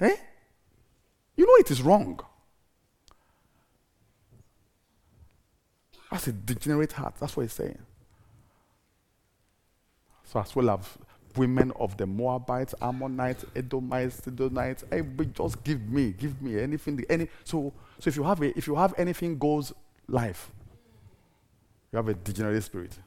Eh? 0.00 0.16
You 1.36 1.46
know 1.46 1.54
it 1.60 1.70
is 1.70 1.80
wrong. 1.80 2.20
That's 6.10 6.26
a 6.26 6.32
degenerate 6.32 6.92
heart. 6.92 7.14
That's 7.18 7.36
what 7.36 7.44
he's 7.44 7.52
saying. 7.52 7.78
So 10.24 10.40
as 10.40 10.54
well 10.54 10.70
as 10.70 10.86
women 11.38 11.72
of 11.78 11.96
the 11.96 12.06
Moabites, 12.06 12.74
Ammonites, 12.82 13.44
Edomites, 13.56 14.24
Sidonites, 14.24 14.84
hey, 14.90 15.02
just 15.32 15.62
give 15.64 15.88
me, 15.88 16.12
give 16.12 16.40
me 16.42 16.60
anything. 16.60 17.04
Any 17.08 17.28
so 17.44 17.72
so 17.98 18.08
if 18.08 18.16
you 18.16 18.24
have 18.24 18.42
a, 18.42 18.56
if 18.58 18.66
you 18.66 18.74
have 18.74 18.94
anything 18.98 19.38
goes 19.38 19.72
life, 20.08 20.50
you 21.92 21.96
have 21.96 22.08
a 22.08 22.14
degenerate 22.14 22.62
spirit. 22.62 22.98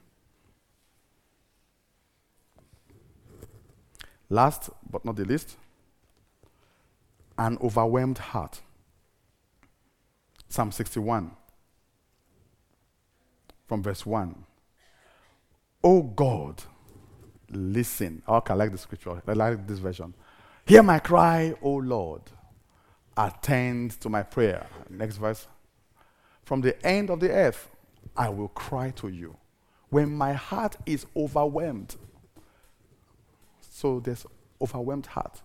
Last 4.30 4.70
but 4.90 5.04
not 5.04 5.18
the 5.18 5.26
least, 5.26 5.58
an 7.38 7.58
overwhelmed 7.62 8.18
heart. 8.18 8.62
Psalm 10.48 10.72
61, 10.72 11.32
from 13.68 13.82
verse 13.82 14.06
1. 14.06 14.44
Oh 15.84 16.04
God, 16.04 16.62
listen. 17.52 18.22
Okay, 18.28 18.54
I 18.54 18.58
like 18.58 18.72
the 18.72 18.78
scripture. 18.78 19.22
I 19.28 19.34
like 19.34 19.68
this 19.68 19.80
version. 19.80 20.14
Hear 20.66 20.84
my 20.84 21.00
cry, 21.00 21.54
O 21.62 21.76
Lord. 21.76 22.22
Attend 23.18 24.00
to 24.02 24.10
my 24.10 24.24
prayer. 24.24 24.66
Next 24.90 25.18
verse. 25.18 25.48
From 26.44 26.62
the 26.62 26.84
end 26.86 27.10
of 27.10 27.20
the 27.20 27.30
earth, 27.32 27.70
I 28.16 28.30
will 28.30 28.50
cry 28.50 28.92
to 28.92 29.08
you 29.08 29.36
when 29.90 30.12
my 30.12 30.34
heart 30.34 30.78
is 30.86 31.06
overwhelmed. 31.16 31.96
So 33.62 34.00
there's 34.00 34.26
overwhelmed 34.62 35.08
heart 35.08 35.42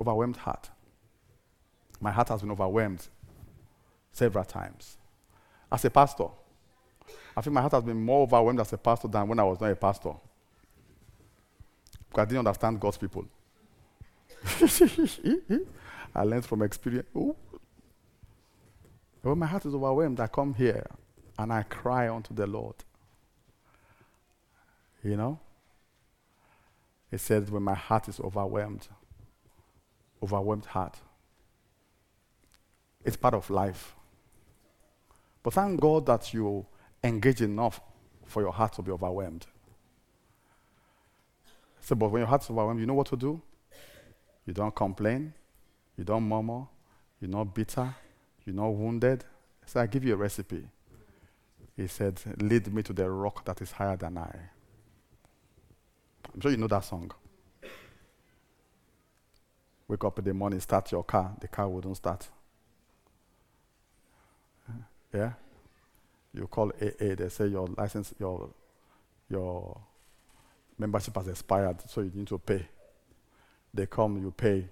overwhelmed 0.00 0.36
heart. 0.36 0.70
My 2.00 2.10
heart 2.10 2.28
has 2.28 2.40
been 2.40 2.50
overwhelmed 2.50 3.08
several 4.12 4.44
times. 4.44 4.96
As 5.70 5.84
a 5.84 5.90
pastor, 5.90 6.28
I 7.38 7.40
think 7.40 7.54
my 7.54 7.60
heart 7.60 7.72
has 7.72 7.84
been 7.84 8.04
more 8.04 8.22
overwhelmed 8.22 8.58
as 8.58 8.72
a 8.72 8.76
pastor 8.76 9.06
than 9.06 9.28
when 9.28 9.38
I 9.38 9.44
was 9.44 9.60
not 9.60 9.70
a 9.70 9.76
pastor. 9.76 10.12
Because 12.08 12.22
I 12.22 12.24
didn't 12.24 12.38
understand 12.38 12.80
God's 12.80 12.98
people. 12.98 13.26
I 16.16 16.24
learned 16.24 16.44
from 16.44 16.62
experience. 16.62 17.06
Ooh. 17.14 17.36
When 19.22 19.38
my 19.38 19.46
heart 19.46 19.66
is 19.66 19.72
overwhelmed, 19.72 20.18
I 20.18 20.26
come 20.26 20.52
here 20.52 20.84
and 21.38 21.52
I 21.52 21.62
cry 21.62 22.08
unto 22.12 22.34
the 22.34 22.48
Lord. 22.48 22.74
You 25.04 25.16
know? 25.16 25.38
It 27.12 27.20
says, 27.20 27.52
when 27.52 27.62
my 27.62 27.74
heart 27.74 28.08
is 28.08 28.18
overwhelmed, 28.18 28.88
overwhelmed 30.24 30.66
heart. 30.66 30.96
It's 33.04 33.16
part 33.16 33.34
of 33.34 33.48
life. 33.48 33.94
But 35.44 35.52
thank 35.52 35.80
God 35.80 36.04
that 36.06 36.34
you 36.34 36.66
engage 37.02 37.40
enough 37.40 37.80
for 38.26 38.42
your 38.42 38.52
heart 38.52 38.72
to 38.74 38.82
be 38.82 38.90
overwhelmed. 38.90 39.46
So, 41.80 41.94
but 41.94 42.10
when 42.10 42.20
your 42.20 42.26
heart's 42.26 42.50
overwhelmed, 42.50 42.80
you 42.80 42.86
know 42.86 42.94
what 42.94 43.06
to 43.08 43.16
do? 43.16 43.40
You 44.44 44.52
don't 44.52 44.74
complain, 44.74 45.32
you 45.96 46.04
don't 46.04 46.24
murmur, 46.24 46.66
you're 47.20 47.30
not 47.30 47.54
bitter, 47.54 47.94
you're 48.44 48.56
not 48.56 48.68
wounded. 48.68 49.24
So 49.66 49.80
I 49.80 49.86
give 49.86 50.04
you 50.04 50.14
a 50.14 50.16
recipe. 50.16 50.66
He 51.76 51.86
said, 51.86 52.20
Lead 52.40 52.72
me 52.72 52.82
to 52.82 52.92
the 52.92 53.08
rock 53.10 53.44
that 53.44 53.60
is 53.60 53.72
higher 53.72 53.96
than 53.96 54.18
I. 54.18 54.34
I'm 56.34 56.40
sure 56.40 56.50
you 56.50 56.56
know 56.56 56.66
that 56.66 56.84
song. 56.84 57.10
Wake 59.86 60.04
up 60.04 60.18
in 60.18 60.24
the 60.24 60.34
morning, 60.34 60.60
start 60.60 60.92
your 60.92 61.04
car, 61.04 61.34
the 61.40 61.48
car 61.48 61.68
wouldn't 61.68 61.96
start. 61.96 62.28
Yeah? 65.12 65.32
You 66.34 66.46
call 66.46 66.70
AA, 66.80 67.14
they 67.16 67.28
say 67.28 67.46
your 67.46 67.66
license, 67.76 68.14
your, 68.18 68.50
your 69.28 69.80
membership 70.78 71.16
has 71.16 71.28
expired, 71.28 71.78
so 71.88 72.02
you 72.02 72.12
need 72.14 72.26
to 72.28 72.38
pay. 72.38 72.66
They 73.72 73.86
come, 73.86 74.18
you 74.22 74.30
pay. 74.30 74.68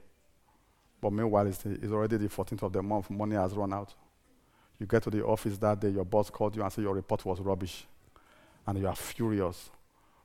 But 1.01 1.13
meanwhile, 1.13 1.47
it's, 1.47 1.65
it's 1.67 1.93
already 1.93 2.17
the 2.17 2.29
14th 2.29 2.63
of 2.63 2.73
the 2.73 2.83
month, 2.83 3.11
money 3.11 3.37
has 3.37 3.53
run 3.55 3.73
out. 3.73 3.95
You 4.79 4.87
get 4.87 5.03
to 5.05 5.11
the 5.11 5.25
office 5.25 5.57
that 5.59 5.81
day, 5.81 5.91
your 5.91 6.05
boss 6.05 6.31
called 6.31 6.57
you 6.57 6.63
and 6.63 6.73
said 6.73 6.83
your 6.83 6.95
report 6.95 7.25
was 7.25 7.41
rubbish. 7.41 7.87
And 8.67 8.79
you 8.79 8.87
are 8.87 8.97
furious. 8.97 9.71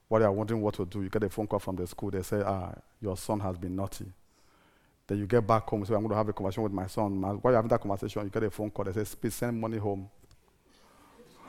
While 0.07 0.21
you 0.21 0.27
are 0.27 0.31
wondering 0.31 0.61
what 0.61 0.73
to 0.75 0.85
do, 0.85 1.03
you 1.03 1.09
get 1.09 1.23
a 1.23 1.29
phone 1.29 1.47
call 1.47 1.59
from 1.59 1.75
the 1.75 1.87
school. 1.87 2.11
They 2.11 2.21
say, 2.21 2.41
ah, 2.45 2.73
your 2.99 3.15
son 3.15 3.39
has 3.39 3.57
been 3.57 3.75
naughty. 3.75 4.05
Then 5.07 5.19
you 5.19 5.25
get 5.25 5.45
back 5.45 5.63
home, 5.63 5.85
say, 5.85 5.93
I'm 5.93 6.01
going 6.01 6.09
to 6.09 6.15
have 6.15 6.27
a 6.27 6.33
conversation 6.33 6.63
with 6.63 6.73
my 6.73 6.87
son. 6.87 7.21
While 7.21 7.39
you're 7.45 7.53
having 7.53 7.69
that 7.69 7.79
conversation, 7.79 8.23
you 8.23 8.29
get 8.29 8.43
a 8.43 8.49
phone 8.49 8.71
call. 8.71 8.85
They 8.85 9.03
say, 9.03 9.15
please 9.19 9.35
send 9.35 9.59
money 9.59 9.77
home. 9.77 10.09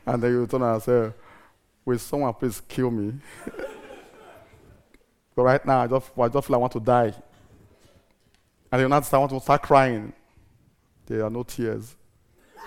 and 0.06 0.22
then 0.22 0.30
you 0.30 0.46
turn 0.46 0.62
and 0.62 0.82
say, 0.82 1.10
Will 1.84 1.98
someone 1.98 2.34
please 2.34 2.60
kill 2.68 2.90
me? 2.90 3.14
but 5.34 5.42
right 5.42 5.64
now, 5.64 5.80
I 5.80 5.86
just, 5.86 6.10
I 6.18 6.28
just 6.28 6.46
feel 6.46 6.56
I 6.56 6.58
want 6.58 6.72
to 6.72 6.80
die. 6.80 7.14
And 8.70 8.82
you 8.82 8.88
not 8.88 9.12
I 9.12 9.18
want 9.18 9.30
to 9.30 9.40
start 9.40 9.62
crying. 9.62 10.12
There 11.06 11.24
are 11.24 11.30
no 11.30 11.42
tears. 11.42 11.96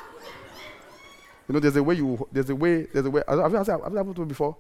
You 1.48 1.54
know, 1.54 1.60
there's 1.60 1.76
a 1.76 1.84
way 1.84 1.96
you, 1.96 2.28
there's 2.32 2.50
a 2.50 2.56
way, 2.56 2.84
there's 2.84 3.06
a 3.06 3.10
way. 3.10 3.22
Have 3.28 3.52
you, 3.52 3.58
have 3.58 3.68
you 3.68 3.74
happened 3.98 4.16
to 4.16 4.22
me 4.22 4.28
before? 4.28 4.56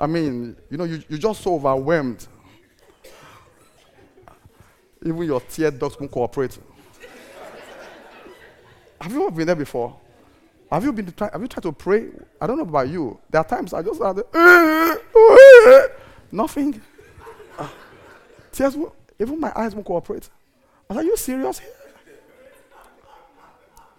I 0.00 0.06
mean, 0.06 0.56
you 0.70 0.78
know, 0.78 0.84
you, 0.84 1.02
you're 1.08 1.18
just 1.18 1.42
so 1.42 1.56
overwhelmed. 1.56 2.26
Even 5.04 5.22
your 5.24 5.40
tear 5.40 5.70
ducts 5.70 6.00
won't 6.00 6.10
cooperate. 6.10 6.58
Have 9.02 9.12
you 9.12 9.22
ever 9.22 9.30
been 9.32 9.46
there 9.46 9.56
before? 9.56 9.96
Have 10.70 10.84
you 10.84 10.92
been 10.92 11.10
try, 11.12 11.28
have 11.32 11.42
you 11.42 11.48
tried 11.48 11.64
to 11.64 11.72
pray? 11.72 12.08
I 12.40 12.46
don't 12.46 12.56
know 12.56 12.62
about 12.62 12.88
you. 12.88 13.18
There 13.28 13.40
are 13.40 13.44
times 13.44 13.74
I 13.74 13.82
just 13.82 14.00
nothing. 16.32 16.80
Uh, 17.58 17.68
tears, 18.52 18.76
even 19.18 19.40
my 19.40 19.52
eyes 19.54 19.74
won't 19.74 19.86
cooperate. 19.86 20.30
Are 20.88 21.02
you 21.02 21.16
serious? 21.16 21.60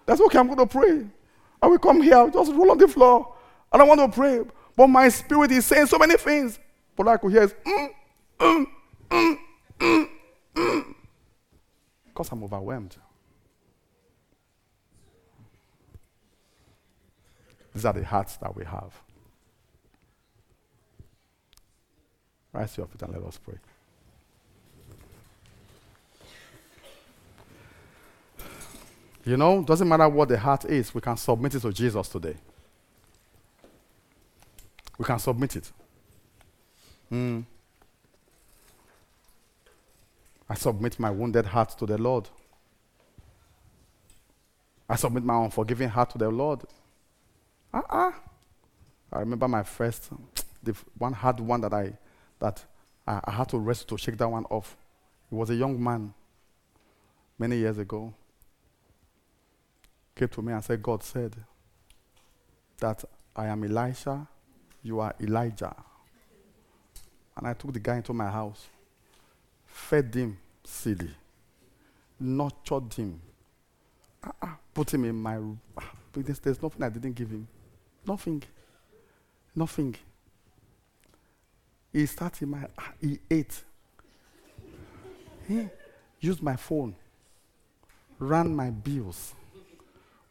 That's 0.06 0.20
okay, 0.22 0.38
I'm 0.38 0.46
going 0.46 0.58
to 0.58 0.66
pray. 0.66 1.06
I 1.62 1.66
will 1.66 1.78
come 1.78 2.02
here, 2.02 2.16
I'll 2.16 2.30
just 2.30 2.52
roll 2.52 2.70
on 2.70 2.78
the 2.78 2.88
floor. 2.88 3.34
I 3.70 3.78
don't 3.78 3.88
want 3.88 4.00
to 4.00 4.08
pray. 4.08 4.42
But 4.76 4.88
my 4.88 5.08
spirit 5.10 5.50
is 5.52 5.66
saying 5.66 5.86
so 5.86 5.98
many 5.98 6.16
things. 6.16 6.58
But 6.96 7.08
I 7.08 7.16
could 7.18 7.30
hear 7.30 7.42
is, 7.42 7.54
mm, 7.64 7.88
mm, 8.40 8.66
mm, 9.10 9.38
mm, 9.78 10.08
mm. 10.54 10.94
Because 12.06 12.32
I'm 12.32 12.42
overwhelmed. 12.44 12.96
These 17.74 17.84
are 17.84 17.92
the 17.92 18.04
hearts 18.04 18.36
that 18.36 18.54
we 18.54 18.64
have. 18.64 18.92
Rise 22.52 22.76
your 22.76 22.86
feet 22.86 23.02
and 23.02 23.12
let 23.12 23.24
us 23.24 23.38
pray. 23.38 23.56
You 29.26 29.36
know, 29.36 29.62
doesn't 29.62 29.88
matter 29.88 30.08
what 30.08 30.28
the 30.28 30.38
heart 30.38 30.66
is, 30.66 30.94
we 30.94 31.00
can 31.00 31.16
submit 31.16 31.54
it 31.54 31.60
to 31.60 31.72
Jesus 31.72 32.08
today. 32.08 32.36
We 34.98 35.04
can 35.04 35.18
submit 35.18 35.56
it. 35.56 35.72
Mm. 37.10 37.44
I 40.48 40.54
submit 40.54 41.00
my 41.00 41.10
wounded 41.10 41.46
heart 41.46 41.70
to 41.78 41.86
the 41.86 41.98
Lord. 41.98 42.28
I 44.88 44.96
submit 44.96 45.24
my 45.24 45.42
unforgiving 45.42 45.88
heart 45.88 46.10
to 46.10 46.18
the 46.18 46.28
Lord. 46.28 46.60
Uh-uh. 47.74 48.12
I 49.12 49.18
remember 49.18 49.48
my 49.48 49.62
first, 49.62 50.08
the 50.62 50.74
one 50.96 51.12
hard 51.12 51.40
one 51.40 51.60
that 51.60 51.74
I 51.74 51.92
that 52.38 52.64
I, 53.06 53.20
I 53.24 53.30
had 53.32 53.48
to 53.50 53.58
rest 53.58 53.88
to 53.88 53.98
shake 53.98 54.16
that 54.18 54.28
one 54.28 54.44
off. 54.46 54.76
He 55.28 55.34
was 55.34 55.50
a 55.50 55.54
young 55.54 55.82
man 55.82 56.14
many 57.38 57.56
years 57.56 57.78
ago 57.78 58.14
came 60.14 60.28
to 60.28 60.42
me 60.42 60.52
and 60.52 60.62
said, 60.62 60.82
God 60.82 61.02
said 61.02 61.34
that 62.78 63.04
I 63.34 63.46
am 63.46 63.64
Elisha, 63.64 64.26
you 64.82 65.00
are 65.00 65.14
Elijah. 65.20 65.74
And 67.36 67.46
I 67.46 67.54
took 67.54 67.72
the 67.72 67.80
guy 67.80 67.96
into 67.96 68.12
my 68.12 68.30
house, 68.30 68.68
fed 69.66 70.14
him 70.14 70.38
silly, 70.62 71.10
nurtured 72.20 72.94
him, 72.94 73.20
uh-uh, 74.22 74.54
put 74.72 74.94
him 74.94 75.04
in 75.04 75.16
my. 75.16 75.36
Uh, 75.36 75.82
there's 76.14 76.62
nothing 76.62 76.82
I 76.82 76.88
didn't 76.88 77.14
give 77.14 77.30
him. 77.30 77.48
Nothing. 78.06 78.42
Nothing. 79.54 79.94
He 81.92 82.06
started 82.06 82.48
my. 82.48 82.66
He 83.00 83.18
ate. 83.30 83.62
He 85.46 85.68
used 86.20 86.42
my 86.42 86.56
phone, 86.56 86.94
ran 88.18 88.54
my 88.54 88.70
bills 88.70 89.34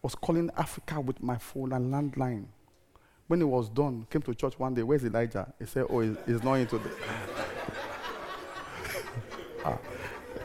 was 0.03 0.13
calling 0.15 0.51
Africa 0.57 0.99
with 0.99 1.23
my 1.23 1.37
phone 1.37 1.71
and 1.71 1.91
landline. 1.91 2.43
When 3.27 3.39
he 3.39 3.45
was 3.45 3.69
done, 3.69 4.05
came 4.09 4.21
to 4.23 4.35
church 4.35 4.59
one 4.59 4.73
day. 4.73 4.83
Where's 4.83 5.05
Elijah? 5.05 5.51
He 5.57 5.65
said, 5.65 5.85
Oh, 5.89 6.01
he's, 6.01 6.43
not 6.43 6.55
into 6.55 6.77
the. 6.77 6.89
ah, 9.65 9.77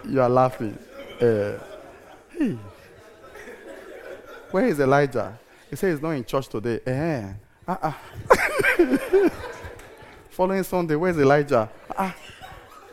you 0.09 0.23
are 0.23 0.29
laughing. 0.29 0.79
Uh, 1.21 1.59
hey, 2.31 2.57
where 4.53 4.67
is 4.67 4.79
Elijah? 4.79 5.37
He 5.71 5.77
said 5.77 5.93
he's 5.93 6.01
not 6.03 6.11
in 6.11 6.25
church 6.25 6.49
today. 6.49 6.81
Eh, 6.87 7.33
uh-uh. 7.67 7.93
Following 10.31 10.63
Sunday, 10.63 10.95
where's 10.95 11.19
Elijah? 11.19 11.69
Ah. 11.97 12.15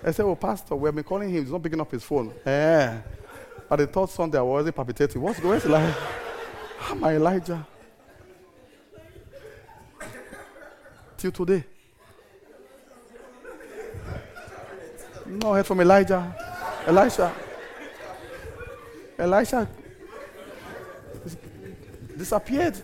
I 0.03 0.11
said, 0.11 0.26
Oh, 0.26 0.36
Pastor, 0.36 0.76
we 0.76 0.88
have 0.88 0.95
been 0.95 1.03
calling 1.03 1.30
him. 1.30 1.41
He's 1.41 1.51
not 1.51 1.63
picking 1.63 1.80
up 1.80 1.89
his 1.89 2.03
phone. 2.03 2.34
Eh. 2.45 2.97
But 3.69 3.78
the 3.78 3.88
third 3.88 4.09
Sunday, 4.09 4.38
I 4.38 4.41
was 4.41 4.51
already 4.51 4.71
palpitating. 4.71 5.21
What's 5.21 5.39
going 5.39 5.61
on, 5.61 5.67
Elijah? 5.67 5.97
I'm 6.89 7.03
Elijah. 7.05 7.67
Till 11.17 11.32
today. 11.32 11.63
No 15.26 15.53
heard 15.53 15.65
from 15.65 15.80
Elijah. 15.82 16.36
Elisha. 16.86 17.34
Elisha 19.17 19.67
disappeared. 22.18 22.78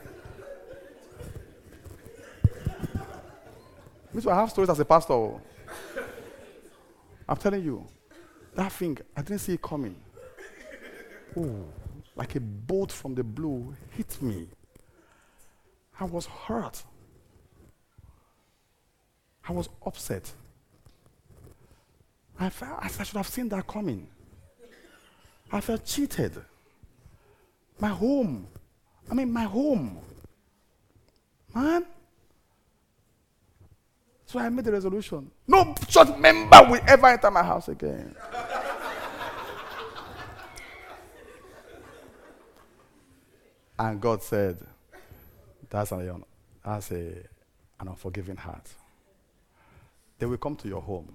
Means 4.14 4.28
I 4.28 4.36
have 4.36 4.50
stories 4.50 4.70
as 4.70 4.80
a 4.80 4.86
pastor. 4.86 5.32
I'm 7.28 7.38
telling 7.38 7.64
you, 7.64 7.88
that 8.56 8.72
thing, 8.72 8.98
I 9.16 9.22
didn't 9.22 9.40
see 9.40 9.54
it 9.54 9.62
coming. 9.62 9.96
Ooh 11.38 11.66
like 12.16 12.36
a 12.36 12.40
bolt 12.40 12.92
from 12.92 13.16
the 13.16 13.24
blue, 13.24 13.76
hit 13.92 14.22
me. 14.22 14.48
I 16.00 16.06
was 16.06 16.26
hurt. 16.26 16.84
I 19.48 19.54
was 19.54 19.70
upset. 19.86 20.32
I 22.40 22.50
felt 22.50 22.80
I 22.84 22.88
should 22.88 23.18
have 23.18 23.28
seen 23.28 23.50
that 23.50 23.68
coming. 23.68 24.08
I 25.52 25.62
felt 25.62 25.86
cheated. 25.86 26.34
My 27.80 27.90
home. 27.90 28.48
I 29.12 29.14
mean, 29.14 29.32
my 29.32 29.44
home. 29.44 29.98
Man. 31.54 31.86
So 34.26 34.40
I 34.40 34.48
made 34.48 34.64
the 34.64 34.72
resolution. 34.72 35.30
No 35.46 35.76
church 35.90 36.18
member 36.18 36.58
will 36.70 36.80
ever 36.88 37.08
enter 37.08 37.30
my 37.30 37.44
house 37.44 37.68
again. 37.68 38.16
And 43.78 44.00
God 44.00 44.24
said, 44.24 44.58
that's, 45.70 45.92
an, 45.92 46.24
that's 46.64 46.92
a, 46.92 46.96
an 47.80 47.88
unforgiving 47.88 48.38
heart. 48.38 48.70
They 50.20 50.26
will 50.26 50.38
come 50.38 50.56
to 50.58 50.68
your 50.70 50.82
home. 50.82 51.14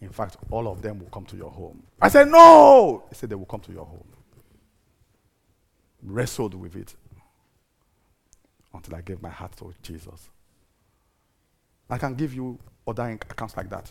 In 0.00 0.10
fact, 0.10 0.36
all 0.50 0.68
of 0.68 0.82
them 0.82 1.00
will 1.00 1.08
come 1.08 1.24
to 1.26 1.36
your 1.36 1.50
home. 1.50 1.82
I 2.00 2.08
said, 2.08 2.28
No! 2.28 3.04
He 3.08 3.14
said, 3.14 3.30
They 3.30 3.34
will 3.34 3.46
come 3.46 3.60
to 3.60 3.72
your 3.72 3.84
home. 3.86 4.04
Wrestled 6.02 6.54
with 6.54 6.76
it 6.76 6.94
until 8.72 8.94
I 8.94 9.00
gave 9.00 9.20
my 9.20 9.28
heart 9.28 9.52
to 9.58 9.74
Jesus. 9.82 10.30
I 11.88 11.98
can 11.98 12.14
give 12.14 12.32
you 12.32 12.58
other 12.86 13.18
accounts 13.28 13.56
like 13.56 13.68
that. 13.70 13.90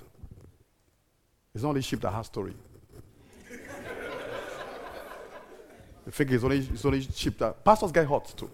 It's 1.54 1.64
only 1.64 1.82
sheep 1.82 2.02
that 2.02 2.12
has 2.12 2.28
story. 2.28 2.54
You 6.06 6.12
think 6.12 6.32
it's 6.32 6.44
only, 6.44 6.58
it's 6.58 6.86
only 6.86 7.02
cheap 7.02 7.38
that 7.40 7.64
pastors 7.64 7.92
get 7.92 8.08
hot 8.08 8.34
too. 8.36 8.46
You 8.46 8.52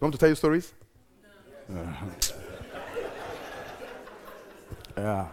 want 0.00 0.12
to 0.12 0.18
tell 0.18 0.28
you 0.28 0.34
stories? 0.34 0.72
No. 1.68 1.88
Yeah. 4.96 5.26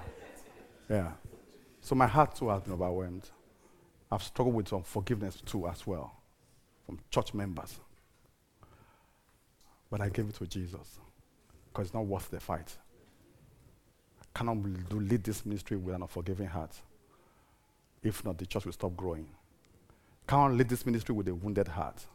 Yeah. 0.90 1.12
So 1.82 1.94
my 1.94 2.08
heart 2.08 2.34
too 2.34 2.50
has 2.50 2.64
been 2.64 2.74
overwhelmed. 2.74 3.30
I've 4.12 4.24
struggled 4.24 4.56
with 4.56 4.70
some 4.70 4.82
forgiveness 4.82 5.40
too 5.46 5.68
as 5.68 5.86
well 5.86 6.21
from 6.92 7.00
church 7.10 7.34
members. 7.34 7.80
But 9.90 10.02
I 10.02 10.10
gave 10.10 10.28
it 10.28 10.36
to 10.36 10.48
Jesus 10.48 11.00
because 11.72 11.88
it's 11.88 11.94
not 11.94 12.06
worth 12.06 12.30
the 12.30 12.40
fight. 12.40 12.76
I 14.22 14.38
cannot 14.38 14.58
do, 14.90 15.00
lead 15.00 15.24
this 15.24 15.46
ministry 15.46 15.78
with 15.78 15.96
an 15.96 16.02
unforgiving 16.02 16.48
heart. 16.48 16.76
If 18.04 18.26
not, 18.26 18.38
the 18.38 18.46
church 18.46 18.66
will 18.66 18.74
stop 18.74 18.96
growing. 18.98 19.28
Can't 20.28 20.56
lead 20.58 20.68
this 20.68 20.86
ministry 20.86 21.16
with 21.16 21.28
a 21.30 21.36
wounded 21.36 21.68
heart. 21.70 22.06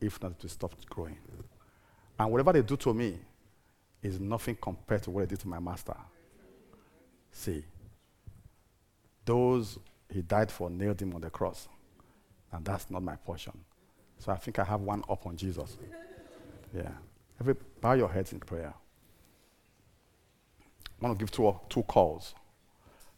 If 0.00 0.20
not, 0.20 0.32
it 0.32 0.42
will 0.42 0.50
stop 0.50 0.74
growing. 0.88 1.18
And 2.18 2.30
whatever 2.30 2.52
they 2.52 2.62
do 2.62 2.76
to 2.78 2.94
me 2.94 3.18
is 4.02 4.18
nothing 4.18 4.56
compared 4.60 5.04
to 5.04 5.10
what 5.10 5.20
they 5.20 5.26
did 5.26 5.40
to 5.40 5.48
my 5.48 5.60
master. 5.60 5.96
See, 7.30 7.64
those 9.24 9.78
he 10.12 10.22
died 10.22 10.50
for 10.50 10.68
nailed 10.70 11.00
him 11.00 11.14
on 11.14 11.20
the 11.20 11.30
cross. 11.30 11.68
And 12.50 12.64
that's 12.64 12.90
not 12.90 13.02
my 13.02 13.16
portion. 13.16 13.52
So 14.22 14.30
I 14.30 14.36
think 14.36 14.60
I 14.60 14.64
have 14.64 14.80
one 14.82 15.02
up 15.10 15.26
on 15.26 15.36
Jesus. 15.36 15.76
Yeah. 16.72 16.90
Every, 17.40 17.56
bow 17.80 17.94
your 17.94 18.08
heads 18.08 18.32
in 18.32 18.38
prayer. 18.38 18.72
I 21.00 21.04
want 21.04 21.18
to 21.18 21.24
give 21.24 21.32
two, 21.32 21.58
two 21.68 21.82
calls. 21.82 22.32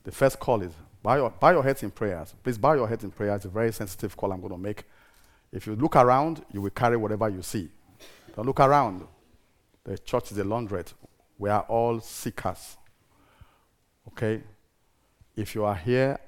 The 0.04 0.12
first 0.12 0.40
call 0.40 0.62
is 0.62 0.72
bow 1.02 1.16
your, 1.16 1.28
bow 1.28 1.50
your 1.50 1.62
heads 1.62 1.82
in 1.82 1.90
prayers. 1.90 2.34
Please 2.42 2.56
bow 2.56 2.72
your 2.72 2.88
heads 2.88 3.04
in 3.04 3.10
prayer. 3.10 3.36
It's 3.36 3.44
a 3.44 3.50
very 3.50 3.70
sensitive 3.70 4.16
call 4.16 4.32
I'm 4.32 4.40
going 4.40 4.54
to 4.54 4.58
make. 4.58 4.84
If 5.52 5.66
you 5.66 5.76
look 5.76 5.94
around, 5.94 6.42
you 6.50 6.62
will 6.62 6.70
carry 6.70 6.96
whatever 6.96 7.28
you 7.28 7.42
see. 7.42 7.68
Don't 8.34 8.46
look 8.46 8.60
around. 8.60 9.06
The 9.84 9.98
church 9.98 10.32
is 10.32 10.38
a 10.38 10.42
laundrette. 10.42 10.94
We 11.38 11.50
are 11.50 11.66
all 11.68 12.00
seekers. 12.00 12.78
Okay? 14.08 14.42
If 15.36 15.54
you 15.54 15.66
are 15.66 15.74
here 15.74 16.18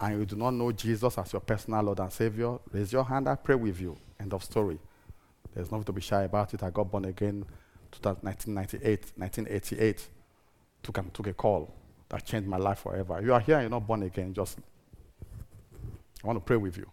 and 0.00 0.20
you 0.20 0.24
do 0.24 0.36
not 0.36 0.52
know 0.52 0.70
Jesus 0.70 1.18
as 1.18 1.32
your 1.32 1.40
personal 1.40 1.82
Lord 1.82 1.98
and 1.98 2.12
Savior, 2.12 2.58
raise 2.70 2.92
your 2.92 3.04
hand. 3.04 3.28
I 3.28 3.34
pray 3.34 3.56
with 3.56 3.80
you. 3.80 3.98
End 4.20 4.32
of 4.32 4.44
story. 4.44 4.78
There's 5.54 5.70
nothing 5.70 5.84
to 5.84 5.92
be 5.92 6.00
shy 6.00 6.22
about 6.22 6.54
it. 6.54 6.62
I 6.62 6.70
got 6.70 6.90
born 6.90 7.04
again 7.04 7.44
1998, 8.02 9.12
1988. 9.16 10.08
Took, 10.82 11.12
took 11.12 11.26
a 11.26 11.32
call 11.32 11.72
that 12.08 12.24
changed 12.24 12.48
my 12.48 12.56
life 12.56 12.80
forever. 12.80 13.20
You 13.22 13.32
are 13.32 13.40
here 13.40 13.60
you're 13.60 13.70
not 13.70 13.86
born 13.86 14.02
again. 14.02 14.34
Just, 14.34 14.58
I 16.22 16.26
want 16.26 16.36
to 16.36 16.44
pray 16.44 16.56
with 16.56 16.76
you. 16.76 16.90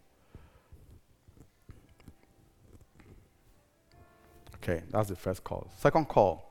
Okay, 4.56 4.84
that's 4.92 5.10
the 5.10 5.16
first 5.16 5.44
call. 5.44 5.68
Second 5.78 6.08
call. 6.08 6.48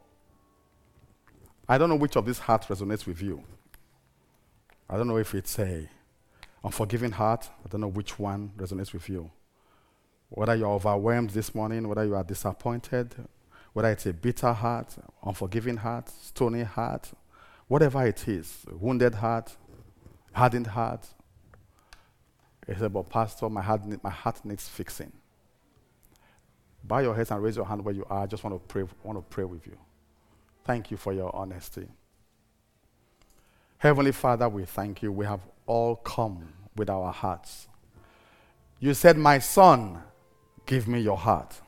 I 1.69 1.79
don't 1.79 1.89
know 1.89 1.97
which 1.97 2.17
of 2.17 2.27
these 2.27 2.41
hearts 2.41 2.67
resonates 2.67 3.07
with 3.07 3.23
you. 3.23 3.45
I 4.89 4.97
don't 4.97 5.07
know 5.07 5.19
if 5.19 5.35
it's 5.35 5.57
a 5.61 5.89
unforgiving 6.65 7.13
heart. 7.13 7.49
I 7.65 7.69
don't 7.69 7.81
know 7.81 7.89
which 7.89 8.19
one 8.19 8.51
resonates 8.57 8.93
with 8.93 9.09
you. 9.09 9.31
Whether 10.31 10.55
you're 10.55 10.69
overwhelmed 10.69 11.31
this 11.31 11.55
morning, 11.55 11.89
whether 11.89 12.05
you 12.05 12.15
are 12.15 12.25
disappointed, 12.25 13.15
whether 13.73 13.91
it's 13.91 14.07
a 14.07 14.13
bitter 14.13 14.53
heart, 14.53 14.95
unforgiving 15.23 15.77
heart, 15.77 16.09
stony 16.09 16.63
heart, 16.63 17.11
whatever 17.69 18.07
it 18.07 18.27
is, 18.29 18.65
wounded 18.71 19.15
heart, 19.15 19.57
hardened 20.33 20.69
heart. 20.69 21.07
He 22.67 22.75
said, 22.75 22.93
but 22.93 23.09
Pastor, 23.09 23.49
my 23.49 23.63
heart, 23.63 23.83
my 24.03 24.11
heart 24.11 24.45
needs 24.45 24.69
fixing. 24.69 25.13
Bow 26.83 26.99
your 26.99 27.15
heads 27.15 27.31
and 27.31 27.43
raise 27.43 27.57
your 27.57 27.67
hand 27.67 27.85
where 27.85 27.95
you 27.95 28.05
are. 28.09 28.23
I 28.23 28.27
just 28.27 28.43
want 28.43 28.55
to 28.55 28.67
pray, 28.67 28.85
want 29.03 29.19
to 29.19 29.23
pray 29.23 29.45
with 29.45 29.67
you. 29.67 29.77
Thank 30.65 30.91
you 30.91 30.97
for 30.97 31.13
your 31.13 31.35
honesty. 31.35 31.89
Heavenly 33.79 34.13
Father, 34.13 34.49
we 34.49 34.65
thank 34.65 35.03
you. 35.03 35.11
We 35.11 35.25
have 35.27 35.41
all 35.67 35.97
come 35.97 36.53
with 36.77 36.91
our 36.91 37.13
hearts. 37.13 37.67
You 38.79 38.95
said, 38.95 39.17
My 39.17 39.39
son, 39.39 40.03
Give 40.71 40.87
me 40.87 41.01
your 41.01 41.17
heart. 41.17 41.61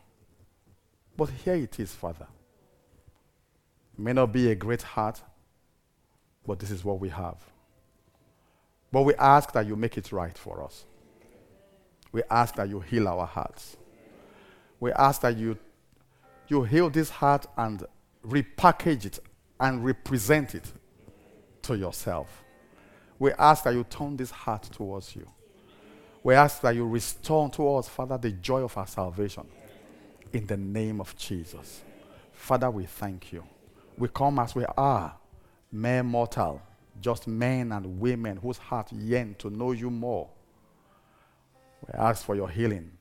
But 1.17 1.29
here 1.31 1.57
it 1.57 1.81
is, 1.81 1.93
Father. 1.93 2.29
It 3.95 3.99
may 3.99 4.13
not 4.13 4.31
be 4.33 4.49
a 4.53 4.55
great 4.55 4.83
heart, 4.83 5.21
but 6.47 6.61
this 6.61 6.71
is 6.71 6.85
what 6.85 7.01
we 7.01 7.09
have. 7.09 7.35
But 8.93 9.03
we 9.03 9.17
ask 9.17 9.51
that 9.55 9.67
you 9.67 9.75
make 9.75 9.99
it 9.99 10.13
right 10.13 10.39
for 10.39 10.63
us. 10.63 10.85
We 12.13 12.23
ask 12.31 12.55
that 12.55 12.69
you 12.69 12.79
heal 12.79 13.09
our 13.09 13.27
hearts. 13.27 13.77
We 14.79 14.93
ask 14.93 15.23
that 15.23 15.37
you, 15.37 15.59
you 16.47 16.63
heal 16.63 16.89
this 16.89 17.11
heart 17.11 17.45
and 17.57 17.85
repackage 18.25 19.05
it 19.05 19.19
and 19.59 19.85
represent 19.85 20.55
it 20.55 20.71
to 21.63 21.77
yourself. 21.77 22.45
We 23.19 23.33
ask 23.33 23.65
that 23.65 23.75
you 23.75 23.83
turn 23.83 24.17
this 24.17 24.31
heart 24.31 24.63
towards 24.63 25.17
you. 25.17 25.27
We 26.23 26.35
ask 26.35 26.61
that 26.61 26.75
you 26.77 26.87
restore 26.87 27.51
to 27.51 27.75
us, 27.77 27.89
Father, 27.89 28.17
the 28.17 28.31
joy 28.31 28.63
of 28.63 28.77
our 28.77 28.87
salvation. 28.87 29.47
In 30.33 30.47
the 30.47 30.57
name 30.57 31.01
of 31.01 31.17
Jesus. 31.17 31.83
Father, 32.33 32.71
we 32.71 32.87
thank 32.87 33.33
you. 33.33 33.45
We 33.99 34.09
come 34.09 34.39
as 34.39 34.55
we 34.55 34.65
are, 34.77 35.15
mere 35.71 36.03
mortal, 36.03 36.63
just 37.01 37.27
men 37.27 37.73
and 37.73 38.01
women 38.01 38.37
whose 38.37 38.57
hearts 38.59 38.93
yearn 38.93 39.35
to 39.39 39.51
know 39.51 39.73
you 39.73 39.91
more. 39.91 40.29
We 41.87 41.99
ask 41.99 42.25
for 42.25 42.35
your 42.35 42.49
healing. 42.49 42.93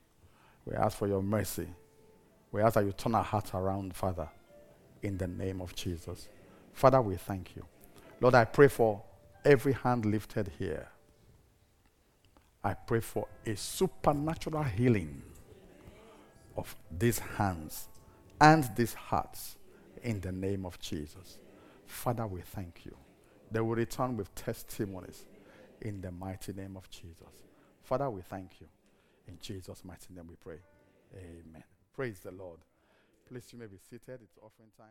We 0.64 0.74
ask 0.74 0.98
for 0.98 1.06
your 1.06 1.22
mercy. 1.22 1.68
We 2.50 2.60
ask 2.60 2.74
that 2.74 2.84
you 2.84 2.92
turn 2.92 3.14
our 3.14 3.24
hearts 3.24 3.52
around, 3.54 3.94
Father, 3.94 4.28
in 5.02 5.16
the 5.16 5.28
name 5.28 5.60
of 5.60 5.74
Jesus. 5.74 6.28
Father, 6.72 7.00
we 7.00 7.16
thank 7.16 7.56
you. 7.56 7.64
Lord, 8.20 8.34
I 8.34 8.44
pray 8.44 8.68
for 8.68 9.02
every 9.44 9.72
hand 9.72 10.04
lifted 10.04 10.50
here. 10.58 10.88
I 12.64 12.74
pray 12.74 13.00
for 13.00 13.26
a 13.44 13.56
supernatural 13.56 14.62
healing 14.62 15.22
of 16.56 16.74
these 16.96 17.18
hands 17.18 17.88
and 18.40 18.68
these 18.76 18.94
hearts 18.94 19.56
in 20.02 20.20
the 20.20 20.32
name 20.32 20.64
of 20.64 20.78
Jesus. 20.78 21.38
Father, 21.86 22.26
we 22.26 22.40
thank 22.40 22.84
you. 22.84 22.96
They 23.50 23.60
will 23.60 23.74
return 23.74 24.16
with 24.16 24.34
testimonies 24.34 25.26
in 25.80 26.00
the 26.00 26.10
mighty 26.10 26.52
name 26.52 26.76
of 26.76 26.88
Jesus. 26.90 27.42
Father, 27.82 28.08
we 28.08 28.22
thank 28.22 28.60
you. 28.60 28.68
In 29.26 29.38
Jesus' 29.40 29.84
mighty 29.84 30.14
name 30.14 30.26
we 30.28 30.36
pray. 30.36 30.58
Amen. 31.14 31.64
Praise 31.94 32.20
the 32.20 32.30
Lord. 32.30 32.60
Please, 33.28 33.46
you 33.52 33.58
may 33.58 33.66
be 33.66 33.76
seated. 33.90 34.20
It's 34.22 34.38
offering 34.42 34.70
time. 34.76 34.88